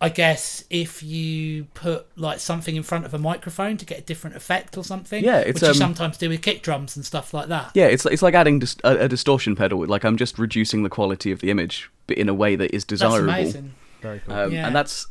I 0.02 0.10
guess 0.10 0.66
if 0.70 1.02
you 1.02 1.64
put 1.76 2.06
like 2.18 2.42
something 2.42 2.76
in 2.76 2.84
front 2.84 3.06
of 3.06 3.14
a 3.14 3.18
microphone 3.18 3.78
to 3.78 3.86
get 3.86 4.00
a 4.00 4.02
different 4.02 4.36
effect 4.36 4.78
or 4.78 4.84
something. 4.84 5.24
Yeah, 5.24 5.38
it's, 5.40 5.62
which 5.62 5.64
you 5.64 5.70
um, 5.70 5.76
sometimes 5.76 6.18
do 6.18 6.28
with 6.28 6.42
kick 6.42 6.62
drums 6.62 6.98
and 6.98 7.06
stuff 7.06 7.34
like 7.34 7.48
that. 7.48 7.72
Yeah, 7.74 7.86
it's 7.86 8.06
it's 8.06 8.22
like 8.22 8.34
adding 8.34 8.60
dis- 8.60 8.76
a, 8.84 9.06
a 9.06 9.08
distortion 9.08 9.56
pedal. 9.56 9.86
Like 9.86 10.04
I'm 10.04 10.18
just 10.18 10.38
reducing 10.38 10.84
the 10.84 10.90
quality 10.90 11.32
of 11.32 11.40
the 11.40 11.50
image, 11.50 11.90
but 12.08 12.18
in 12.18 12.28
a 12.28 12.34
way 12.34 12.58
that 12.58 12.76
is 12.76 12.84
desirable. 12.84 13.28
That's 13.28 13.42
amazing. 13.42 13.76
Very 14.02 14.20
cool. 14.20 14.36
Um, 14.36 14.52
Yeah. 14.52 14.68
And 14.68 14.76
that's 14.76 15.08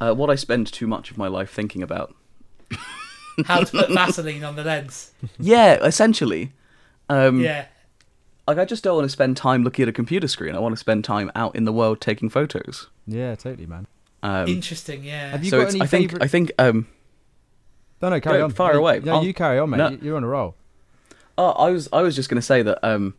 uh, 0.00 0.14
what 0.14 0.30
I 0.30 0.34
spend 0.34 0.72
too 0.72 0.86
much 0.86 1.10
of 1.10 1.18
my 1.18 1.28
life 1.28 1.50
thinking 1.50 1.82
about. 1.82 2.14
How 3.46 3.60
to 3.64 3.70
put 3.70 3.90
Vaseline 3.90 4.44
on 4.44 4.54
the 4.56 4.62
lens. 4.64 5.12
yeah, 5.38 5.74
essentially. 5.84 6.52
Um, 7.08 7.40
Yeah. 7.40 7.66
Like 8.46 8.58
I 8.58 8.64
just 8.66 8.84
don't 8.84 8.94
want 8.96 9.06
to 9.06 9.10
spend 9.10 9.36
time 9.38 9.64
looking 9.64 9.84
at 9.84 9.88
a 9.88 9.92
computer 9.92 10.28
screen. 10.28 10.54
I 10.54 10.58
want 10.58 10.74
to 10.74 10.78
spend 10.78 11.02
time 11.04 11.32
out 11.34 11.56
in 11.56 11.64
the 11.64 11.72
world 11.72 12.00
taking 12.02 12.28
photos. 12.28 12.88
yeah, 13.06 13.34
totally, 13.34 13.66
man. 13.66 13.86
Um, 14.22 14.46
Interesting, 14.48 15.02
yeah. 15.02 15.30
Have 15.30 15.42
you 15.44 15.50
so 15.50 15.62
got 15.62 15.70
any 15.70 15.80
I 15.80 15.86
think 15.86 16.10
favorite? 16.10 16.22
I 16.22 16.28
think 16.28 16.52
um, 16.58 16.86
no, 18.02 18.10
no, 18.10 18.20
carry 18.20 18.38
Go, 18.38 18.44
on. 18.44 18.50
fire 18.50 18.74
No, 18.74 18.78
away. 18.80 19.00
No, 19.00 19.14
I'll- 19.16 19.24
you 19.24 19.32
carry 19.34 19.58
on, 19.58 19.70
mate. 19.70 19.76
No. 19.78 19.88
You- 19.90 19.98
You're 20.02 20.16
on 20.16 20.24
a 20.24 20.28
roll. 20.28 20.54
Oh, 21.38 21.50
I 21.52 21.70
was 21.70 21.88
I 21.92 22.02
was 22.02 22.14
just 22.14 22.28
going 22.28 22.36
to 22.36 22.42
say 22.46 22.62
that 22.62 22.78
um, 22.86 23.14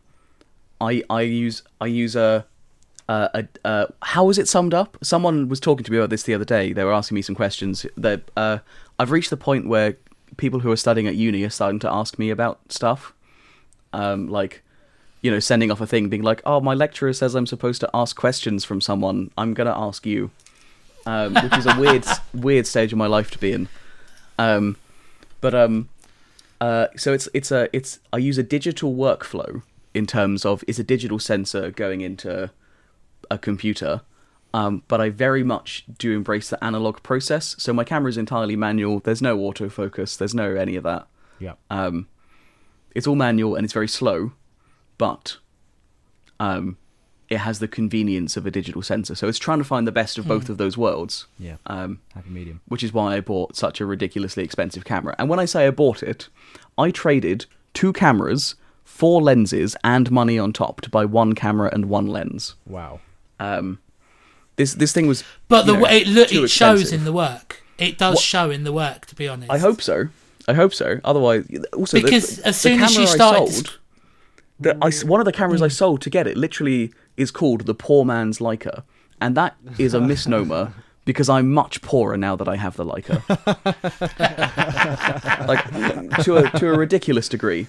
I 0.80 1.02
I 1.10 1.22
use 1.22 1.62
I 1.80 1.86
use 1.86 2.14
a, 2.16 2.46
a, 3.08 3.48
a 3.64 3.88
how 4.02 4.24
was 4.24 4.38
it 4.38 4.48
summed 4.48 4.74
up? 4.74 4.96
Someone 5.02 5.48
was 5.48 5.60
talking 5.60 5.84
to 5.84 5.92
me 5.92 5.98
about 5.98 6.10
this 6.10 6.24
the 6.24 6.34
other 6.34 6.44
day. 6.44 6.72
They 6.72 6.84
were 6.84 6.92
asking 6.92 7.14
me 7.14 7.22
some 7.22 7.34
questions. 7.34 7.86
That 7.96 8.22
uh, 8.36 8.58
I've 8.98 9.10
reached 9.10 9.30
the 9.30 9.36
point 9.36 9.68
where 9.68 9.96
people 10.36 10.60
who 10.60 10.70
are 10.70 10.76
studying 10.76 11.06
at 11.06 11.14
uni 11.14 11.42
are 11.44 11.50
starting 11.50 11.78
to 11.80 11.92
ask 11.92 12.18
me 12.18 12.30
about 12.30 12.60
stuff, 12.70 13.12
um, 13.92 14.28
like 14.28 14.62
you 15.22 15.30
know, 15.30 15.40
sending 15.40 15.70
off 15.70 15.80
a 15.80 15.86
thing, 15.86 16.08
being 16.08 16.22
like, 16.22 16.42
"Oh, 16.44 16.60
my 16.60 16.74
lecturer 16.74 17.12
says 17.12 17.34
I'm 17.34 17.46
supposed 17.46 17.80
to 17.80 17.90
ask 17.94 18.16
questions 18.16 18.64
from 18.64 18.80
someone. 18.80 19.30
I'm 19.38 19.54
gonna 19.54 19.76
ask 19.76 20.04
you," 20.04 20.30
um, 21.06 21.34
which 21.34 21.56
is 21.56 21.66
a 21.66 21.76
weird 21.78 22.04
weird 22.34 22.66
stage 22.66 22.92
of 22.92 22.98
my 22.98 23.06
life 23.06 23.30
to 23.32 23.38
be 23.38 23.52
in. 23.52 23.68
Um, 24.38 24.76
but 25.40 25.54
um, 25.54 25.88
uh, 26.60 26.88
so 26.96 27.12
it's 27.12 27.28
it's 27.32 27.50
a 27.50 27.68
it's 27.72 28.00
I 28.12 28.18
use 28.18 28.38
a 28.38 28.42
digital 28.42 28.94
workflow 28.94 29.62
in 29.94 30.06
terms 30.06 30.44
of 30.44 30.64
is 30.66 30.78
a 30.78 30.84
digital 30.84 31.18
sensor 31.18 31.70
going 31.70 32.00
into 32.00 32.50
a 33.30 33.38
computer, 33.38 34.02
um, 34.54 34.82
but 34.88 35.00
I 35.00 35.10
very 35.10 35.42
much 35.42 35.84
do 35.98 36.12
embrace 36.14 36.48
the 36.50 36.62
analog 36.64 37.02
process. 37.02 37.56
So 37.58 37.72
my 37.72 37.84
camera 37.84 38.08
is 38.08 38.16
entirely 38.16 38.56
manual. 38.56 39.00
There's 39.00 39.22
no 39.22 39.36
autofocus. 39.38 40.16
There's 40.16 40.34
no 40.34 40.54
any 40.54 40.76
of 40.76 40.84
that. 40.84 41.06
Yeah. 41.38 41.54
Um, 41.70 42.08
it's 42.94 43.06
all 43.06 43.16
manual 43.16 43.54
and 43.54 43.64
it's 43.64 43.74
very 43.74 43.88
slow, 43.88 44.32
but 44.96 45.36
um, 46.40 46.78
it 47.28 47.38
has 47.38 47.58
the 47.58 47.68
convenience 47.68 48.36
of 48.36 48.46
a 48.46 48.50
digital 48.50 48.80
sensor. 48.82 49.14
So 49.14 49.28
it's 49.28 49.38
trying 49.38 49.58
to 49.58 49.64
find 49.64 49.86
the 49.86 49.92
best 49.92 50.16
of 50.16 50.26
both 50.26 50.48
of 50.48 50.56
those 50.58 50.78
worlds. 50.78 51.26
Yeah. 51.38 51.56
Um, 51.66 52.00
Happy 52.14 52.30
medium. 52.30 52.60
which 52.68 52.82
is 52.82 52.92
why 52.92 53.16
I 53.16 53.20
bought 53.20 53.56
such 53.56 53.80
a 53.80 53.86
ridiculously 53.86 54.44
expensive 54.44 54.84
camera. 54.84 55.14
And 55.18 55.28
when 55.28 55.38
I 55.38 55.44
say 55.44 55.66
I 55.66 55.70
bought 55.70 56.02
it, 56.02 56.28
I 56.78 56.90
traded 56.90 57.46
two 57.74 57.92
cameras, 57.92 58.54
four 58.84 59.20
lenses, 59.20 59.76
and 59.84 60.10
money 60.10 60.38
on 60.38 60.52
top 60.52 60.80
to 60.82 60.90
buy 60.90 61.04
one 61.04 61.34
camera 61.34 61.68
and 61.72 61.86
one 61.86 62.06
lens. 62.06 62.54
Wow. 62.64 63.00
Um, 63.38 63.78
this 64.56 64.74
this 64.74 64.92
thing 64.92 65.06
was, 65.06 65.24
But 65.48 65.66
the 65.66 65.74
know, 65.74 65.80
way 65.80 66.02
it, 66.02 66.08
look, 66.08 66.32
it 66.32 66.48
shows 66.48 66.92
in 66.92 67.04
the 67.04 67.12
work. 67.12 67.62
It 67.78 67.98
does 67.98 68.14
What- 68.16 68.24
show 68.24 68.50
in 68.50 68.64
the 68.64 68.72
work, 68.72 69.06
to 69.06 69.14
be 69.14 69.28
honest. 69.28 69.50
I 69.50 69.58
hope 69.58 69.82
so. 69.82 70.06
I 70.48 70.54
hope 70.54 70.72
so. 70.72 71.00
Otherwise, 71.04 71.46
also 71.76 72.00
Because 72.00 72.36
the, 72.36 72.48
as 72.48 72.56
soon 72.56 72.80
as 72.80 72.92
you 72.92 73.04
camera 73.04 73.12
started- 73.14 73.52
sold, 73.52 73.78
the, 74.60 74.78
I 74.80 74.88
s 74.88 75.04
one 75.04 75.20
of 75.20 75.26
the 75.26 75.32
cameras 75.32 75.60
I 75.60 75.68
sold 75.68 76.00
to 76.02 76.10
get 76.10 76.26
it 76.26 76.36
literally 76.36 76.92
is 77.16 77.30
called 77.30 77.66
the 77.66 77.74
poor 77.74 78.04
man's 78.06 78.38
Leica, 78.38 78.84
and 79.20 79.36
that 79.36 79.56
is 79.78 79.92
a 79.92 80.00
misnomer 80.00 80.72
because 81.04 81.28
I'm 81.28 81.52
much 81.52 81.82
poorer 81.82 82.16
now 82.16 82.36
that 82.36 82.48
I 82.48 82.56
have 82.56 82.76
the 82.76 82.84
Leica, 82.86 83.20
like 85.46 86.24
to 86.24 86.36
a 86.36 86.50
to 86.58 86.72
a 86.72 86.78
ridiculous 86.78 87.28
degree. 87.28 87.66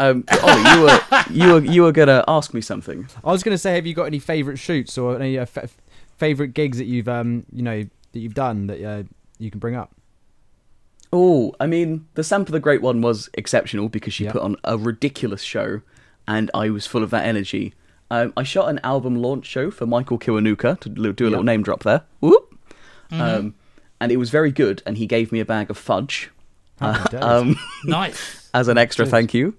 Um, 0.00 0.24
Ollie, 0.42 0.70
you 0.70 0.82
were 0.82 1.00
you 1.30 1.52
were 1.52 1.60
you 1.74 1.82
were 1.82 1.92
gonna 1.92 2.24
ask 2.26 2.54
me 2.54 2.60
something. 2.60 3.06
I 3.24 3.30
was 3.30 3.42
going 3.42 3.54
to 3.54 3.58
say, 3.58 3.74
have 3.74 3.86
you 3.86 3.94
got 3.94 4.04
any 4.04 4.18
favourite 4.18 4.58
shoots 4.58 4.96
or 4.96 5.16
any 5.16 5.38
uh, 5.38 5.42
f- 5.42 5.76
favourite 6.16 6.54
gigs 6.54 6.78
that 6.78 6.86
you've 6.86 7.08
um 7.08 7.44
you 7.52 7.62
know 7.62 7.82
that 8.12 8.18
you've 8.18 8.34
done 8.34 8.66
that 8.68 8.82
uh, 8.82 9.02
you 9.38 9.50
can 9.50 9.60
bring 9.60 9.76
up? 9.76 9.94
Oh, 11.12 11.54
I 11.58 11.66
mean, 11.66 12.06
the 12.14 12.22
Sampa 12.22 12.50
the 12.52 12.60
Great 12.60 12.82
one 12.82 13.00
was 13.02 13.28
exceptional 13.34 13.88
because 13.88 14.14
she 14.14 14.24
Yeah. 14.24 14.32
put 14.32 14.42
on 14.42 14.56
a 14.64 14.78
ridiculous 14.78 15.42
show, 15.42 15.82
and 16.28 16.50
I 16.54 16.70
was 16.70 16.86
full 16.86 17.02
of 17.02 17.10
that 17.10 17.24
energy. 17.26 17.74
Um, 18.12 18.32
I 18.36 18.42
shot 18.42 18.68
an 18.68 18.80
album 18.84 19.16
launch 19.16 19.46
show 19.46 19.70
for 19.70 19.86
Michael 19.86 20.18
Kiwanuka 20.18 20.78
to 20.80 20.88
do 20.88 21.26
a 21.26 21.30
little 21.30 21.44
name 21.44 21.62
drop 21.62 21.82
there. 21.82 22.02
Whoop. 22.20 22.56
Um, 23.12 23.54
and 24.00 24.10
it 24.12 24.16
was 24.18 24.30
very 24.30 24.50
good, 24.52 24.82
and 24.86 24.96
he 24.98 25.06
gave 25.06 25.30
me 25.32 25.40
a 25.40 25.44
bag 25.44 25.68
of 25.70 25.76
fudge 25.76 26.30
Happy 26.80 27.10
days. 27.16 27.22
um, 27.22 27.56
Nice. 27.84 28.48
as 28.54 28.68
an 28.68 28.78
extra 28.78 29.04
Cheers. 29.04 29.10
thank 29.10 29.34
you. 29.34 29.54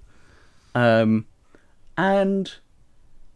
Um, 0.75 1.25
and 1.97 2.51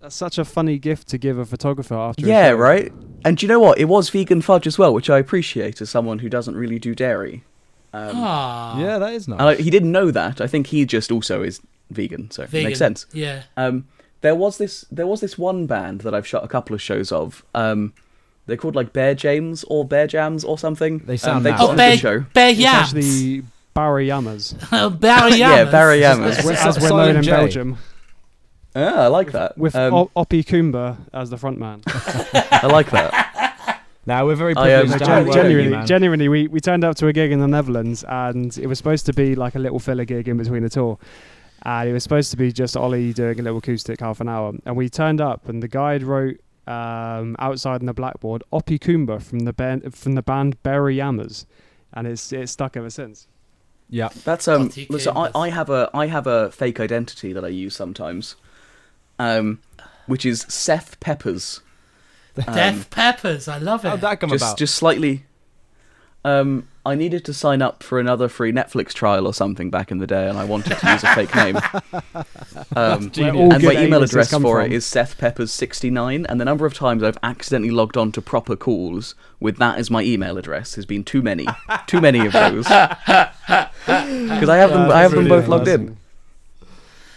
That's 0.01 0.15
such 0.15 0.37
a 0.37 0.45
funny 0.45 0.77
gift 0.77 1.07
to 1.09 1.17
give 1.17 1.37
a 1.37 1.45
photographer 1.45 1.95
after. 1.95 2.25
a 2.25 2.29
yeah, 2.29 2.49
show. 2.49 2.55
right. 2.55 2.91
And 3.23 3.37
do 3.37 3.45
you 3.45 3.47
know 3.47 3.59
what? 3.59 3.77
It 3.79 3.85
was 3.85 4.09
vegan 4.09 4.41
fudge 4.41 4.67
as 4.67 4.77
well, 4.77 4.93
which 4.93 5.09
I 5.09 5.17
appreciate 5.19 5.81
as 5.81 5.89
someone 5.89 6.19
who 6.19 6.29
doesn't 6.29 6.55
really 6.55 6.79
do 6.79 6.93
dairy. 6.95 7.43
Um, 7.93 8.11
Ah. 8.15 8.79
yeah, 8.79 8.97
that 8.99 9.13
is 9.13 9.27
nice. 9.27 9.39
and 9.39 9.49
I, 9.49 9.55
he 9.55 9.69
didn't 9.69 9.91
know 9.91 10.11
that. 10.11 10.41
I 10.41 10.47
think 10.47 10.67
he 10.67 10.85
just 10.85 11.11
also 11.11 11.41
is 11.43 11.61
vegan, 11.89 12.29
so 12.31 12.43
Vegan. 12.45 12.59
it 12.59 12.63
makes 12.69 12.79
sense. 12.79 13.05
Yeah. 13.13 13.43
Um, 13.57 13.87
there 14.21 14.35
was 14.35 14.57
this 14.57 14.85
there 14.91 15.07
was 15.07 15.21
this 15.21 15.37
one 15.37 15.65
band 15.65 16.01
that 16.01 16.13
I've 16.13 16.27
shot 16.27 16.43
a 16.43 16.47
couple 16.47 16.73
of 16.73 16.81
shows 16.81 17.11
of. 17.11 17.43
Um, 17.53 17.93
they're 18.47 18.57
called 18.57 18.75
like 18.75 18.91
Bear 18.93 19.15
James 19.15 19.63
or 19.69 19.85
Bear 19.85 20.07
Jams 20.07 20.43
or 20.43 20.57
something. 20.59 20.99
They 20.99 21.17
sound 21.17 21.37
um, 21.37 21.43
they 21.43 21.51
nice. 21.51 21.59
Oh, 21.61 21.75
Bear, 21.75 21.91
good 21.91 21.99
show. 21.99 22.19
Bear 22.33 22.49
It's 22.49 22.63
actually 22.65 23.43
Barry 23.75 24.07
Yammers, 24.07 24.55
Oh, 24.71 24.97
Yeah, 25.01 25.65
Yammers. 25.65 25.71
Barry 25.71 25.99
Yammers. 25.99 26.37
as 26.39 26.45
we're, 26.45 26.53
as 26.53 26.79
we're 26.79 26.89
known 26.89 27.15
in 27.17 27.23
J. 27.23 27.31
Belgium, 27.31 27.77
Yeah, 28.75 29.01
I 29.01 29.07
like 29.07 29.31
that. 29.33 29.57
with 29.57 29.75
um, 29.75 29.93
O- 29.93 30.11
Oppie 30.15 30.43
Kumba 30.45 30.97
as 31.13 31.29
the 31.29 31.37
front 31.37 31.59
man. 31.59 31.81
I 31.87 32.67
like 32.71 32.89
that. 32.91 33.83
now 34.05 34.25
we're 34.25 34.35
very 34.35 34.55
I, 34.55 34.73
um, 34.75 34.87
privileged. 34.87 35.03
I 35.03 35.23
to 35.23 35.25
Yeah, 35.27 35.33
Gen- 35.33 35.51
you, 35.51 35.57
genuinely, 35.59 35.85
genuinely, 35.87 36.27
we, 36.29 36.47
we 36.47 36.59
turned 36.61 36.83
up 36.85 36.95
to 36.97 37.07
a 37.07 37.13
gig 37.13 37.31
in 37.31 37.39
the 37.39 37.47
Netherlands, 37.47 38.03
and 38.07 38.57
it 38.57 38.67
was 38.67 38.77
supposed 38.77 39.05
to 39.07 39.13
be 39.13 39.35
like 39.35 39.55
a 39.55 39.59
little 39.59 39.79
filler 39.79 40.05
gig 40.05 40.27
in 40.29 40.37
between 40.37 40.63
the 40.63 40.69
tour. 40.69 40.97
And 41.63 41.89
it 41.89 41.93
was 41.93 42.03
supposed 42.03 42.31
to 42.31 42.37
be 42.37 42.51
just 42.53 42.77
Ollie 42.77 43.11
doing 43.11 43.39
a 43.39 43.43
little 43.43 43.57
acoustic 43.57 43.99
half 43.99 44.21
an 44.21 44.29
hour. 44.29 44.53
And 44.65 44.77
we 44.77 44.87
turned 44.87 45.19
up, 45.19 45.49
and 45.49 45.61
the 45.61 45.67
guide 45.67 46.01
wrote 46.03 46.37
um, 46.67 47.35
outside 47.39 47.81
on 47.81 47.87
the 47.87 47.93
blackboard 47.93 48.41
Oppie 48.53 48.79
Kumba 48.79 49.21
from 49.21 49.39
the 49.39 49.51
band 49.53 49.93
from 49.93 50.13
the 50.13 50.21
band 50.21 50.61
Barry 50.63 50.95
Yammers, 50.97 51.45
and 51.93 52.07
it's 52.07 52.31
it's 52.31 52.51
stuck 52.53 52.77
ever 52.77 52.89
since. 52.89 53.27
Yeah. 53.89 54.09
That's 54.23 54.47
um. 54.47 54.69
Otti 54.69 54.99
So 54.99 55.11
I, 55.11 55.31
I 55.35 55.49
have 55.49 55.69
a 55.69 55.89
I 55.93 56.07
have 56.07 56.27
a 56.27 56.51
fake 56.51 56.79
identity 56.79 57.33
that 57.33 57.45
I 57.45 57.49
use 57.49 57.75
sometimes, 57.75 58.35
um, 59.19 59.59
which 60.07 60.25
is 60.25 60.45
Seth 60.49 60.99
Peppers. 60.99 61.61
Death 62.35 62.89
Peppers. 62.89 63.47
I 63.47 63.57
love 63.59 63.85
it. 63.85 63.89
How'd 63.89 64.01
that 64.01 64.19
come 64.19 64.29
just 64.29 64.43
about? 64.43 64.57
just 64.57 64.75
slightly. 64.75 65.25
Um, 66.25 66.67
I 66.83 66.95
needed 66.95 67.23
to 67.25 67.35
sign 67.35 67.61
up 67.61 67.83
for 67.83 67.99
another 67.99 68.27
free 68.27 68.51
Netflix 68.51 68.93
trial 68.93 69.27
or 69.27 69.33
something 69.33 69.69
back 69.69 69.91
in 69.91 69.99
the 69.99 70.07
day, 70.07 70.27
and 70.27 70.39
I 70.39 70.43
wanted 70.43 70.75
to 70.79 70.91
use 70.91 71.03
a 71.03 71.13
fake 71.15 71.33
name. 71.35 71.57
Um, 72.75 73.11
and 73.17 73.63
my 73.63 73.83
email 73.83 74.01
address 74.01 74.31
for 74.31 74.39
from. 74.39 74.65
it 74.65 74.71
is 74.71 74.85
sethpeppers69, 74.85 76.25
and 76.27 76.41
the 76.41 76.45
number 76.45 76.65
of 76.65 76.73
times 76.73 77.03
I've 77.03 77.17
accidentally 77.21 77.71
logged 77.71 77.95
on 77.97 78.11
to 78.13 78.21
proper 78.21 78.55
calls 78.55 79.13
with 79.39 79.57
that 79.57 79.77
as 79.77 79.91
my 79.91 80.01
email 80.01 80.37
address 80.37 80.75
has 80.75 80.85
been 80.85 81.03
too 81.03 81.21
many, 81.21 81.45
too 81.87 82.01
many 82.01 82.25
of 82.25 82.33
those. 82.33 82.65
Because 83.85 84.49
I 84.49 84.57
have 84.57 84.71
them, 84.71 84.89
I 84.89 85.01
have 85.01 85.11
them 85.11 85.27
both 85.27 85.47
logged 85.47 85.67
in. 85.67 85.97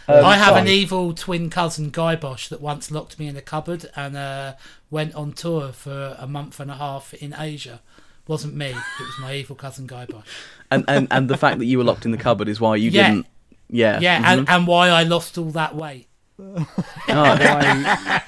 Um, 0.06 0.24
I 0.24 0.36
have 0.36 0.56
an 0.56 0.68
evil 0.68 1.14
twin 1.14 1.50
cousin, 1.50 1.90
Guy 1.90 2.14
Bosch, 2.16 2.48
that 2.48 2.60
once 2.60 2.90
locked 2.90 3.18
me 3.18 3.26
in 3.26 3.36
a 3.36 3.42
cupboard 3.42 3.86
and 3.96 4.16
uh, 4.16 4.54
went 4.90 5.14
on 5.14 5.32
tour 5.32 5.72
for 5.72 6.16
a 6.18 6.26
month 6.26 6.60
and 6.60 6.70
a 6.70 6.74
half 6.74 7.14
in 7.14 7.34
Asia. 7.38 7.80
Wasn't 8.28 8.54
me. 8.54 8.66
It 8.68 8.74
was 9.00 9.18
my 9.20 9.34
evil 9.34 9.56
cousin, 9.56 9.86
Guy 9.88 10.06
Bosch. 10.06 10.24
and, 10.70 10.84
and 10.86 11.08
and 11.10 11.28
the 11.28 11.36
fact 11.36 11.58
that 11.58 11.64
you 11.64 11.78
were 11.78 11.84
locked 11.84 12.04
in 12.04 12.12
the 12.12 12.18
cupboard 12.18 12.46
is 12.48 12.60
why 12.60 12.76
you 12.76 12.90
Yeah. 12.90 13.08
didn't. 13.10 13.26
Yeah, 13.70 13.98
Yeah, 14.00 14.22
mhm. 14.22 14.26
and, 14.38 14.48
and 14.48 14.66
why 14.66 14.88
I 14.88 15.02
lost 15.02 15.36
all 15.38 15.50
that 15.50 15.74
weight. 15.74 16.06
Oh, 16.38 16.66
Why, 17.08 18.22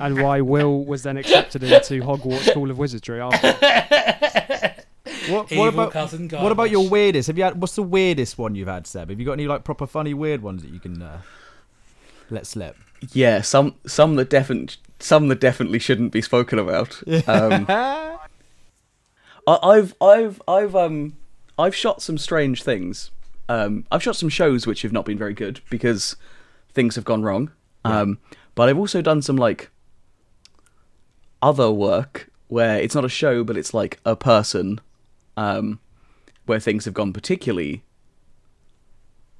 and 0.00 0.20
why 0.22 0.40
Will 0.40 0.84
was 0.84 1.02
then 1.04 1.16
accepted 1.16 1.62
into 1.62 2.00
Hogwarts 2.02 2.50
School 2.50 2.70
of 2.70 2.78
Wizardry 2.78 3.20
after. 3.20 4.74
What, 5.28 5.50
what 5.52 5.68
about 5.68 5.92
cousin 5.92 6.26
Guy 6.28 6.42
what 6.42 6.50
about 6.52 6.70
your 6.70 6.88
weirdest? 6.88 7.28
Have 7.28 7.38
you 7.38 7.44
had 7.44 7.60
what's 7.60 7.76
the 7.76 7.82
weirdest 7.82 8.36
one 8.38 8.54
you've 8.56 8.68
had, 8.68 8.86
Seb? 8.86 9.08
Have 9.10 9.20
you 9.20 9.26
got 9.26 9.34
any 9.34 9.46
like 9.46 9.62
proper 9.64 9.86
funny 9.86 10.14
weird 10.14 10.42
ones 10.42 10.62
that 10.62 10.72
you 10.72 10.80
can 10.80 11.00
uh, 11.02 11.20
let 12.30 12.46
slip? 12.46 12.76
yeah, 13.12 13.40
some 13.40 13.74
some 13.86 14.16
that 14.16 14.28
definitely 14.30 14.76
some 14.98 15.28
that 15.28 15.40
definitely 15.40 15.78
shouldn't 15.78 16.12
be 16.12 16.22
spoken 16.22 16.58
about. 16.58 17.00
Um, 17.28 17.66
I, 19.46 19.58
I've 19.62 19.94
I've 20.00 20.42
I've 20.46 20.74
um 20.76 21.16
I've 21.58 21.74
shot 21.74 22.02
some 22.02 22.18
strange 22.18 22.62
things. 22.62 23.10
Um, 23.48 23.84
I've 23.90 24.02
shot 24.02 24.16
some 24.16 24.28
shows 24.28 24.66
which 24.66 24.82
have 24.82 24.92
not 24.92 25.04
been 25.04 25.18
very 25.18 25.34
good 25.34 25.60
because 25.68 26.16
things 26.72 26.94
have 26.96 27.04
gone 27.04 27.22
wrong. 27.22 27.50
Um, 27.84 28.18
but 28.54 28.68
I've 28.68 28.78
also 28.78 29.02
done 29.02 29.22
some 29.22 29.36
like 29.36 29.70
other 31.42 31.70
work 31.70 32.30
where 32.48 32.78
it's 32.78 32.94
not 32.94 33.04
a 33.04 33.08
show, 33.08 33.42
but 33.42 33.56
it's 33.56 33.74
like 33.74 33.98
a 34.04 34.14
person, 34.14 34.80
um, 35.36 35.80
where 36.46 36.60
things 36.60 36.84
have 36.84 36.94
gone 36.94 37.12
particularly 37.12 37.82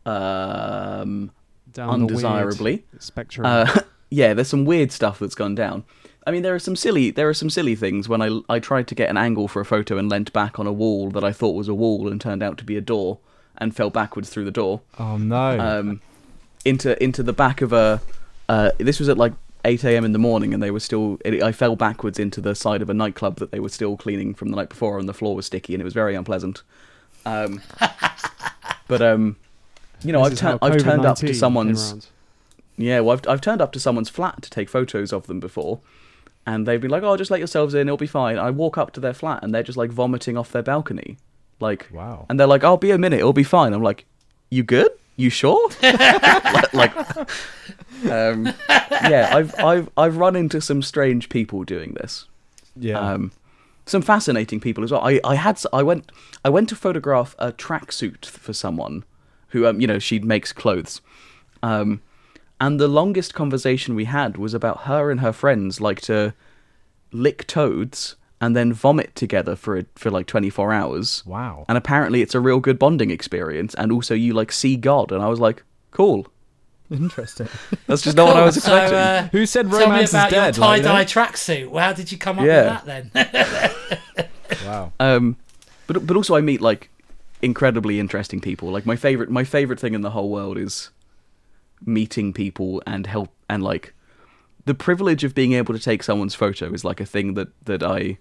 um, 0.06 1.30
Down 1.72 1.90
undesirably. 2.02 2.84
spectrum. 2.98 3.46
Uh, 3.46 3.80
yeah, 4.10 4.34
there's 4.34 4.48
some 4.48 4.64
weird 4.64 4.92
stuff 4.92 5.18
that's 5.18 5.34
gone 5.34 5.54
down. 5.54 5.84
I 6.26 6.30
mean, 6.30 6.42
there 6.42 6.54
are 6.54 6.58
some 6.60 6.76
silly 6.76 7.10
there 7.10 7.28
are 7.28 7.34
some 7.34 7.50
silly 7.50 7.74
things 7.74 8.08
when 8.08 8.22
I 8.22 8.40
I 8.48 8.58
tried 8.58 8.86
to 8.88 8.94
get 8.94 9.10
an 9.10 9.16
angle 9.16 9.48
for 9.48 9.60
a 9.60 9.64
photo 9.64 9.98
and 9.98 10.08
leant 10.08 10.32
back 10.32 10.58
on 10.58 10.66
a 10.66 10.72
wall 10.72 11.10
that 11.10 11.24
I 11.24 11.32
thought 11.32 11.54
was 11.56 11.68
a 11.68 11.74
wall 11.74 12.08
and 12.08 12.20
turned 12.20 12.42
out 12.42 12.58
to 12.58 12.64
be 12.64 12.76
a 12.76 12.80
door 12.80 13.18
and 13.58 13.74
fell 13.74 13.90
backwards 13.90 14.30
through 14.30 14.44
the 14.44 14.50
door 14.50 14.80
Oh 14.98 15.16
no. 15.18 15.58
um, 15.60 16.00
into 16.64 17.00
into 17.02 17.22
the 17.22 17.32
back 17.32 17.60
of 17.60 17.72
a. 17.72 18.00
Uh, 18.48 18.70
this 18.78 18.98
was 18.98 19.08
at 19.08 19.16
like 19.18 19.32
8 19.64 19.84
a.m. 19.84 20.04
in 20.04 20.12
the 20.12 20.18
morning, 20.18 20.52
and 20.54 20.62
they 20.62 20.70
were 20.70 20.80
still. 20.80 21.18
It, 21.24 21.42
I 21.42 21.52
fell 21.52 21.76
backwards 21.76 22.18
into 22.18 22.40
the 22.40 22.54
side 22.54 22.82
of 22.82 22.90
a 22.90 22.94
nightclub 22.94 23.36
that 23.38 23.50
they 23.52 23.60
were 23.60 23.68
still 23.68 23.96
cleaning 23.96 24.34
from 24.34 24.48
the 24.50 24.56
night 24.56 24.68
before, 24.68 24.98
and 24.98 25.08
the 25.08 25.14
floor 25.14 25.34
was 25.36 25.46
sticky, 25.46 25.74
and 25.74 25.80
it 25.80 25.84
was 25.84 25.94
very 25.94 26.14
unpleasant. 26.14 26.62
Um, 27.24 27.62
but 28.88 29.00
um, 29.02 29.36
you 30.02 30.12
know, 30.12 30.28
This 30.28 30.42
I've 30.42 30.60
turned 30.60 30.74
I've 30.74 30.82
turned 30.82 31.04
up 31.06 31.16
to 31.18 31.34
someone's. 31.34 32.10
Yeah, 32.76 33.00
well, 33.00 33.16
I've, 33.16 33.28
I've 33.28 33.40
turned 33.40 33.60
up 33.60 33.72
to 33.72 33.80
someone's 33.80 34.08
flat 34.08 34.42
to 34.42 34.50
take 34.50 34.68
photos 34.68 35.12
of 35.12 35.26
them 35.26 35.38
before, 35.40 35.80
and 36.46 36.66
they've 36.66 36.80
been 36.80 36.90
like, 36.90 37.02
"Oh, 37.02 37.16
just 37.16 37.30
let 37.30 37.40
yourselves 37.40 37.74
in; 37.74 37.88
it'll 37.88 37.96
be 37.96 38.06
fine." 38.06 38.38
I 38.38 38.50
walk 38.50 38.78
up 38.78 38.92
to 38.92 39.00
their 39.00 39.14
flat, 39.14 39.42
and 39.42 39.54
they're 39.54 39.62
just 39.62 39.78
like 39.78 39.90
vomiting 39.90 40.36
off 40.36 40.52
their 40.52 40.62
balcony, 40.62 41.18
like, 41.60 41.88
wow. 41.92 42.26
and 42.28 42.38
they're 42.38 42.46
like, 42.46 42.64
"I'll 42.64 42.76
be 42.76 42.90
a 42.90 42.98
minute; 42.98 43.20
it'll 43.20 43.32
be 43.32 43.44
fine." 43.44 43.72
I'm 43.72 43.82
like, 43.82 44.06
"You 44.50 44.62
good? 44.62 44.90
You 45.16 45.30
sure?" 45.30 45.70
like, 45.82 46.72
like, 46.74 46.96
um, 48.10 48.46
yeah, 48.68 49.30
I've 49.32 49.58
I've 49.58 49.90
I've 49.96 50.16
run 50.16 50.36
into 50.36 50.60
some 50.60 50.82
strange 50.82 51.28
people 51.28 51.64
doing 51.64 51.94
this. 51.94 52.26
yeah. 52.76 52.98
Um, 52.98 53.32
some 53.84 54.02
fascinating 54.02 54.60
people 54.60 54.84
as 54.84 54.92
well. 54.92 55.02
I, 55.02 55.20
I 55.24 55.34
had 55.34 55.60
I 55.72 55.82
went 55.82 56.10
I 56.44 56.50
went 56.50 56.68
to 56.68 56.76
photograph 56.76 57.34
a 57.38 57.52
tracksuit 57.52 58.24
for 58.26 58.52
someone 58.52 59.04
who 59.48 59.66
um 59.66 59.80
you 59.80 59.86
know 59.86 59.98
she 59.98 60.18
makes 60.18 60.52
clothes, 60.52 61.00
um, 61.62 62.00
and 62.62 62.78
the 62.80 62.88
longest 62.88 63.34
conversation 63.34 63.94
we 63.94 64.06
had 64.06 64.36
was 64.38 64.54
about 64.54 64.82
her 64.82 65.10
and 65.10 65.20
her 65.20 65.32
friends 65.32 65.80
like 65.80 66.00
to 66.02 66.32
lick 67.12 67.46
toads 67.46 68.16
and 68.40 68.56
then 68.56 68.72
vomit 68.72 69.14
together 69.14 69.54
for 69.56 69.76
a, 69.78 69.84
for 69.96 70.10
like 70.10 70.26
twenty 70.26 70.48
four 70.50 70.72
hours. 70.72 71.22
wow. 71.26 71.64
And 71.68 71.76
apparently 71.76 72.22
it's 72.22 72.34
a 72.34 72.40
real 72.40 72.60
good 72.60 72.78
bonding 72.78 73.10
experience, 73.10 73.74
and 73.74 73.92
also 73.92 74.14
you 74.14 74.32
like 74.32 74.50
see 74.52 74.76
God, 74.76 75.12
and 75.12 75.22
I 75.22 75.28
was 75.28 75.38
like, 75.40 75.62
cool. 75.90 76.26
Interesting. 76.90 77.48
That's 77.86 78.02
just 78.02 78.16
not 78.16 78.26
what 78.28 78.36
I 78.36 78.44
was 78.44 78.54
So, 78.62 78.70
expecting. 78.74 78.98
uh, 78.98 79.28
Who 79.32 79.46
said 79.46 79.70
tell 79.70 79.78
me 79.78 79.84
romance 79.86 80.10
about 80.10 80.26
is 80.28 80.32
dead? 80.34 80.56
your 80.56 80.64
tie 80.64 80.76
like, 80.76 80.82
dye 80.82 81.00
you 81.00 81.06
tracksuit. 81.06 81.80
How 81.80 81.92
did 81.92 82.12
you 82.12 82.18
come 82.18 82.38
up 82.38 82.44
Yeah. 82.44 82.82
with 82.84 83.12
that 83.12 83.12
then? 84.12 84.28
Wow. 84.66 84.92
Um, 85.00 85.36
but 85.86 86.06
but 86.06 86.16
also 86.16 86.34
I 86.36 86.40
meet 86.42 86.60
like 86.60 86.90
incredibly 87.40 87.98
interesting 87.98 88.40
people. 88.40 88.70
Like 88.70 88.84
my 88.86 88.96
favorite 88.96 89.30
my 89.30 89.44
favorite 89.44 89.80
thing 89.80 89.94
in 89.94 90.02
the 90.02 90.10
whole 90.10 90.28
world 90.30 90.58
is 90.58 90.90
meeting 91.86 92.32
people 92.32 92.82
and 92.86 93.06
help 93.06 93.30
and 93.48 93.62
like 93.62 93.94
the 94.64 94.74
privilege 94.74 95.24
of 95.24 95.34
being 95.34 95.52
able 95.54 95.74
to 95.74 95.80
take 95.80 96.02
someone's 96.02 96.34
photo 96.34 96.72
is 96.72 96.84
like 96.84 97.00
a 97.00 97.06
thing 97.06 97.34
that 97.34 97.48
that 97.64 97.82
I 97.82 98.18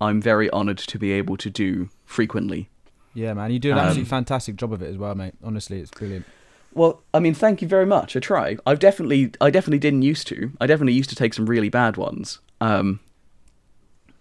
I'm 0.00 0.20
very 0.22 0.48
honored 0.50 0.78
to 0.78 0.98
be 0.98 1.10
able 1.12 1.36
to 1.38 1.50
do 1.50 1.88
frequently. 2.04 2.68
Yeah, 3.14 3.34
man, 3.34 3.50
you 3.50 3.58
do 3.58 3.72
an 3.72 3.78
Um, 3.78 3.84
absolutely 3.86 4.08
fantastic 4.08 4.56
job 4.56 4.72
of 4.72 4.80
it 4.82 4.86
as 4.88 4.96
well, 4.96 5.14
mate. 5.16 5.34
Honestly, 5.42 5.80
it's 5.80 5.90
brilliant. 5.90 6.24
Well, 6.72 7.02
I 7.12 7.18
mean, 7.18 7.34
thank 7.34 7.60
you 7.62 7.66
very 7.66 7.86
much. 7.86 8.14
I 8.14 8.20
try. 8.20 8.58
I've 8.64 8.78
definitely, 8.78 9.32
I 9.40 9.50
definitely 9.50 9.80
didn't 9.80 10.02
used 10.02 10.28
to. 10.28 10.52
I 10.60 10.66
definitely 10.68 10.92
used 10.92 11.10
to 11.10 11.16
take 11.16 11.34
some 11.34 11.46
really 11.46 11.68
bad 11.70 11.96
ones. 11.96 12.38
Um, 12.60 13.00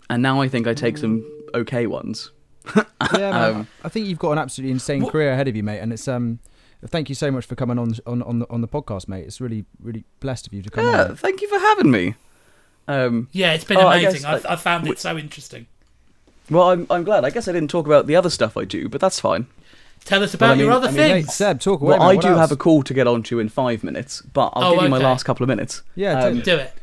and 0.10 0.24
now 0.24 0.42
I 0.42 0.48
think 0.48 0.66
I 0.66 0.74
take 0.74 0.98
some 0.98 1.24
okay 1.54 1.86
ones. 1.88 2.32
Yeah, 3.14 3.32
man. 3.32 3.56
Um, 3.56 3.68
I 3.84 3.90
think 3.90 4.08
you've 4.08 4.18
got 4.20 4.32
an 4.32 4.38
absolutely 4.40 4.72
insane 4.72 5.04
What- 5.04 5.12
career 5.12 5.32
ahead 5.32 5.48
of 5.48 5.56
you, 5.56 5.62
mate. 5.64 5.80
And 5.80 5.94
it's 5.94 6.08
um, 6.08 6.40
thank 6.86 7.10
you 7.10 7.16
so 7.16 7.32
much 7.32 7.46
for 7.46 7.56
coming 7.56 7.80
on 7.80 7.94
on 8.06 8.22
on 8.24 8.40
the, 8.40 8.50
on 8.50 8.62
the 8.62 8.68
podcast, 8.68 9.08
mate. 9.08 9.26
It's 9.26 9.42
really 9.42 9.66
really 9.82 10.04
blessed 10.20 10.48
of 10.48 10.54
you 10.54 10.62
to 10.62 10.70
come 10.70 10.86
Yeah, 10.86 11.04
on. 11.06 11.16
thank 11.16 11.42
you 11.42 11.48
for 11.50 11.60
having 11.60 11.92
me. 11.92 12.16
Um, 12.88 13.28
yeah, 13.34 13.54
it's 13.54 13.64
been 13.66 13.78
Oh, 13.78 13.88
I 13.88 13.98
amazing. 13.98 14.22
guess 14.22 14.46
I, 14.46 14.50
I- 14.50 14.54
I 14.54 14.56
found 14.56 14.84
w- 14.84 14.94
it 14.94 15.00
so 15.00 15.18
interesting. 15.18 15.68
well, 16.50 16.70
I'm, 16.70 16.88
I'm 16.90 17.04
glad. 17.04 17.26
I 17.26 17.30
guess 17.32 17.48
I 17.48 17.52
didn't 17.52 17.70
talk 17.70 17.86
about 17.86 18.08
the 18.08 18.16
other 18.16 18.30
stuff 18.30 18.56
I 18.56 18.64
do, 18.64 18.88
but 18.88 19.02
that's 19.02 19.20
fine. 19.20 19.48
Tell 20.06 20.24
us 20.24 20.34
about 20.34 20.52
I 20.52 20.56
mean- 20.56 20.64
your 20.66 20.72
other 20.72 20.88
I 20.88 20.92
mean, 20.92 20.98
mate. 21.00 21.26
Seb, 21.30 21.60
talk 21.60 21.82
away. 21.82 21.98
Well. 21.98 22.10
I 22.10 22.16
do 22.16 22.30
else? 22.30 22.40
have 22.40 22.52
a 22.52 22.56
call 22.56 22.84
to 22.84 22.94
get 22.94 23.08
onto 23.08 23.40
in 23.40 23.50
five 23.50 23.84
minutes, 23.84 24.22
but 24.22 24.54
I'll 24.54 24.70
Oh, 24.70 24.74
give 24.76 24.84
you 24.84 24.90
my 24.90 25.00
last 25.00 25.24
couple 25.24 25.44
of 25.44 25.50
minutes. 25.50 25.82
Yeah, 25.96 26.24
Um, 26.24 26.36
do- 26.36 26.42
Do 26.44 26.56
it. 26.58 26.74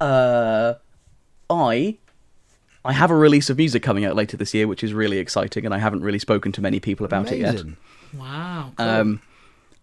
uh, 0.00 0.74
I 1.48 1.96
I 2.84 2.92
have 2.92 3.10
a 3.10 3.16
release 3.16 3.48
of 3.50 3.56
music 3.56 3.82
coming 3.82 4.04
out 4.04 4.16
later 4.16 4.36
this 4.36 4.52
year, 4.52 4.66
which 4.66 4.82
is 4.82 4.92
really 4.92 5.18
exciting, 5.18 5.64
and 5.64 5.72
I 5.74 5.78
haven't 5.78 6.02
really 6.02 6.18
spoken 6.18 6.50
to 6.52 6.60
many 6.60 6.80
people 6.80 7.06
about 7.06 7.30
it 7.32 7.38
yet. 7.38 7.62
Amazing. 8.14 8.18
Wow. 8.18 8.72
Cool. 8.76 8.88
Um, 8.88 9.22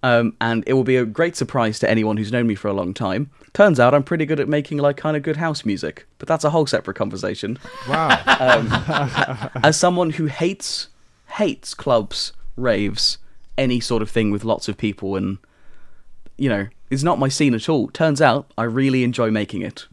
um, 0.03 0.35
and 0.41 0.63
it 0.65 0.73
will 0.73 0.83
be 0.83 0.95
a 0.95 1.05
great 1.05 1.35
surprise 1.35 1.77
to 1.79 1.89
anyone 1.89 2.17
who's 2.17 2.31
known 2.31 2.47
me 2.47 2.55
for 2.55 2.67
a 2.67 2.73
long 2.73 2.93
time. 2.93 3.29
Turns 3.53 3.79
out 3.79 3.93
I'm 3.93 4.03
pretty 4.03 4.25
good 4.25 4.39
at 4.39 4.47
making 4.47 4.77
like 4.79 4.97
kind 4.97 5.15
of 5.15 5.23
good 5.23 5.37
house 5.37 5.63
music, 5.63 6.07
but 6.17 6.27
that's 6.27 6.43
a 6.43 6.49
whole 6.49 6.65
separate 6.65 6.95
conversation. 6.95 7.59
Wow. 7.87 9.49
As 9.63 9.77
someone 9.77 10.11
who 10.11 10.25
hates 10.25 10.87
hates 11.35 11.73
clubs, 11.73 12.33
raves, 12.55 13.17
any 13.57 13.79
sort 13.79 14.01
of 14.01 14.09
thing 14.09 14.31
with 14.31 14.43
lots 14.43 14.67
of 14.67 14.77
people, 14.77 15.15
and 15.15 15.37
you 16.37 16.49
know, 16.49 16.67
is 16.89 17.03
not 17.03 17.19
my 17.19 17.27
scene 17.27 17.53
at 17.53 17.69
all. 17.69 17.89
Turns 17.89 18.21
out 18.21 18.51
I 18.57 18.63
really 18.63 19.03
enjoy 19.03 19.29
making 19.29 19.61
it. 19.61 19.85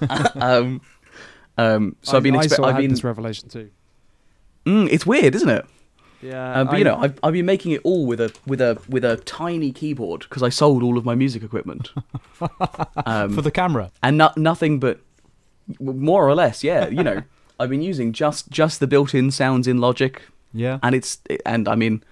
um, 0.34 0.82
um, 1.56 1.96
so 2.02 2.14
I, 2.14 2.16
I've 2.16 2.22
been, 2.22 2.36
I 2.36 2.38
expe- 2.40 2.48
sort 2.48 2.58
of 2.60 2.64
I've 2.66 2.74
had 2.74 2.80
been, 2.82 2.90
this 2.90 3.04
revelation 3.04 3.48
too. 3.48 3.70
mm, 4.66 4.88
it's 4.90 5.06
weird, 5.06 5.34
isn't 5.34 5.48
it? 5.48 5.64
Yeah, 6.22 6.60
Um, 6.60 6.66
but 6.68 6.74
I- 6.76 6.78
you 6.78 6.84
know, 6.84 6.96
I've, 6.96 7.18
I've 7.22 7.32
been 7.32 7.46
making 7.46 7.72
it 7.72 7.80
all 7.84 8.06
with 8.06 8.20
a 8.20 8.32
with 8.46 8.60
a 8.60 8.78
with 8.88 9.04
a 9.04 9.16
tiny 9.18 9.72
keyboard 9.72 10.20
because 10.20 10.42
I 10.42 10.48
sold 10.50 10.82
all 10.82 10.96
of 10.96 11.04
my 11.04 11.14
music 11.14 11.42
equipment, 11.42 11.90
um, 13.06 13.34
For 13.34 13.42
the 13.42 13.50
camera. 13.50 13.90
and 14.02 14.16
not 14.16 14.36
nothing 14.36 14.78
but 14.78 15.00
more 15.80 16.26
or 16.28 16.34
less, 16.34 16.62
yeah. 16.64 16.88
You 16.88 17.02
know, 17.02 17.22
I've 17.60 17.70
been 17.70 17.82
using 17.82 18.12
just 18.12 18.50
just 18.50 18.80
the 18.80 18.86
built-in 18.86 19.30
sounds 19.30 19.66
in 19.66 19.78
Logic, 19.78 20.22
Yeah. 20.52 20.78
and 20.82 20.94
it's 20.94 21.18
and 21.46 21.68
I 21.68 21.74
mean, 21.74 22.02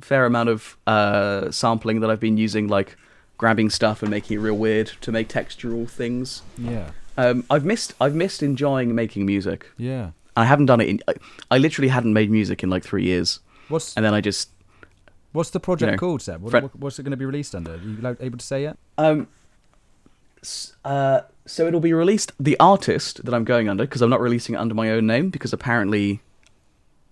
fair 0.00 0.26
amount 0.26 0.48
of 0.48 0.76
uh, 0.86 1.50
sampling 1.50 2.00
that 2.00 2.10
I've 2.10 2.20
been 2.20 2.36
using, 2.36 2.68
like 2.68 2.96
grabbing 3.38 3.70
stuff 3.70 4.02
and 4.02 4.10
making 4.10 4.36
it 4.38 4.40
real 4.40 4.56
weird 4.56 4.88
to 5.00 5.10
make 5.12 5.28
textural 5.28 5.88
things. 5.88 6.42
Yeah. 6.58 6.90
Um, 7.16 7.44
I've 7.50 7.64
missed 7.64 7.94
I've 8.00 8.14
missed 8.14 8.42
enjoying 8.42 8.94
making 8.94 9.26
music. 9.26 9.66
Yeah. 9.76 10.10
I 10.36 10.46
haven't 10.46 10.66
done 10.66 10.80
it 10.80 10.88
in. 10.88 11.00
I, 11.06 11.14
I 11.50 11.58
literally 11.58 11.88
hadn't 11.88 12.14
made 12.14 12.30
music 12.30 12.62
in 12.62 12.70
like 12.70 12.82
three 12.82 13.04
years, 13.04 13.40
What's 13.68 13.94
and 13.96 14.04
then 14.04 14.14
I 14.14 14.20
just 14.20 14.50
what's 15.32 15.50
the 15.50 15.60
project 15.60 15.92
know, 15.92 15.98
called, 15.98 16.22
Seb? 16.22 16.40
What, 16.42 16.50
Fred- 16.50 16.70
what's 16.74 16.98
it 16.98 17.02
going 17.04 17.12
to 17.12 17.16
be 17.16 17.24
released 17.24 17.54
under? 17.54 17.74
Are 17.74 17.76
you 17.78 18.16
able 18.20 18.38
to 18.38 18.44
say 18.44 18.62
yet? 18.62 18.76
Um, 18.98 19.28
uh, 20.84 21.20
so 21.46 21.66
it'll 21.66 21.80
be 21.80 21.92
released. 21.92 22.32
The 22.38 22.56
artist 22.58 23.24
that 23.24 23.32
I'm 23.34 23.44
going 23.44 23.68
under, 23.68 23.84
because 23.84 24.02
I'm 24.02 24.10
not 24.10 24.20
releasing 24.20 24.54
it 24.54 24.58
under 24.58 24.74
my 24.74 24.90
own 24.90 25.06
name, 25.06 25.30
because 25.30 25.52
apparently 25.52 26.20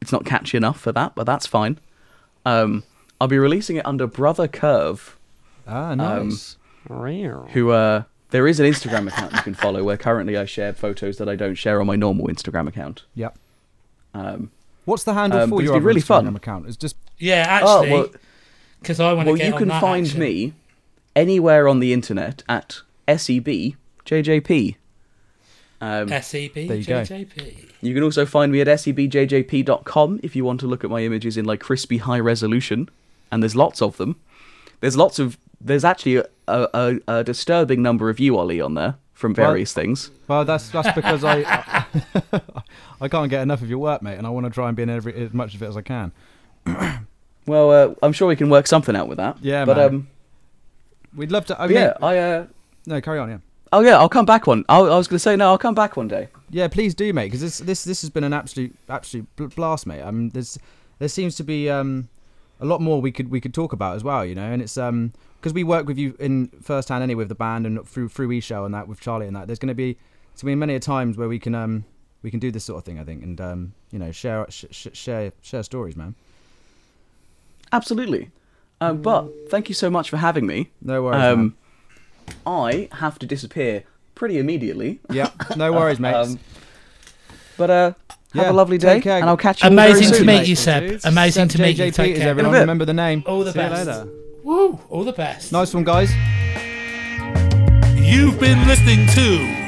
it's 0.00 0.12
not 0.12 0.24
catchy 0.24 0.56
enough 0.56 0.80
for 0.80 0.92
that, 0.92 1.14
but 1.14 1.24
that's 1.24 1.46
fine. 1.46 1.78
Um, 2.44 2.82
I'll 3.20 3.28
be 3.28 3.38
releasing 3.38 3.76
it 3.76 3.86
under 3.86 4.06
Brother 4.06 4.48
Curve, 4.48 5.16
Ah, 5.66 5.90
Um, 5.92 5.98
nice. 5.98 6.56
who 6.88 7.70
uh, 7.70 8.02
there 8.30 8.46
is 8.48 8.58
an 8.58 8.66
Instagram 8.66 9.06
account 9.08 9.32
you 9.32 9.42
can 9.42 9.54
follow. 9.54 9.84
Where 9.84 9.96
currently 9.96 10.36
I 10.36 10.44
share 10.46 10.72
photos 10.72 11.18
that 11.18 11.28
I 11.28 11.36
don't 11.36 11.54
share 11.54 11.80
on 11.80 11.86
my 11.86 11.96
normal 11.96 12.26
Instagram 12.26 12.66
account. 12.66 13.04
yep. 13.14 13.38
Um, 14.12 14.50
What's 14.90 15.04
the 15.04 15.14
handle 15.14 15.40
Um, 15.40 15.48
for 15.50 15.56
but 15.56 15.64
it's 15.64 15.70
your 15.72 15.80
really 15.80 16.00
Instagram 16.00 16.24
fun. 16.26 16.36
account? 16.36 16.66
It's 16.68 16.76
just 16.76 16.96
yeah, 17.18 17.60
oh 17.62 17.78
actually, 17.82 17.92
well, 17.92 18.08
because 18.80 19.00
I 19.00 19.12
want 19.12 19.26
to 19.26 19.32
well, 19.32 19.36
get 19.38 19.46
you 19.48 19.52
on 19.54 19.58
can 19.58 19.68
that 19.68 19.80
find 19.80 20.06
action. 20.06 20.20
me 20.20 20.52
anywhere 21.14 21.68
on 21.68 21.80
the 21.80 21.92
internet 21.92 22.42
at 22.48 22.80
E 23.08 23.12
sebjjp. 23.12 24.76
Um, 25.82 26.08
SEB 26.08 26.52
There 26.68 26.76
you 26.76 26.84
go. 26.84 27.04
You 27.80 27.94
can 27.94 28.02
also 28.02 28.26
find 28.26 28.52
me 28.52 28.60
at 28.60 28.66
sebjjp.com 28.66 30.20
if 30.22 30.36
you 30.36 30.44
want 30.44 30.60
to 30.60 30.66
look 30.66 30.84
at 30.84 30.90
my 30.90 31.00
images 31.02 31.36
in 31.38 31.44
like 31.46 31.60
crispy 31.60 31.96
high 31.98 32.20
resolution, 32.20 32.88
and 33.32 33.42
there's 33.42 33.56
lots 33.56 33.80
of 33.80 33.96
them. 33.96 34.16
There's 34.80 34.96
lots 34.96 35.18
of 35.18 35.38
there's 35.60 35.84
actually 35.84 36.16
a, 36.16 36.24
a, 36.48 36.98
a 37.08 37.24
disturbing 37.24 37.82
number 37.82 38.10
of 38.10 38.18
you, 38.20 38.36
Ollie, 38.36 38.60
on 38.60 38.74
there 38.74 38.96
from 39.14 39.32
Well- 39.34 39.48
various 39.48 39.72
things. 39.72 40.10
well. 40.28 40.44
That's 40.44 40.68
that's 40.70 40.92
because 40.92 41.24
I, 41.24 41.79
I 43.00 43.08
can't 43.08 43.30
get 43.30 43.42
enough 43.42 43.62
of 43.62 43.68
your 43.70 43.78
work, 43.78 44.02
mate, 44.02 44.16
and 44.18 44.26
I 44.26 44.30
want 44.30 44.46
to 44.46 44.50
try 44.50 44.68
and 44.68 44.76
be 44.76 44.82
in 44.82 44.90
every 44.90 45.14
as 45.14 45.32
much 45.32 45.54
of 45.54 45.62
it 45.62 45.66
as 45.66 45.76
I 45.76 45.82
can. 45.82 46.12
Well, 47.46 47.70
uh, 47.72 47.94
I'm 48.02 48.12
sure 48.12 48.28
we 48.28 48.36
can 48.36 48.50
work 48.50 48.66
something 48.66 48.94
out 48.94 49.08
with 49.08 49.16
that. 49.18 49.38
Yeah, 49.40 49.64
but 49.64 49.76
man. 49.78 49.86
um, 49.86 50.08
We'd 51.16 51.32
love 51.32 51.46
to. 51.46 51.60
I 51.60 51.66
mean, 51.66 51.76
yeah, 51.76 51.94
I 52.00 52.18
uh, 52.18 52.46
no, 52.86 53.00
carry 53.00 53.18
on. 53.18 53.28
Yeah. 53.30 53.38
oh 53.72 53.80
yeah, 53.80 53.98
I'll 53.98 54.08
come 54.10 54.26
back 54.26 54.46
one. 54.46 54.64
I, 54.68 54.78
I 54.78 54.96
was 54.96 55.08
going 55.08 55.16
to 55.16 55.20
say 55.20 55.34
no, 55.36 55.48
I'll 55.48 55.58
come 55.58 55.74
back 55.74 55.96
one 55.96 56.06
day. 56.06 56.28
Yeah, 56.50 56.68
please 56.68 56.94
do, 56.94 57.12
mate, 57.12 57.26
because 57.26 57.40
this 57.40 57.58
this 57.58 57.82
this 57.82 58.02
has 58.02 58.10
been 58.10 58.24
an 58.24 58.32
absolute 58.32 58.76
absolute 58.88 59.26
blast, 59.56 59.86
mate. 59.86 60.02
I 60.02 60.10
mean, 60.12 60.28
there's 60.30 60.58
there 61.00 61.08
seems 61.08 61.34
to 61.36 61.42
be 61.42 61.68
um 61.68 62.08
a 62.60 62.66
lot 62.66 62.80
more 62.80 63.00
we 63.00 63.10
could 63.10 63.30
we 63.30 63.40
could 63.40 63.54
talk 63.54 63.72
about 63.72 63.96
as 63.96 64.04
well, 64.04 64.24
you 64.24 64.34
know, 64.34 64.52
and 64.52 64.62
it's 64.62 64.78
um 64.78 65.12
because 65.40 65.52
we 65.54 65.64
work 65.64 65.86
with 65.86 65.98
you 65.98 66.14
in 66.20 66.48
first 66.62 66.88
hand 66.90 67.02
anyway 67.02 67.20
with 67.20 67.30
the 67.30 67.34
band 67.34 67.66
and 67.66 67.88
through 67.88 68.10
through 68.10 68.30
e 68.30 68.40
show 68.40 68.64
and 68.64 68.74
that 68.74 68.86
with 68.86 69.00
Charlie 69.00 69.26
and 69.26 69.34
that. 69.34 69.48
There's 69.48 69.58
going 69.58 69.68
to 69.68 69.74
be 69.74 69.96
It's 70.40 70.44
been 70.46 70.58
many 70.58 70.74
a 70.74 70.80
times 70.80 71.18
where 71.18 71.28
we 71.28 71.38
can 71.38 71.54
um 71.54 71.84
we 72.22 72.30
can 72.30 72.40
do 72.40 72.50
this 72.50 72.64
sort 72.64 72.78
of 72.78 72.84
thing. 72.86 72.98
I 72.98 73.04
think, 73.04 73.22
and 73.22 73.38
um 73.42 73.74
you 73.90 73.98
know 73.98 74.10
share 74.10 74.46
sh- 74.48 74.64
sh- 74.70 74.86
share 74.94 75.32
share 75.42 75.62
stories, 75.62 75.96
man. 75.96 76.14
Absolutely. 77.72 78.30
Um, 78.80 79.02
but 79.02 79.28
thank 79.50 79.68
you 79.68 79.74
so 79.74 79.90
much 79.90 80.08
for 80.08 80.16
having 80.16 80.46
me. 80.46 80.70
No 80.80 81.02
worries. 81.02 81.18
man. 81.18 81.32
Um, 81.32 81.56
I 82.46 82.88
have 82.92 83.18
to 83.18 83.26
disappear 83.26 83.84
pretty 84.14 84.38
immediately. 84.38 85.00
Yeah, 85.10 85.28
no 85.58 85.74
worries, 85.74 86.00
mate. 86.06 86.14
Um, 86.14 86.38
but 87.58 87.68
uh, 87.68 87.92
have 88.08 88.44
Yeah, 88.46 88.50
a 88.50 88.52
lovely 88.52 88.78
day, 88.78 89.02
care. 89.02 89.18
and 89.20 89.28
I'll 89.28 89.36
catch 89.36 89.62
you 89.62 89.68
all 89.68 89.76
very 89.76 89.90
Amazing 89.92 90.14
to 90.14 90.20
meet 90.20 90.26
mate. 90.26 90.48
you, 90.48 90.56
Seb. 90.56 90.88
Dudes. 90.88 91.04
Amazing 91.04 91.48
to 91.48 91.60
meet 91.60 91.76
JJ 91.76 91.84
you. 91.84 91.90
Take 91.92 92.06
Peters, 92.06 92.20
care. 92.22 92.28
everyone. 92.30 92.54
In 92.54 92.54
a 92.54 92.56
bit. 92.56 92.60
Remember 92.62 92.84
the 92.86 92.94
name. 92.94 93.24
All 93.26 93.44
the 93.44 93.52
See 93.52 93.60
you 93.60 93.68
best. 93.68 93.86
later. 93.86 94.08
Woo! 94.42 94.80
All 94.88 95.04
the 95.04 95.12
best. 95.12 95.52
Nice 95.52 95.74
one, 95.74 95.84
guys. 95.84 96.10
You've 97.94 98.40
been 98.40 98.66
listening 98.66 99.06
to 99.08 99.59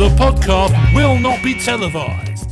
the 0.00 0.08
podcast 0.16 0.72
will 0.94 1.18
not 1.18 1.44
be 1.44 1.52
televised. 1.52 2.49